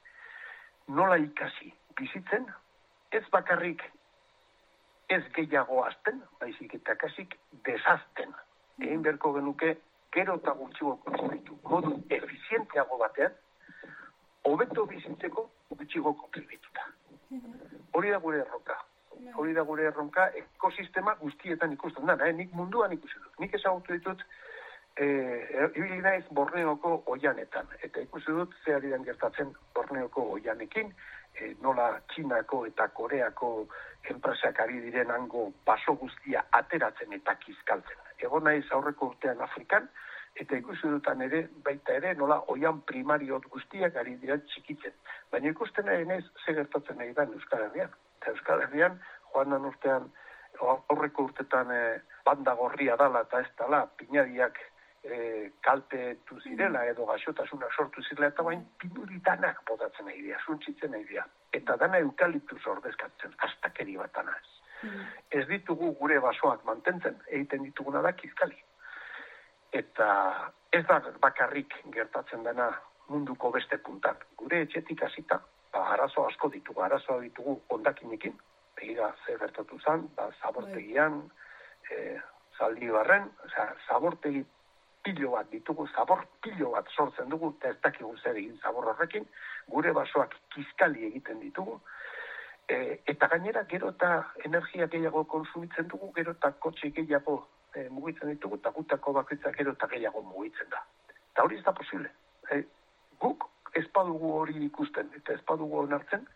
nola 0.99 1.17
ikasi 1.19 1.73
bizitzen, 1.99 2.47
ez 3.11 3.25
bakarrik 3.33 3.83
ez 5.09 5.23
gehiago 5.35 5.83
azten, 5.85 6.23
baizik 6.41 6.75
eta 6.75 6.97
kasik 6.99 7.37
desazten. 7.67 8.35
Egin 8.83 9.03
berko 9.03 9.33
genuke, 9.37 9.77
gero 10.13 10.37
eta 10.41 10.55
gutxigo 10.59 10.97
konsumitu. 11.05 11.59
Modu 11.71 11.93
efizienteago 12.19 12.99
batean, 12.99 13.33
hobeto 14.51 14.87
bizitzeko 14.87 15.49
gutxigo 15.71 16.13
kontribituta. 16.23 16.89
Hori 17.93 18.11
da 18.11 18.19
gure 18.23 18.43
erronka. 18.45 18.77
Hori 19.35 19.55
da 19.57 19.63
gure 19.67 19.87
erronka 19.91 20.29
ekosistema 20.41 21.17
guztietan 21.21 21.73
ikusten 21.73 22.07
da. 22.07 22.19
Eh? 22.27 22.35
Nik 22.35 22.53
munduan 22.55 22.93
ikusten 22.93 23.23
dut. 23.23 23.39
Nik 23.43 23.55
ezagutu 23.59 23.97
ditut 23.97 24.23
eh, 24.97 25.71
ibili 25.75 25.99
naiz 26.05 26.25
Borneoko 26.39 27.03
oianetan. 27.15 27.71
Eta 27.83 28.05
ikusi 28.05 28.37
dut 28.39 28.55
ze 28.65 28.75
ari 28.75 28.93
den 28.93 29.05
gertatzen 29.05 29.55
Borneoko 29.75 30.29
oianekin, 30.37 30.93
eh, 31.41 31.55
nola 31.63 32.01
Txinako 32.13 32.65
eta 32.67 32.89
Koreako 32.89 33.51
enpresak 34.11 34.61
ari 34.61 34.81
diren 34.81 35.11
hango 35.11 35.51
baso 35.67 35.97
guztia 36.01 36.45
ateratzen 36.59 37.13
eta 37.13 37.35
kizkaltzen. 37.43 38.03
Egon 38.19 38.45
naiz 38.45 38.65
aurreko 38.73 39.11
urtean 39.13 39.41
Afrikan, 39.45 39.89
eta 40.37 40.57
ikusi 40.61 40.89
dutan 40.93 41.23
ere, 41.25 41.47
baita 41.65 41.97
ere, 41.97 42.13
nola 42.15 42.39
oian 42.53 42.83
primario 42.89 43.41
guztiak 43.51 43.97
ari 43.97 44.17
dira 44.21 44.37
txikitzen. 44.45 44.95
Baina 45.33 45.51
ikusten 45.53 45.89
ere 45.89 46.05
nez, 46.05 46.25
ze 46.45 46.55
gertatzen 46.55 46.99
nahi 47.01 47.13
da 47.17 47.25
Euskal 47.25 47.67
Herrian. 47.69 47.93
Eta 48.21 48.35
Euskal 48.35 48.63
Herrian, 48.67 49.01
joan 49.33 49.55
dan 49.55 49.69
urtean, 49.71 50.11
aurreko 50.61 51.29
urtetan 51.31 51.73
e, 51.73 51.83
banda 52.25 52.55
gorria 52.55 52.97
dala 52.97 53.25
eta 53.27 53.41
ez 53.45 53.53
dala, 53.59 53.85
pinadiak 54.01 54.61
e, 55.07 55.19
kaltetu 55.63 56.41
zirela 56.43 56.85
edo 56.91 57.07
gaxotasuna 57.07 57.71
sortu 57.77 58.03
zirela, 58.03 58.29
eta 58.35 58.43
bain 58.43 58.67
pinuritanak 58.83 59.63
botatzen 59.71 60.11
nahi 60.11 60.23
dira, 60.23 60.39
suntzitzen 60.47 60.91
nahi 60.91 61.05
dira. 61.09 61.27
Eta 61.53 61.77
dana 61.81 62.03
eukaliptuz 62.05 62.63
ordezkatzen, 62.75 63.35
astakeri 63.49 63.97
bat 63.97 64.23
anaz. 64.23 64.45
Ez 65.33 65.47
ditugu 65.49 65.95
gure 65.99 66.19
basoak 66.21 66.65
mantentzen, 66.69 67.17
egiten 67.33 67.63
dituguna 67.65 68.03
da 68.05 68.13
kizkali 68.13 68.59
eta 69.73 70.09
ez 70.73 70.85
da 70.87 71.01
bakarrik 71.23 71.75
gertatzen 71.95 72.45
dena 72.45 72.71
munduko 73.09 73.51
beste 73.55 73.79
puntak. 73.79 74.27
Gure 74.37 74.63
etxetik 74.65 75.03
hasita, 75.03 75.41
ba, 75.73 75.85
arazo 75.95 76.27
asko 76.27 76.51
ditugu, 76.55 76.83
arazoa 76.83 77.21
ditugu 77.23 77.61
ondakinekin, 77.77 78.35
begira 78.77 79.13
ze 79.25 79.37
gertatu 79.39 79.79
zen, 79.85 80.09
ba, 80.17 80.31
zabortegian, 80.41 81.23
e, 81.91 82.19
zaldi 82.59 82.91
barren, 82.91 83.31
oza, 83.45 83.69
zabortegi 83.87 84.45
pilo 85.07 85.31
bat 85.37 85.51
ditugu, 85.53 85.87
zabor 85.95 86.25
pilo 86.43 86.73
bat 86.75 86.89
sortzen 86.91 87.31
dugu, 87.31 87.53
eta 87.59 87.71
ez 87.71 87.79
dakigu 87.85 88.17
zer 88.19 88.39
egin 88.41 88.57
zabor 88.59 88.89
horrekin, 88.91 89.27
gure 89.71 89.93
basoak 89.95 90.35
kizkali 90.55 91.07
egiten 91.11 91.39
ditugu, 91.45 91.79
e, 92.69 92.79
eta 93.13 93.29
gainera 93.31 93.63
gero 93.71 93.93
eta 93.95 94.11
energia 94.49 94.89
gehiago 94.95 95.23
konsumitzen 95.31 95.87
dugu, 95.93 96.11
gero 96.17 96.35
eta 96.35 96.51
kotxe 96.67 96.91
gehiago 96.99 97.37
e, 97.75 97.89
mugitzen 97.89 98.35
ditugu, 98.35 98.59
eta 98.59 98.75
gutako 98.75 99.15
bakoitzak 99.21 99.61
ero 99.63 99.77
eta 99.79 99.91
gehiago 99.95 100.25
mugitzen 100.33 100.75
da. 100.75 100.83
Eta 101.31 101.47
hori 101.47 101.61
ez 101.61 101.65
da 101.65 101.77
posible. 101.81 102.11
E, 102.51 102.63
guk 103.23 103.47
ez 103.79 103.87
badugu 103.95 104.35
hori 104.41 104.59
ikusten, 104.67 105.13
eta 105.21 105.39
ez 105.39 105.43
badugu 105.47 105.85
onartzen, 105.85 106.27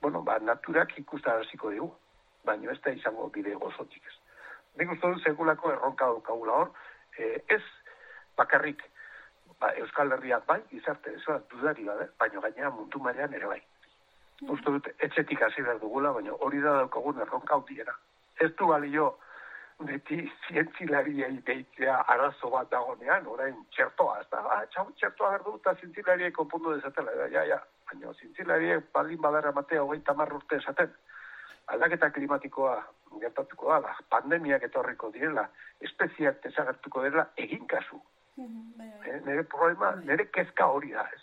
bueno, 0.00 0.22
ba, 0.22 0.38
naturak 0.40 0.96
ikusten 0.98 1.42
hasiko 1.44 1.74
dugu, 1.74 1.92
baina 2.48 2.72
ez 2.72 2.80
da 2.80 2.96
izango 2.96 3.28
bide 3.34 3.54
gozotik 3.60 4.04
ez. 4.08 4.20
Nik 4.80 4.92
uste 4.92 5.08
dut 5.12 5.24
segulako 5.24 5.72
erronka 5.72 6.08
daukagula 6.08 6.62
hor, 6.62 6.72
e, 7.18 7.42
ez 7.52 7.64
bakarrik 8.36 8.82
ba, 9.60 9.72
Euskal 9.80 10.12
Herriak 10.12 10.46
bai, 10.46 10.60
izarte, 10.76 11.14
ez 11.14 11.24
da, 11.26 11.38
dudari 11.50 11.84
bada, 11.84 12.08
baina 12.20 12.42
gainera 12.44 12.70
mundu 12.70 13.00
mailean 13.02 13.34
ere 13.34 13.52
bai. 13.52 13.60
Mm. 14.42 14.50
Uste 14.52 14.72
dut, 14.72 14.88
etxetik 15.00 15.42
hasi 15.42 15.62
behar 15.62 15.78
dugula, 15.80 16.12
baina 16.12 16.34
hori 16.46 16.60
da 16.60 16.80
daukagun 16.82 17.22
erronka 17.24 17.54
hau 17.54 17.64
Ez 18.36 18.50
du 18.56 18.66
balio, 18.66 19.16
beti 19.78 20.18
zientzilariei 20.46 21.38
deitzea 21.46 21.96
arazo 22.12 22.50
bat 22.50 22.70
dagonean, 22.70 23.26
orain 23.26 23.56
txertoa, 23.72 24.20
ez 24.20 24.26
da, 24.30 24.42
ah, 24.54 24.66
txau, 24.72 24.90
txertoa 24.96 25.30
berdu 25.30 25.56
eta 25.56 25.74
zientzilariei 25.80 26.32
konpundu 26.32 26.74
dezatela, 26.74 27.12
da, 27.16 27.28
ja, 27.32 27.44
ja, 27.44 27.60
baina 27.88 28.12
zientzilariei 28.20 28.78
baldin 28.92 29.20
badara 29.20 29.52
matea 29.52 29.82
hogeita 29.82 30.14
marrurte 30.14 30.56
esaten, 30.56 30.92
aldaketa 31.72 32.10
klimatikoa 32.10 32.76
gertatuko 33.20 33.80
da, 33.84 33.96
pandemiak 34.10 34.62
etorriko 34.68 35.10
direla, 35.12 35.48
espeziak 35.80 36.42
desagertuko 36.44 37.02
dela, 37.02 37.28
egin 37.36 37.66
kasu. 37.66 38.00
Eh, 38.38 39.20
nire 39.24 39.44
problema, 39.44 39.94
nire 40.04 40.28
kezka 40.30 40.66
hori 40.68 40.92
da, 40.92 41.06
ez. 41.14 41.22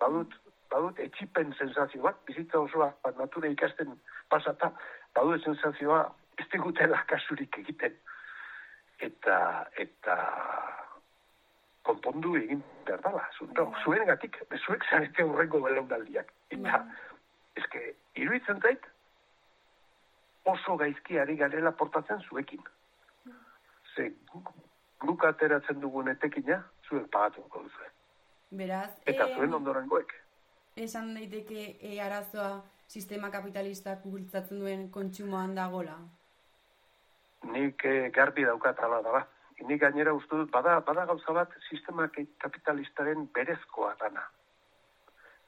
Badut, 0.00 0.32
badut 0.72 1.00
etxipen 1.04 1.52
sensazio 1.58 2.02
bat, 2.06 2.22
bizitza 2.28 2.60
osoa, 2.60 2.88
bat 3.04 3.18
natura 3.20 3.50
ikasten 3.52 3.92
pasata, 4.32 4.70
badut 5.16 5.44
sensazioa, 5.44 6.06
ez 6.40 6.46
digutela 6.52 7.02
kasurik 7.10 7.58
egiten. 7.60 7.98
Eta, 9.04 9.36
eta, 9.84 10.16
konpondu 11.84 12.34
egin 12.40 12.62
behar 12.86 13.04
dala. 13.04 13.26
Zuen 13.84 14.06
gatik, 14.08 14.40
bezuek 14.48 14.88
zarete 14.88 15.28
horrengo 15.28 15.60
belaunaldiak. 15.66 16.32
Eta, 16.56 16.80
ezke, 17.60 17.90
iruditzen 18.16 18.62
zait, 18.64 18.88
oso 20.48 20.78
gaizki 20.80 21.20
ari 21.20 21.36
garela 21.36 21.76
portatzen 21.76 22.24
zuekin. 22.28 22.64
Ze, 23.94 24.10
guk 25.06 25.24
ateratzen 25.24 25.80
dugun 25.80 26.08
etekina, 26.12 26.62
zuen 26.88 27.08
pagatuko 27.08 27.62
duzuen. 27.62 27.94
Beraz, 28.54 28.90
eta 29.06 29.28
zuen 29.36 29.54
ondorengoek. 29.54 30.12
Esan 30.76 31.14
daiteke 31.14 31.76
e, 31.80 32.00
arazoa 32.02 32.62
sistema 32.88 33.30
kapitalistak 33.30 34.04
bultzatzen 34.04 34.60
duen 34.60 34.90
kontsumoan 34.90 35.54
dagola? 35.54 35.96
nik 37.52 37.84
e, 37.84 38.10
garbi 38.10 38.44
daukat 38.44 38.78
ala 38.80 39.02
da 39.02 39.12
ba. 39.12 39.22
Nik 39.68 39.80
gainera 39.80 40.12
uste 40.14 40.36
dut, 40.36 40.50
bada, 40.50 40.80
bada 40.86 41.04
gauza 41.06 41.32
bat 41.32 41.52
sistema 41.68 42.08
kapitalistaren 42.42 43.28
berezkoa 43.34 43.94
dana. 44.00 44.24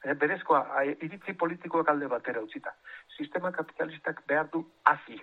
E, 0.04 0.14
berezkoa, 0.14 0.84
iritzi 1.02 1.34
politikoak 1.34 1.88
alde 1.90 2.09
batera 2.12 2.42
utzita. 2.44 2.74
Sistema 3.16 3.52
kapitalistak 3.52 4.22
behar 4.28 4.50
du 4.52 4.64
hazi, 4.84 5.18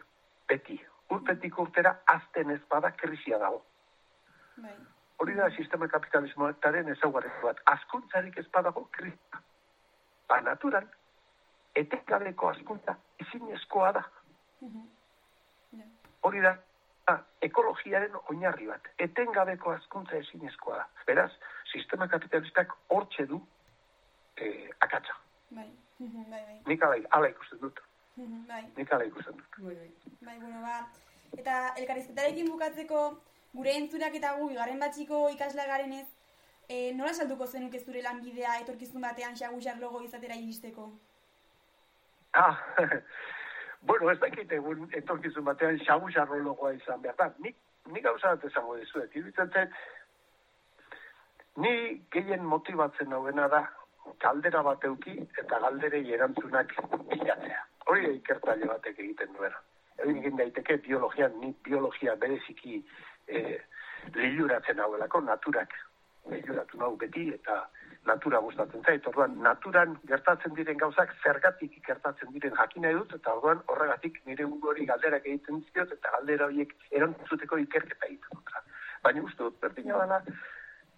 beti. 0.50 0.80
Urtetik 1.14 1.60
urtera 1.60 1.98
azten 2.06 2.52
ez 2.52 2.62
bada 2.70 2.92
krisia 2.98 3.40
dago. 3.40 3.64
Bai. 4.58 4.76
Hori 5.24 5.36
da 5.36 5.50
sistema 5.56 5.88
kapitalismoetaren 5.88 6.90
ezaugarreko 6.96 7.48
bat. 7.48 7.62
Azkuntzarik 7.66 8.38
ez 8.38 8.48
badago 8.54 8.88
krisia. 8.92 9.42
Ba, 10.28 10.42
naturan, 10.42 10.90
etekabeko 11.76 12.50
azkuntza 12.50 12.98
izin 13.26 13.50
eskoa 13.58 13.92
da. 14.00 14.04
Uh 14.62 14.84
hori 16.24 16.42
da 16.44 16.54
ah, 17.12 17.20
ekologiaren 17.46 18.16
oinarri 18.32 18.68
bat. 18.72 18.88
Etengabeko 19.06 19.74
azkuntza 19.76 20.18
ezinezkoa 20.20 20.80
da. 20.80 20.86
Beraz, 21.08 21.32
sistema 21.72 22.08
kapitalistak 22.12 22.74
hortxe 22.96 23.28
du 23.32 23.42
eh, 24.38 24.70
akatsa. 24.86 25.18
Bai, 25.52 25.68
bai, 26.00 26.26
bai. 26.32 26.60
Nik 26.70 26.86
ala, 26.88 27.02
ala 27.18 27.32
ikusten 27.34 27.60
dut. 27.62 27.82
Bai. 28.50 28.64
Nik 28.78 28.94
ala 28.94 29.10
ikusten 29.10 29.38
dut. 29.38 29.60
Bai, 29.60 29.76
bai. 29.76 29.92
Bai, 30.22 30.38
bueno, 30.40 30.64
ba. 30.64 30.80
Eta 31.34 31.60
elkarrizketarekin 31.82 32.52
bukatzeko, 32.54 33.04
gure 33.54 33.78
entzurak 33.78 34.16
eta 34.20 34.34
gu, 34.38 34.50
garen 34.58 34.80
batxiko 34.80 35.30
ikasla 35.30 35.66
garen 35.70 35.94
ez, 35.94 36.08
e, 36.68 36.92
nola 36.98 37.14
salduko 37.14 37.48
zenuke 37.48 37.80
zure 37.80 38.02
lanbidea 38.02 38.60
etorkizun 38.62 39.02
batean 39.02 39.36
xagusar 39.40 39.80
logo 39.80 40.02
izatera 40.02 40.36
iristeko? 40.36 40.92
Ah, 42.34 42.58
bueno, 43.90 44.10
ez 44.12 44.20
dakit 44.20 44.52
egun 44.52 44.88
etorkizun 44.92 45.46
batean 45.46 45.78
xagu 45.86 46.10
logoa 46.42 46.74
izan 46.74 47.02
behar 47.02 47.16
da. 47.18 47.34
Nik, 47.40 47.56
nik 47.92 48.04
gauza 48.04 48.36
bat 48.36 48.46
esango 48.50 48.76
dizuet. 48.78 49.16
Iruditzen 49.16 49.52
zen, 49.54 49.70
ni 51.58 52.02
gehien 52.12 52.44
motibatzen 52.44 53.10
nagoena 53.10 53.48
da 53.48 53.62
galdera 54.20 54.64
bat 54.64 54.84
euki 54.84 55.14
eta 55.38 55.60
galderei 55.60 56.04
erantzunak 56.14 56.74
bilatzea. 57.12 57.62
Hori 57.86 58.16
ikertaile 58.16 58.66
batek 58.66 59.00
egiten 59.00 59.34
duena. 59.38 59.62
Egin 59.98 60.18
egin 60.18 60.38
daiteke 60.38 60.78
biologian, 60.88 61.36
ni 61.40 61.54
biologia 61.64 62.16
bereziki 62.16 62.82
eh, 63.28 63.60
liluratzen 64.16 64.80
hauelako, 64.80 65.22
naturak 65.22 65.74
liluratu 66.32 66.78
nahu 66.78 66.98
beti 66.98 67.30
eta 67.34 67.58
natura 68.06 68.40
gustatzen 68.46 68.84
zait. 68.84 69.06
Orduan, 69.08 69.36
naturan 69.44 69.96
gertatzen 70.08 70.56
diren 70.58 70.80
gauzak 70.80 71.14
zergatik 71.24 71.76
gertatzen 71.88 72.32
diren 72.36 72.56
jakina 72.60 72.92
edut, 72.96 73.14
eta 73.16 73.36
orduan 73.38 73.62
horregatik 73.68 74.20
nire 74.26 74.48
ungo 74.48 74.72
hori 74.74 74.88
galderak 74.90 75.28
egiten 75.28 75.62
dizkiot, 75.62 75.94
eta 75.98 76.16
galdera 76.18 76.50
horiek 76.50 76.76
erantzuteko 76.92 77.60
ikerketa 77.66 78.10
egiten 78.10 78.40
dut. 78.40 78.52
Baina 79.04 79.24
uste 79.24 79.44
dut, 79.44 79.60
berdina 79.64 80.00
dana, 80.04 80.20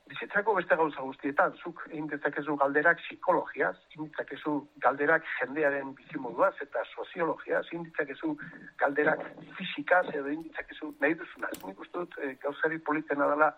bizitzako 0.09 0.53
beste 0.59 0.75
gauza 0.77 1.01
guztietan, 1.01 1.53
zuk 1.63 1.81
egin 1.89 2.07
dezakezu 2.11 2.55
galderak 2.61 2.99
psikologiaz, 3.01 3.75
egin 3.93 4.09
dezakezu 4.13 4.53
galderak 4.83 5.25
jendearen 5.39 5.93
bizimoduaz 5.97 6.53
eta 6.65 6.83
soziologiaz, 6.93 7.63
egin 7.71 7.87
dezakezu 7.89 8.35
galderak 8.81 9.23
fizikaz 9.57 10.05
edo 10.13 10.27
egin 10.27 10.43
dezakezu 10.49 10.91
nahi 11.01 11.17
duzuna. 11.21 11.49
Ez 11.55 11.61
nik 11.65 11.81
uste 11.85 12.03
dut 12.03 12.17
e, 12.21 12.33
gauzari 12.43 12.79
politena 12.89 13.29
dela 13.33 13.49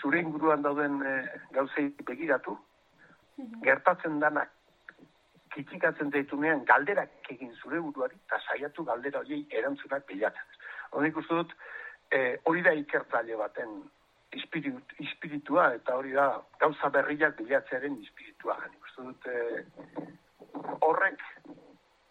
zure 0.00 0.22
inguruan 0.24 0.64
dauden 0.64 1.02
e, 1.04 1.16
gauzei 1.58 1.90
begiratu, 2.08 2.56
gertatzen 3.66 4.20
danak 4.20 4.52
kitikatzen 5.54 6.10
daitunean 6.12 6.64
galderak 6.68 7.30
egin 7.32 7.52
zure 7.60 7.80
buruari 7.80 8.16
eta 8.26 8.40
saiatu 8.48 8.84
galdera 8.88 9.20
horiei 9.20 9.44
erantzunak 9.60 10.08
bilatzen. 10.08 10.56
Horik 10.96 11.20
uste 11.20 11.42
dut, 11.42 11.54
e, 12.12 12.38
hori 12.48 12.64
da 12.64 12.72
ikertzaile 12.80 13.36
baten 13.40 13.78
ispirit, 14.32 14.96
ispiritua, 14.98 15.68
eta 15.78 15.96
hori 15.96 16.12
da 16.16 16.26
gauza 16.60 16.90
berriak 16.90 17.36
bilatzearen 17.38 17.96
ispiritua. 18.02 18.58
Nik 18.72 18.90
uste 18.90 19.06
dut, 19.06 20.76
horrek 20.80 21.22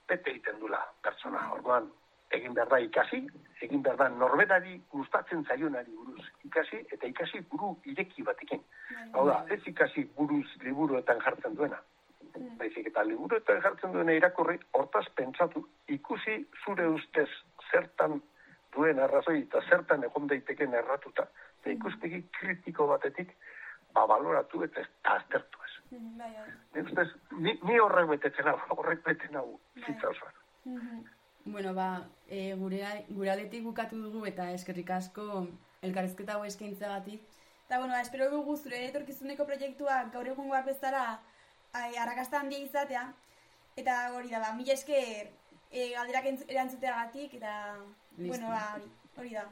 bete 0.07 0.31
egiten 0.31 0.59
dula 0.59 0.81
pertsona. 1.03 1.47
Orduan, 1.57 1.89
egin 2.35 2.53
behar 2.53 2.69
da 2.69 2.79
ikasi, 2.83 3.21
egin 3.65 3.83
behar 3.85 3.97
da 3.97 4.09
norberari 4.09 4.77
gustatzen 4.91 5.43
zaionari 5.45 5.91
buruz 5.95 6.25
ikasi, 6.47 6.81
eta 6.91 7.07
ikasi 7.07 7.41
buru 7.51 7.75
ireki 7.91 8.23
batekin. 8.23 8.63
Hau 9.13 9.25
da, 9.29 9.41
ez 9.49 9.61
ikasi 9.71 10.07
buruz 10.17 10.47
liburuetan 10.63 11.21
jartzen 11.25 11.57
duena. 11.59 11.81
Baizik 12.59 12.89
eta 12.91 13.03
liburuetan 13.07 13.61
jartzen 13.63 13.93
duena 13.95 14.15
irakurri, 14.17 14.59
hortaz 14.73 15.05
pentsatu, 15.15 15.65
ikusi 15.87 16.41
zure 16.63 16.87
ustez 16.97 17.29
zertan 17.71 18.21
duen 18.75 18.99
arrazoi 18.99 19.39
eta 19.41 19.61
zertan 19.69 20.03
egon 20.03 20.27
daiteken 20.27 20.73
erratuta, 20.81 21.29
eta 21.65 21.73
ikuspegi 21.73 22.21
kritiko 22.37 22.85
batetik, 22.87 23.31
ba, 23.93 24.05
baloratu 24.05 24.61
eta 24.63 24.81
ez 24.83 24.89
aztertu 25.15 25.63
ez. 25.65 25.73
Bai, 25.91 26.29
bai. 26.29 26.45
Ni 26.75 26.81
ustez, 26.85 27.07
ni, 27.39 27.55
ni 27.65 27.79
horrek 27.81 28.09
betetzen 28.13 28.49
hau, 28.51 28.57
horrek 28.77 29.01
beten 29.05 29.35
hau, 29.39 29.47
zitza 29.85 30.11
osoan. 30.11 30.41
Bueno, 31.45 31.73
ba, 31.77 31.87
e, 32.27 32.53
gure, 32.57 32.83
gure 33.09 33.31
aldetik 33.31 33.63
bukatu 33.65 33.97
dugu 34.01 34.25
eta 34.29 34.49
eskerrik 34.53 34.89
asko 34.91 35.47
elkarrezketa 35.85 36.37
hau 36.37 36.45
eskaintzagatik. 36.45 37.21
Eta, 37.65 37.79
bueno, 37.79 37.93
ba, 37.93 38.01
espero 38.01 38.29
dugu 38.29 38.57
zure 38.57 38.83
etorkizuneko 38.87 39.45
proiektua 39.45 40.03
gaur 40.13 40.29
egungoak 40.33 40.65
bezala 40.69 41.05
arrakasta 41.73 42.39
handia 42.39 42.61
izatea. 42.61 43.07
Eta 43.75 43.99
hori 44.15 44.29
da, 44.33 44.39
ba, 44.39 44.53
mila 44.57 44.73
esker 44.73 45.29
e, 45.71 45.91
galderak 45.93 46.29
entz- 46.29 46.49
erantzuteagatik, 46.49 47.37
eta, 47.41 47.53
Listo. 48.17 48.29
bueno, 48.29 48.53
ba, 48.53 48.77
hori 49.17 49.33
da. 49.33 49.45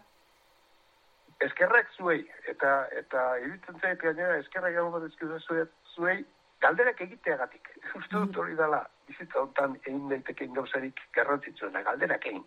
Eskerrak 1.48 1.90
zuei, 1.98 2.22
eta 2.48 2.72
eta 3.00 3.24
iruditzen 3.44 3.80
zait 3.82 4.00
gainera 4.02 4.38
eskerrak 4.40 4.74
egon 4.74 4.92
bat 4.94 5.78
zuei, 5.96 6.26
galderak 6.62 7.02
egiteagatik. 7.08 7.70
Uste 8.00 8.16
dut 8.16 8.38
hori 8.44 8.56
dela, 8.60 8.84
bizitza 9.08 9.42
hontan 9.42 9.78
egin 9.84 10.10
daiteken 10.10 10.54
gauzarik 10.60 11.02
garrantzitsuena, 11.18 11.82
galderak 11.90 12.28
egin. 12.32 12.46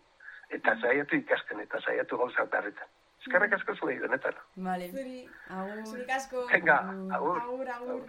Eta 0.57 0.77
saiatu 0.81 1.17
ikasten 1.17 1.61
eta 1.61 1.81
saiatu 1.81 2.19
gauzak 2.23 2.51
berretan. 2.53 2.93
Eskerrak 3.21 3.57
asko 3.59 3.75
zuei, 3.75 3.97
benetan. 3.99 4.37
Vale. 4.69 4.89
Zuri, 4.93 5.25
Agur. 5.51 5.83
zurik 5.91 6.13
asko. 6.19 6.47
Venga, 6.53 6.77
agur. 7.19 7.41
Agur, 7.43 7.73
agur. 7.79 8.07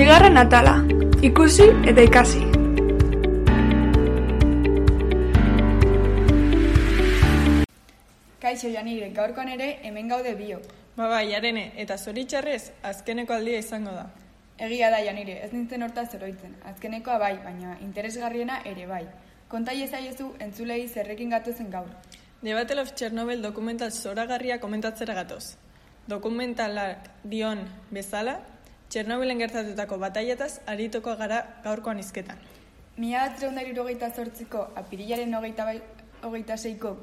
Zigarren 0.00 0.38
atala, 0.40 0.78
ikusi 1.20 1.66
eta 1.90 2.00
ikasi. 2.00 2.38
Kaixo 8.40 8.70
Janire, 8.72 9.10
gaurkoan 9.18 9.50
ere 9.52 9.66
hemen 9.84 10.08
gaude 10.08 10.32
bio. 10.38 10.62
Ba 10.96 11.10
bai, 11.10 11.26
jarene, 11.28 11.66
eta 11.76 11.98
zoritxarrez, 11.98 12.70
azkeneko 12.90 13.34
aldia 13.36 13.58
izango 13.60 13.92
da. 13.92 14.06
Egia 14.56 14.88
da 14.88 15.02
Janire, 15.04 15.34
ez 15.44 15.52
nintzen 15.52 15.84
horta 15.84 16.06
zeroitzen. 16.06 16.54
Azkenekoa 16.70 17.18
bai, 17.20 17.34
baina 17.44 17.76
interesgarriena 17.84 18.62
ere 18.70 18.86
bai. 18.88 19.02
Konta 19.52 19.74
iezaiezu 19.76 20.30
entzulei 20.46 20.86
zerrekin 20.88 21.36
gatozen 21.36 21.68
gaur. 21.68 21.92
The 22.40 22.54
Battle 22.54 22.86
of 22.86 22.94
Chernobyl 22.96 23.44
dokumental 23.44 23.92
zoragarria 23.92 24.62
komentatzera 24.64 25.18
gatoz. 25.20 25.58
Dokumentalak 26.08 27.10
dion 27.28 27.66
bezala, 27.90 28.38
Txernobilen 28.90 29.38
gertatutako 29.38 30.00
bataiataz 30.02 30.64
aritoko 30.66 31.12
gara 31.14 31.36
gaurkoan 31.62 32.00
izketan. 32.02 32.40
Mila 32.98 33.28
bat 33.28 33.78
hogeita 33.78 34.08
zortziko 34.10 34.64
apirilaren 34.80 35.34
hogeita, 35.38 35.64
bai, 35.64 35.78
hogeita 36.26 36.56
seiko 36.56 36.96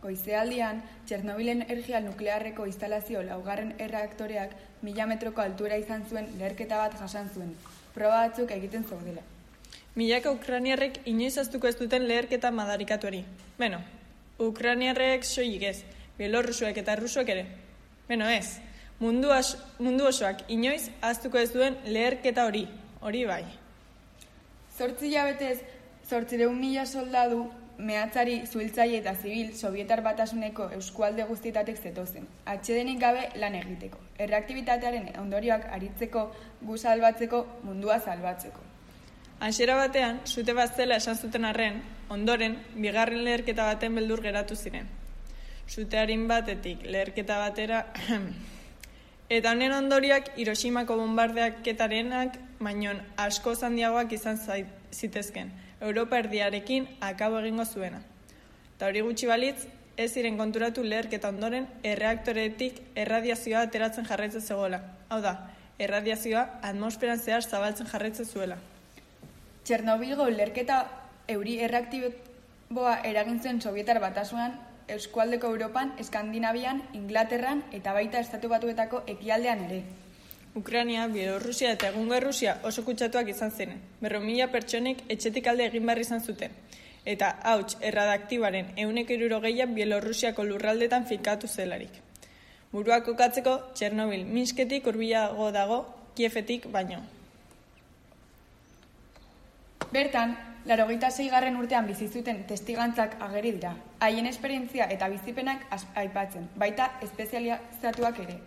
goizealdian, 0.00 0.80
Txernobilen 1.04 1.60
energia 1.66 2.00
nuklearreko 2.00 2.64
instalazio 2.64 3.22
laugarren 3.28 3.74
erreaktoreak 3.78 4.56
mila 4.82 5.06
metroko 5.06 5.44
altura 5.44 5.76
izan 5.76 6.08
zuen 6.08 6.32
leherketa 6.38 6.80
bat 6.80 6.96
jasan 7.00 7.28
zuen. 7.34 7.54
Proba 7.92 8.24
batzuk 8.24 8.50
egiten 8.50 8.88
zaudela. 8.88 9.20
Milaka 9.94 10.32
Ukraniarrek 10.32 11.02
inoiz 11.04 11.36
aztuko 11.38 11.68
ez 11.68 11.76
duten 11.76 12.08
leherketa 12.08 12.50
madarikatuari. 12.50 13.24
Beno, 13.58 13.84
Ukraniarrek 14.40 15.28
soilik 15.28 15.62
ez, 15.62 15.82
Bielorrusuek 16.16 16.80
eta 16.80 16.96
Rusuek 16.96 17.28
ere. 17.36 17.44
Beno 18.08 18.32
ez, 18.32 18.58
mundu, 19.00 19.32
as, 19.32 19.56
mundu 19.78 20.06
osoak 20.06 20.44
inoiz 20.48 20.90
aztuko 21.02 21.38
ez 21.38 21.50
duen 21.52 21.76
leherketa 21.86 22.46
hori, 22.46 22.66
hori 23.00 23.24
bai. 23.26 23.44
Zortzi 24.78 25.10
jabetez, 25.12 25.58
zortzireun 26.08 26.58
mila 26.58 26.86
soldadu, 26.86 27.44
mehatzari, 27.78 28.40
zuhiltzaile 28.46 28.98
eta 29.00 29.14
zibil 29.14 29.52
Sovietar 29.56 30.02
batasuneko 30.02 30.68
eskualde 30.78 31.24
guztietatek 31.30 31.78
zetozen. 31.78 32.26
Atxedenik 32.46 33.00
gabe 33.00 33.28
lan 33.40 33.54
egiteko. 33.58 33.98
Erreaktibitatearen 34.18 35.10
ondorioak 35.20 35.66
aritzeko, 35.74 36.28
gu 36.62 36.78
salbatzeko, 36.78 37.44
mundua 37.64 37.98
salbatzeko. 38.00 38.62
Hasiera 39.40 39.76
batean, 39.76 40.20
zute 40.26 40.54
bat 40.54 40.76
zela 40.76 40.96
esan 41.02 41.16
zuten 41.16 41.44
arren, 41.44 41.82
ondoren, 42.08 42.56
bigarren 42.76 43.24
leherketa 43.26 43.66
baten 43.66 43.94
beldur 43.98 44.22
geratu 44.22 44.56
ziren. 44.56 44.88
Zutearin 45.68 46.28
batetik 46.28 46.84
leherketa 46.86 47.38
batera... 47.46 47.86
Eta 49.34 49.50
honen 49.50 49.72
ondoriak 49.74 50.28
Hiroshimako 50.38 50.94
bombardeaketarenak 51.00 52.36
bainon 52.62 53.00
asko 53.18 53.54
handiagoak 53.66 54.12
izan 54.14 54.36
zitezken. 54.92 55.48
Europa 55.80 56.20
erdiarekin 56.22 56.86
akabo 57.00 57.40
egingo 57.40 57.64
zuena. 57.64 57.98
Eta 58.76 58.86
hori 58.86 59.00
gutxi 59.06 59.26
balitz, 59.26 59.66
ez 59.96 60.12
ziren 60.12 60.38
konturatu 60.38 60.84
leherketa 60.86 61.32
ondoren 61.34 61.66
erreaktoretik 61.82 62.78
erradiazioa 62.94 63.64
ateratzen 63.66 64.06
jarraitzen 64.06 64.44
zegoela. 64.44 64.80
Hau 65.08 65.20
da, 65.24 65.34
erradiazioa 65.78 66.44
atmosferan 66.70 67.18
zehar 67.18 67.42
zabaltzen 67.42 67.90
jarraitzen 67.90 68.30
zuela. 68.30 68.60
Txernobilgo 69.64 70.28
lerketa 70.30 70.78
euri 71.34 71.58
erreaktiboa 71.66 72.94
eragin 73.10 73.42
zuen 73.42 73.60
Sovietar 73.60 73.98
batasuan, 73.98 74.54
Eskualdeko 74.88 75.48
Europan, 75.48 75.94
Eskandinavian, 75.98 76.82
Inglaterran 76.92 77.62
eta 77.72 77.92
baita 77.96 78.20
estatu 78.20 78.48
batuetako 78.52 79.02
ekialdean 79.06 79.64
ere. 79.66 79.82
Ukrania, 80.54 81.06
Bielorrusia 81.08 81.72
eta 81.74 81.88
egungo 81.88 82.14
Errusia 82.14 82.58
oso 82.62 82.84
kutsatuak 82.84 83.28
izan 83.32 83.50
ziren. 83.50 83.80
Berro 84.00 84.20
mila 84.20 84.50
pertsonek 84.52 85.02
etxetik 85.08 85.48
alde 85.50 85.66
egin 85.66 85.86
behar 85.86 86.02
izan 86.04 86.20
zuten. 86.20 86.52
Eta 87.04 87.32
hauts 87.42 87.76
erradaktibaren 87.80 88.70
euneko 88.84 89.16
irurogeia 89.16 89.66
Bielorrusiako 89.66 90.44
lurraldetan 90.44 91.08
finkatu 91.10 91.48
zelarik. 91.48 91.90
Burua 92.72 93.00
kokatzeko, 93.06 93.58
Txernobil 93.74 94.24
Minsketik 94.26 94.86
urbilago 94.86 95.50
dago, 95.54 95.84
Kiefetik 96.14 96.70
baino. 96.70 97.00
Bertan, 99.94 100.36
larogeita 100.66 101.08
garren 101.30 101.56
urtean 101.56 101.86
bizi 101.86 102.08
zuten 102.08 102.44
testigantzak 102.46 103.16
ageri 103.20 103.52
dira. 103.52 103.76
Haien 104.00 104.26
esperientzia 104.26 104.86
eta 104.90 105.08
bizipenak 105.08 105.66
aipatzen, 105.94 106.48
baita 106.56 106.90
espezializatuak 107.02 108.18
ere. 108.18 108.38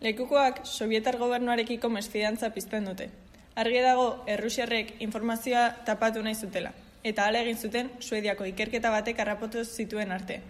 Lekukoak 0.00 0.60
Sovietar 0.64 1.16
gobernuarekiko 1.16 1.88
mesfidantza 1.88 2.50
pizten 2.50 2.84
dute. 2.84 3.08
Argi 3.56 3.80
dago 3.80 4.24
Errusiarrek 4.26 5.00
informazioa 5.00 5.70
tapatu 5.86 6.22
nahi 6.22 6.34
zutela. 6.34 6.72
Eta 7.02 7.26
hala 7.26 7.40
egin 7.40 7.56
zuten 7.56 7.90
Suediako 8.00 8.44
ikerketa 8.44 8.90
batek 8.90 9.20
harrapotu 9.20 9.64
zituen 9.64 10.12
arte. 10.12 10.40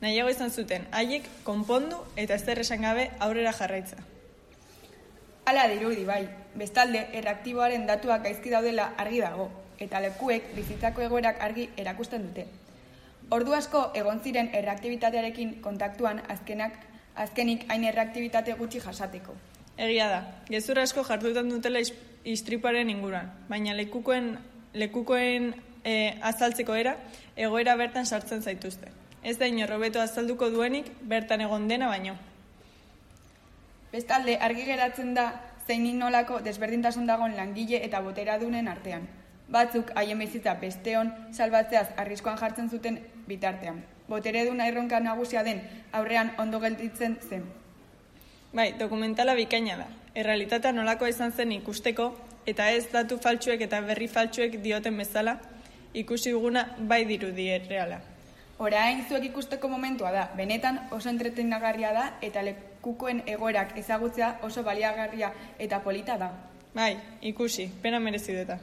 Nahiago 0.00 0.30
izan 0.30 0.50
zuten 0.50 0.86
haiek 0.90 1.28
konpondu 1.44 2.00
eta 2.16 2.34
ezer 2.34 2.58
esan 2.58 2.82
gabe 2.82 3.10
aurrera 3.20 3.52
jarraitza. 3.52 3.96
Hala 5.44 5.68
dirudi 5.68 6.04
bai, 6.04 6.24
bestalde 6.56 7.06
erreaktiboaren 7.12 7.86
datuak 7.86 8.22
gaizki 8.24 8.50
daudela 8.50 8.94
argi 8.96 9.20
dago, 9.20 9.50
eta 9.78 10.00
lekuek 10.00 10.54
bizitzako 10.54 11.02
egoerak 11.02 11.40
argi 11.40 11.68
erakusten 11.76 12.28
dute. 12.28 12.46
Ordu 13.30 13.54
asko 13.54 13.90
egon 13.94 14.20
ziren 14.20 14.50
erreaktibitatearekin 14.52 15.60
kontaktuan 15.62 16.22
azkenak 16.28 16.72
azkenik 17.16 17.64
hain 17.70 17.84
erreaktibitate 17.84 18.52
gutxi 18.58 18.80
jasateko. 18.80 19.34
Egia 19.78 20.08
da, 20.08 20.18
gezur 20.48 20.78
asko 20.78 21.04
jardutan 21.04 21.48
dutela 21.50 21.78
is- 21.80 21.94
istriparen 22.24 22.90
inguruan, 22.90 23.32
baina 23.48 23.74
lekukoen 23.74 24.38
lekukoen 24.74 25.54
e, 25.84 26.18
azaltzeko 26.22 26.74
era, 26.74 26.96
egoera 27.36 27.76
bertan 27.76 28.06
sartzen 28.06 28.42
zaituzte. 28.42 28.88
Ez 29.22 29.38
da 29.38 29.46
inorrobeto 29.46 30.00
azalduko 30.00 30.50
duenik 30.50 30.90
bertan 31.02 31.40
egon 31.40 31.68
dena 31.68 31.88
baino. 31.88 32.16
Bestalde, 33.92 34.36
argi 34.36 34.64
geratzen 34.66 35.14
da 35.14 35.28
zein 35.66 35.86
nolako 35.98 36.40
desberdintasun 36.44 37.06
dagoen 37.06 37.36
langile 37.36 37.84
eta 37.84 38.00
boteradunen 38.00 38.68
artean. 38.68 39.06
Batzuk 39.48 39.90
haien 39.94 40.18
bizitza 40.18 40.54
besteon 40.60 41.12
salbatzeaz 41.32 41.88
arriskoan 41.96 42.38
jartzen 42.38 42.70
zuten 42.70 42.98
bitartean. 43.28 43.82
Botereduna 44.08 44.66
erronka 44.68 45.00
nagusia 45.00 45.42
den 45.44 45.60
aurrean 45.92 46.32
ondo 46.38 46.60
gelditzen 46.60 47.18
zen. 47.28 47.44
Bai, 48.54 48.72
dokumentala 48.78 49.34
bikaina 49.34 49.76
da. 49.76 49.86
Errealitatea 50.14 50.72
nolakoa 50.72 51.08
izan 51.10 51.32
zen 51.32 51.52
ikusteko, 51.52 52.12
eta 52.46 52.70
ez 52.70 52.86
datu 52.92 53.18
faltsuek 53.18 53.64
eta 53.66 53.80
berri 53.80 54.08
faltsuek 54.08 54.60
dioten 54.62 54.96
bezala, 54.96 55.38
ikusi 55.94 56.30
duguna 56.30 56.66
bai 56.78 57.04
dirudi 57.08 57.48
reala. 57.68 58.00
Orain 58.58 59.02
zuek 59.08 59.24
ikusteko 59.30 59.68
momentua 59.68 60.12
da, 60.12 60.28
benetan 60.36 60.78
oso 60.94 61.08
entretenagarria 61.10 61.92
da 61.92 62.04
eta 62.22 62.42
lekukoen 62.46 63.24
egoerak 63.26 63.76
ezagutzea 63.78 64.38
oso 64.42 64.62
baliagarria 64.62 65.32
eta 65.58 65.80
polita 65.82 66.16
da. 66.18 66.30
Bai, 66.74 66.94
ikusi, 67.22 67.68
pena 67.82 67.98
merezi 68.00 68.36
duta. 68.36 68.58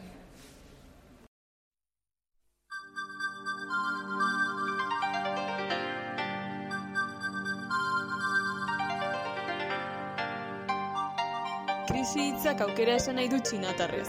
Krisi 12.02 12.24
hitzak 12.32 12.62
aukera 12.66 12.96
esan 12.98 13.20
nahi 13.20 13.28
du 13.30 13.38
txinatarrez. 13.46 14.08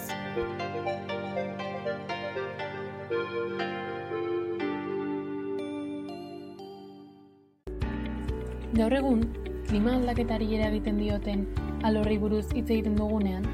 Gaur 8.78 8.96
egun, 8.96 9.26
klima 9.68 9.92
aldaketari 9.98 10.48
eragiten 10.56 11.02
dioten 11.02 11.44
alorri 11.90 12.16
buruz 12.22 12.46
hitz 12.54 12.64
egiten 12.70 12.96
dugunean, 12.96 13.44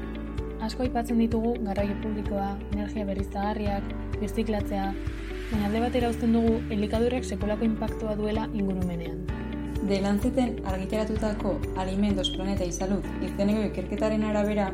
asko 0.69 0.87
aipatzen 0.87 1.19
ditugu 1.19 1.57
garraio 1.67 1.99
publikoa, 2.05 2.53
energia 2.77 3.03
berriztagarriak, 3.11 3.91
birziklatzea, 4.21 4.87
baina 5.51 5.67
alde 5.67 5.83
batera 5.89 6.15
uzten 6.15 6.39
dugu 6.39 6.55
elikadurrek 6.77 7.27
sekolako 7.33 7.67
inpaktua 7.73 8.15
duela 8.23 8.47
ingurumenean. 8.53 9.38
De 9.87 10.01
lantzeten 10.01 10.61
argiteratutako 10.65 11.57
Alimentos 11.77 12.29
Planeta 12.31 12.65
y 12.65 12.71
Salud 12.71 13.03
izeneko 13.23 13.61
ikerketaren 13.69 14.23
arabera, 14.27 14.73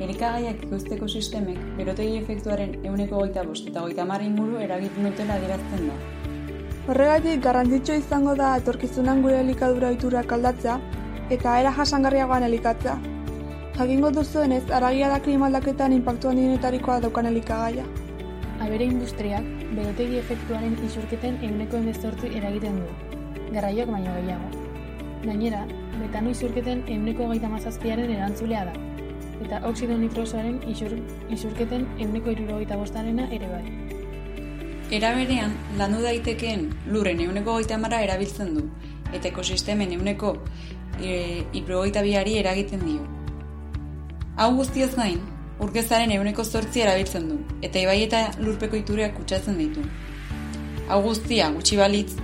elikagaiak 0.00 0.62
ikusteko 0.64 1.08
sistemek 1.08 1.58
berotegi 1.76 2.16
efektuaren 2.22 2.72
euneko 2.88 3.18
goita 3.20 3.42
bost 3.44 3.68
eta 3.68 3.82
goita 3.84 4.06
marra 4.08 4.24
inguru 4.24 4.56
eragiten 4.64 5.04
dutela 5.10 5.36
adirazten 5.36 5.90
da. 5.90 5.96
Horregatik 6.88 7.42
garrantzitsua 7.44 7.98
izango 8.00 8.34
da 8.38 8.54
etorkizunan 8.62 9.20
gure 9.26 9.42
elikadura 9.42 9.90
ohiturak 9.92 10.32
aldatzea 10.38 10.78
eta 11.36 11.58
era 11.60 11.74
jasangarriagoan 11.80 12.48
elikatzea. 12.48 12.96
Jakingo 13.76 14.10
duzuenez, 14.10 14.62
aragia 14.72 15.10
da 15.12 15.20
klima 15.20 15.50
aldaketan 15.50 15.92
inpaktu 15.92 16.30
handienetarikoa 16.32 17.00
daukan 17.04 17.28
elikagaia. 17.32 17.84
Abere 18.64 18.88
industriak, 18.88 19.44
berotegi 19.76 20.16
efektuaren 20.22 20.78
isurketen 20.86 21.36
eguneko 21.42 21.82
emezortzi 21.82 22.32
eragiten 22.40 22.80
du, 22.80 23.15
garraioak 23.52 23.90
baino 23.90 24.14
gehiago. 24.20 24.64
Gainera, 25.24 25.64
metano 26.00 26.30
isurketen 26.30 26.84
eguneko 26.86 27.28
gaita 27.32 27.48
mazazpiaren 27.50 28.10
erantzulea 28.16 28.64
da, 28.68 28.74
eta 29.44 29.60
oksido 29.68 29.96
nitrosoaren 29.98 30.60
isur, 30.70 30.94
isurketen 31.32 31.86
eguneko 31.98 32.34
irurogeita 32.34 32.78
bostarena 32.80 33.28
ere 33.38 33.48
bai. 33.50 33.64
Era 34.96 35.12
berean, 35.18 35.54
landu 35.78 36.02
daitekeen 36.04 36.68
lurren 36.94 37.20
euneko 37.24 37.56
goita 37.58 37.78
marra 37.82 38.02
erabiltzen 38.06 38.52
du, 38.54 38.66
eta 39.12 39.28
ekosistemen 39.32 39.96
euneko 39.96 40.36
e, 41.00 41.42
biari 41.52 42.36
eragiten 42.38 42.84
dio. 42.86 43.06
Hau 44.36 44.54
guztioz 44.54 44.94
gain, 44.94 45.18
urkezaren 45.58 46.12
euneko 46.12 46.44
zortzi 46.44 46.84
erabiltzen 46.84 47.28
du, 47.28 47.40
eta 47.62 47.80
ibai 47.80 48.02
eta 48.04 48.30
lurpeko 48.38 48.76
itureak 48.76 49.16
kutsatzen 49.16 49.58
ditu. 49.58 49.82
Hau 50.88 51.02
guztia, 51.02 51.50
gutxi 51.50 51.76
balitz, 51.76 52.14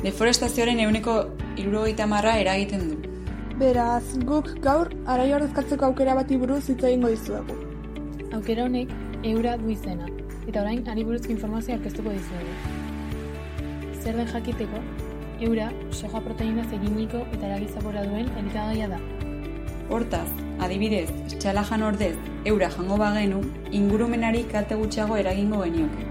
deforestazioaren 0.00 0.80
euneko 0.80 1.14
irurogeita 1.60 2.06
marra 2.08 2.38
eragiten 2.40 2.86
du. 2.88 2.96
Beraz, 3.60 4.04
guk 4.24 4.48
gaur, 4.64 4.88
arai 5.12 5.28
horrezkatzeko 5.36 5.90
aukera 5.90 6.14
bati 6.16 6.38
buruz 6.40 6.62
hitz 6.72 6.80
egingo 6.88 7.10
dizuegu. 7.12 7.56
Aukera 8.36 8.64
honek, 8.64 8.94
eura 9.28 9.58
du 9.60 9.68
izena, 9.74 10.08
eta 10.48 10.62
orain 10.62 10.86
ari 10.88 11.04
buruzko 11.04 11.34
informazioa 11.34 11.76
aurkeztuko 11.76 12.14
dizuegu. 12.16 12.54
Zer 14.00 14.16
den 14.16 14.30
jakiteko, 14.32 14.80
eura 15.44 15.68
soja 15.90 16.22
proteina 16.24 16.64
eginiko 16.78 17.20
eta 17.34 17.50
eragizabora 17.50 18.06
duen 18.08 18.30
elikagaia 18.40 18.88
da. 18.94 19.00
Hortaz, 19.90 20.28
adibidez, 20.64 21.10
txala 21.34 21.66
jan 21.68 21.82
ordez, 21.82 22.14
eura 22.48 22.70
jango 22.72 22.96
bagenu, 22.96 23.42
ingurumenari 23.76 24.46
kalte 24.48 24.80
gutxiago 24.80 25.20
eragingo 25.20 25.60
genioke. 25.66 26.08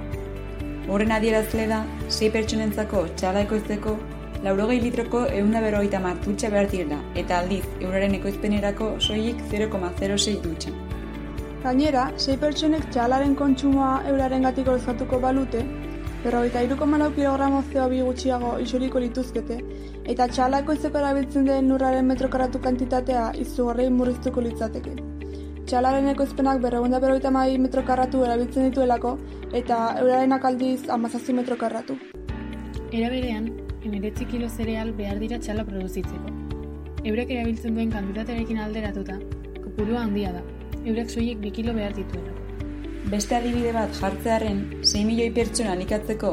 Horren 0.89 1.11
adierazle 1.13 1.67
da, 1.69 1.83
6 2.09 2.31
pertsonentzako 2.33 3.03
txala 3.19 3.43
ekoizteko, 3.45 3.91
laurogei 4.41 4.79
litroko 4.81 5.19
eunda 5.39 5.59
berrogeita 5.61 5.99
martutxa 6.01 6.49
behar 6.49 6.69
direla, 6.71 6.97
eta 7.21 7.37
aldiz, 7.43 7.65
euraren 7.79 8.15
ekoizpenerako 8.17 8.87
soilik 9.07 9.43
0,06 9.51 10.39
dutxa. 10.45 10.73
Gainera, 11.61 12.07
sei 12.17 12.39
pertsonek 12.41 12.87
txalaren 12.89 13.35
kontsumoa 13.35 13.91
euraren 14.09 14.49
gatik 14.49 14.65
balute, 15.21 15.61
berrogeita 16.23 16.63
iruko 16.63 16.85
malau 16.85 17.11
kilogramo 17.11 17.61
CO2 17.69 18.01
gutxiago 18.09 18.57
isuriko 18.65 18.99
lituzkete, 18.99 19.59
eta 20.05 20.27
txalako 20.27 20.73
izeko 20.73 20.97
erabiltzen 20.97 21.45
den 21.45 21.69
nurraren 21.69 22.07
metrokaratu 22.07 22.59
kantitatea 22.59 23.31
izugarri 23.45 23.89
murriztuko 23.89 24.41
litzateke. 24.41 25.08
Txalaren 25.69 26.07
ekoizpenak 26.09 26.63
berregunda 26.63 26.97
berrogeita 26.97 27.29
mai 27.29 27.59
metrokarratu 27.61 28.23
erabiltzen 28.25 28.63
dituelako, 28.71 29.09
eta 29.53 29.75
euraren 30.01 30.31
akaldiz 30.33 30.87
amazazi 30.89 31.33
metrokarratu. 31.37 31.93
Era 32.89 33.11
berean, 33.13 33.51
emiretzi 33.85 34.25
kilo 34.31 34.47
zereal 34.49 34.89
behar 34.97 35.19
dira 35.21 35.37
txala 35.37 35.61
produzitzeko. 35.67 36.31
Eurek 37.11 37.33
erabiltzen 37.35 37.77
duen 37.77 37.91
kantitatearekin 37.93 38.63
alderatuta, 38.63 39.19
kopurua 39.59 40.07
handia 40.07 40.31
da, 40.39 40.41
eurak 40.79 41.13
soilik 41.13 41.37
bi 41.43 41.51
kilo 41.59 41.75
behar 41.77 41.93
dituena. 41.93 42.33
Beste 43.11 43.37
adibide 43.37 43.75
bat 43.75 43.93
jartzearen 43.99 44.63
6 44.79 45.03
milioi 45.05 45.29
pertsona 45.37 45.75
alikatzeko 45.77 46.31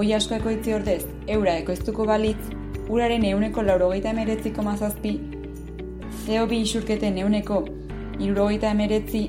oi 0.00 0.06
asko 0.16 0.38
ekoitzi 0.38 0.72
ordez 0.78 1.02
eura 1.26 1.58
ekoiztuko 1.60 2.08
balitz, 2.08 2.40
uraren 2.88 3.28
euneko 3.34 3.60
laurogeita 3.68 4.16
emeretziko 4.16 4.64
mazazpi, 4.64 5.18
CO2 6.24 6.62
isurketen 6.62 7.20
euneko 7.26 7.60
irurogeita 8.20 8.70
emeretzi, 8.74 9.22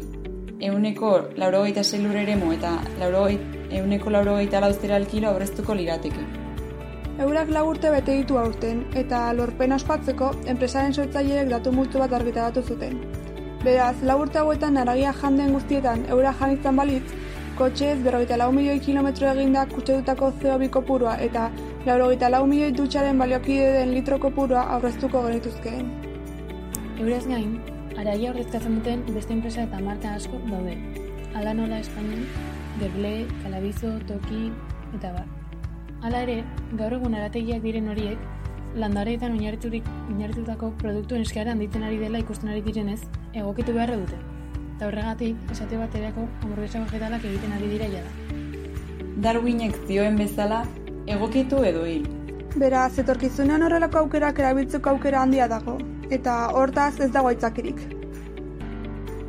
euneko 0.60 1.12
laurogeita 1.38 1.84
zelur 1.84 2.16
ere 2.16 2.36
eta 2.56 2.72
euneko 3.80 4.10
laurogeita 4.10 4.60
lauztera 4.60 4.96
alkilo 4.96 5.30
aurreztuko 5.30 5.74
lirateke. 5.74 6.26
Eurak 7.20 7.50
lagurte 7.50 7.90
bete 7.90 8.16
ditu 8.18 8.38
aurten, 8.38 8.86
eta 8.96 9.32
lorpen 9.34 9.72
ospatzeko, 9.72 10.32
enpresaren 10.48 10.94
sortzaileek 10.94 11.50
datu 11.50 11.72
multu 11.72 12.00
bat 12.00 12.14
argitaratu 12.14 12.62
zuten. 12.62 13.00
Beraz, 13.64 13.96
lau 14.04 14.20
urte 14.22 14.40
hauetan 14.40 14.78
aragia 14.78 15.14
janden 15.14 15.54
guztietan 15.54 16.06
eura 16.10 16.34
janitzen 16.40 16.76
balitz, 16.76 17.14
kotxez 17.58 17.98
berrogeita 18.04 18.38
lau 18.38 18.52
milioi 18.52 18.80
kilometro 18.80 19.28
eginda 19.32 19.66
kutsedutako 19.74 20.32
CO2 20.42 20.70
kopurua 20.70 21.18
eta 21.28 21.50
laurogeita 21.86 22.32
lau 22.32 22.46
milioi 22.48 22.72
dutxaren 22.78 23.20
baliokide 23.20 23.74
den 23.78 23.94
litro 23.94 24.20
kopurua 24.20 24.64
aurreztuko 24.78 25.28
genituzkeen. 25.28 25.92
Euraz 27.02 27.28
gain, 27.28 27.60
aragia 27.98 28.32
horrezkatzen 28.32 28.78
duten 28.80 29.04
beste 29.14 29.34
enpresa 29.34 29.64
eta 29.68 29.80
marka 29.84 30.16
asko 30.16 30.40
daude. 30.50 30.76
Ala 31.36 31.54
nola 31.54 31.80
Espainian, 31.80 32.26
Gerble, 32.80 33.28
Calabizo, 33.44 33.94
Toki 34.08 34.52
eta 34.96 35.12
bar. 35.14 35.26
Hala 36.02 36.24
ere, 36.26 36.38
gaur 36.80 36.94
egun 36.98 37.16
arategiak 37.16 37.62
diren 37.64 37.90
horiek, 37.92 38.20
landareetan 38.82 39.36
oinarriturik 39.38 39.88
oinarritutako 40.10 40.72
produktuen 40.82 41.26
eskaera 41.28 41.54
handitzen 41.56 41.84
ari 41.84 42.00
dela 42.02 42.22
ikusten 42.24 42.50
ari 42.50 42.64
direnez, 42.66 43.02
egokitu 43.34 43.76
beharra 43.76 44.00
dute. 44.00 44.20
Eta 44.76 44.88
horregatik, 44.88 45.38
esate 45.54 45.78
baterako 45.78 46.26
hamburguesa 46.42 46.84
vegetalak 46.88 47.28
egiten 47.32 47.54
ari 47.58 47.70
dira 47.76 47.90
da. 47.94 48.04
Darwinek 49.22 49.78
zioen 49.86 50.18
bezala, 50.18 50.64
egokitu 51.06 51.62
edo 51.68 51.86
hil. 51.86 52.08
Beraz, 52.56 52.98
etorkizunean 53.00 53.62
horrelako 53.64 54.06
aukerak 54.06 54.40
erabiltzeko 54.40 54.96
aukera 54.96 55.22
handia 55.22 55.48
dago, 55.48 55.78
eta 56.12 56.38
hortaz 56.60 57.00
ez 57.00 57.12
dago 57.16 57.32
aitzakirik. 57.32 58.01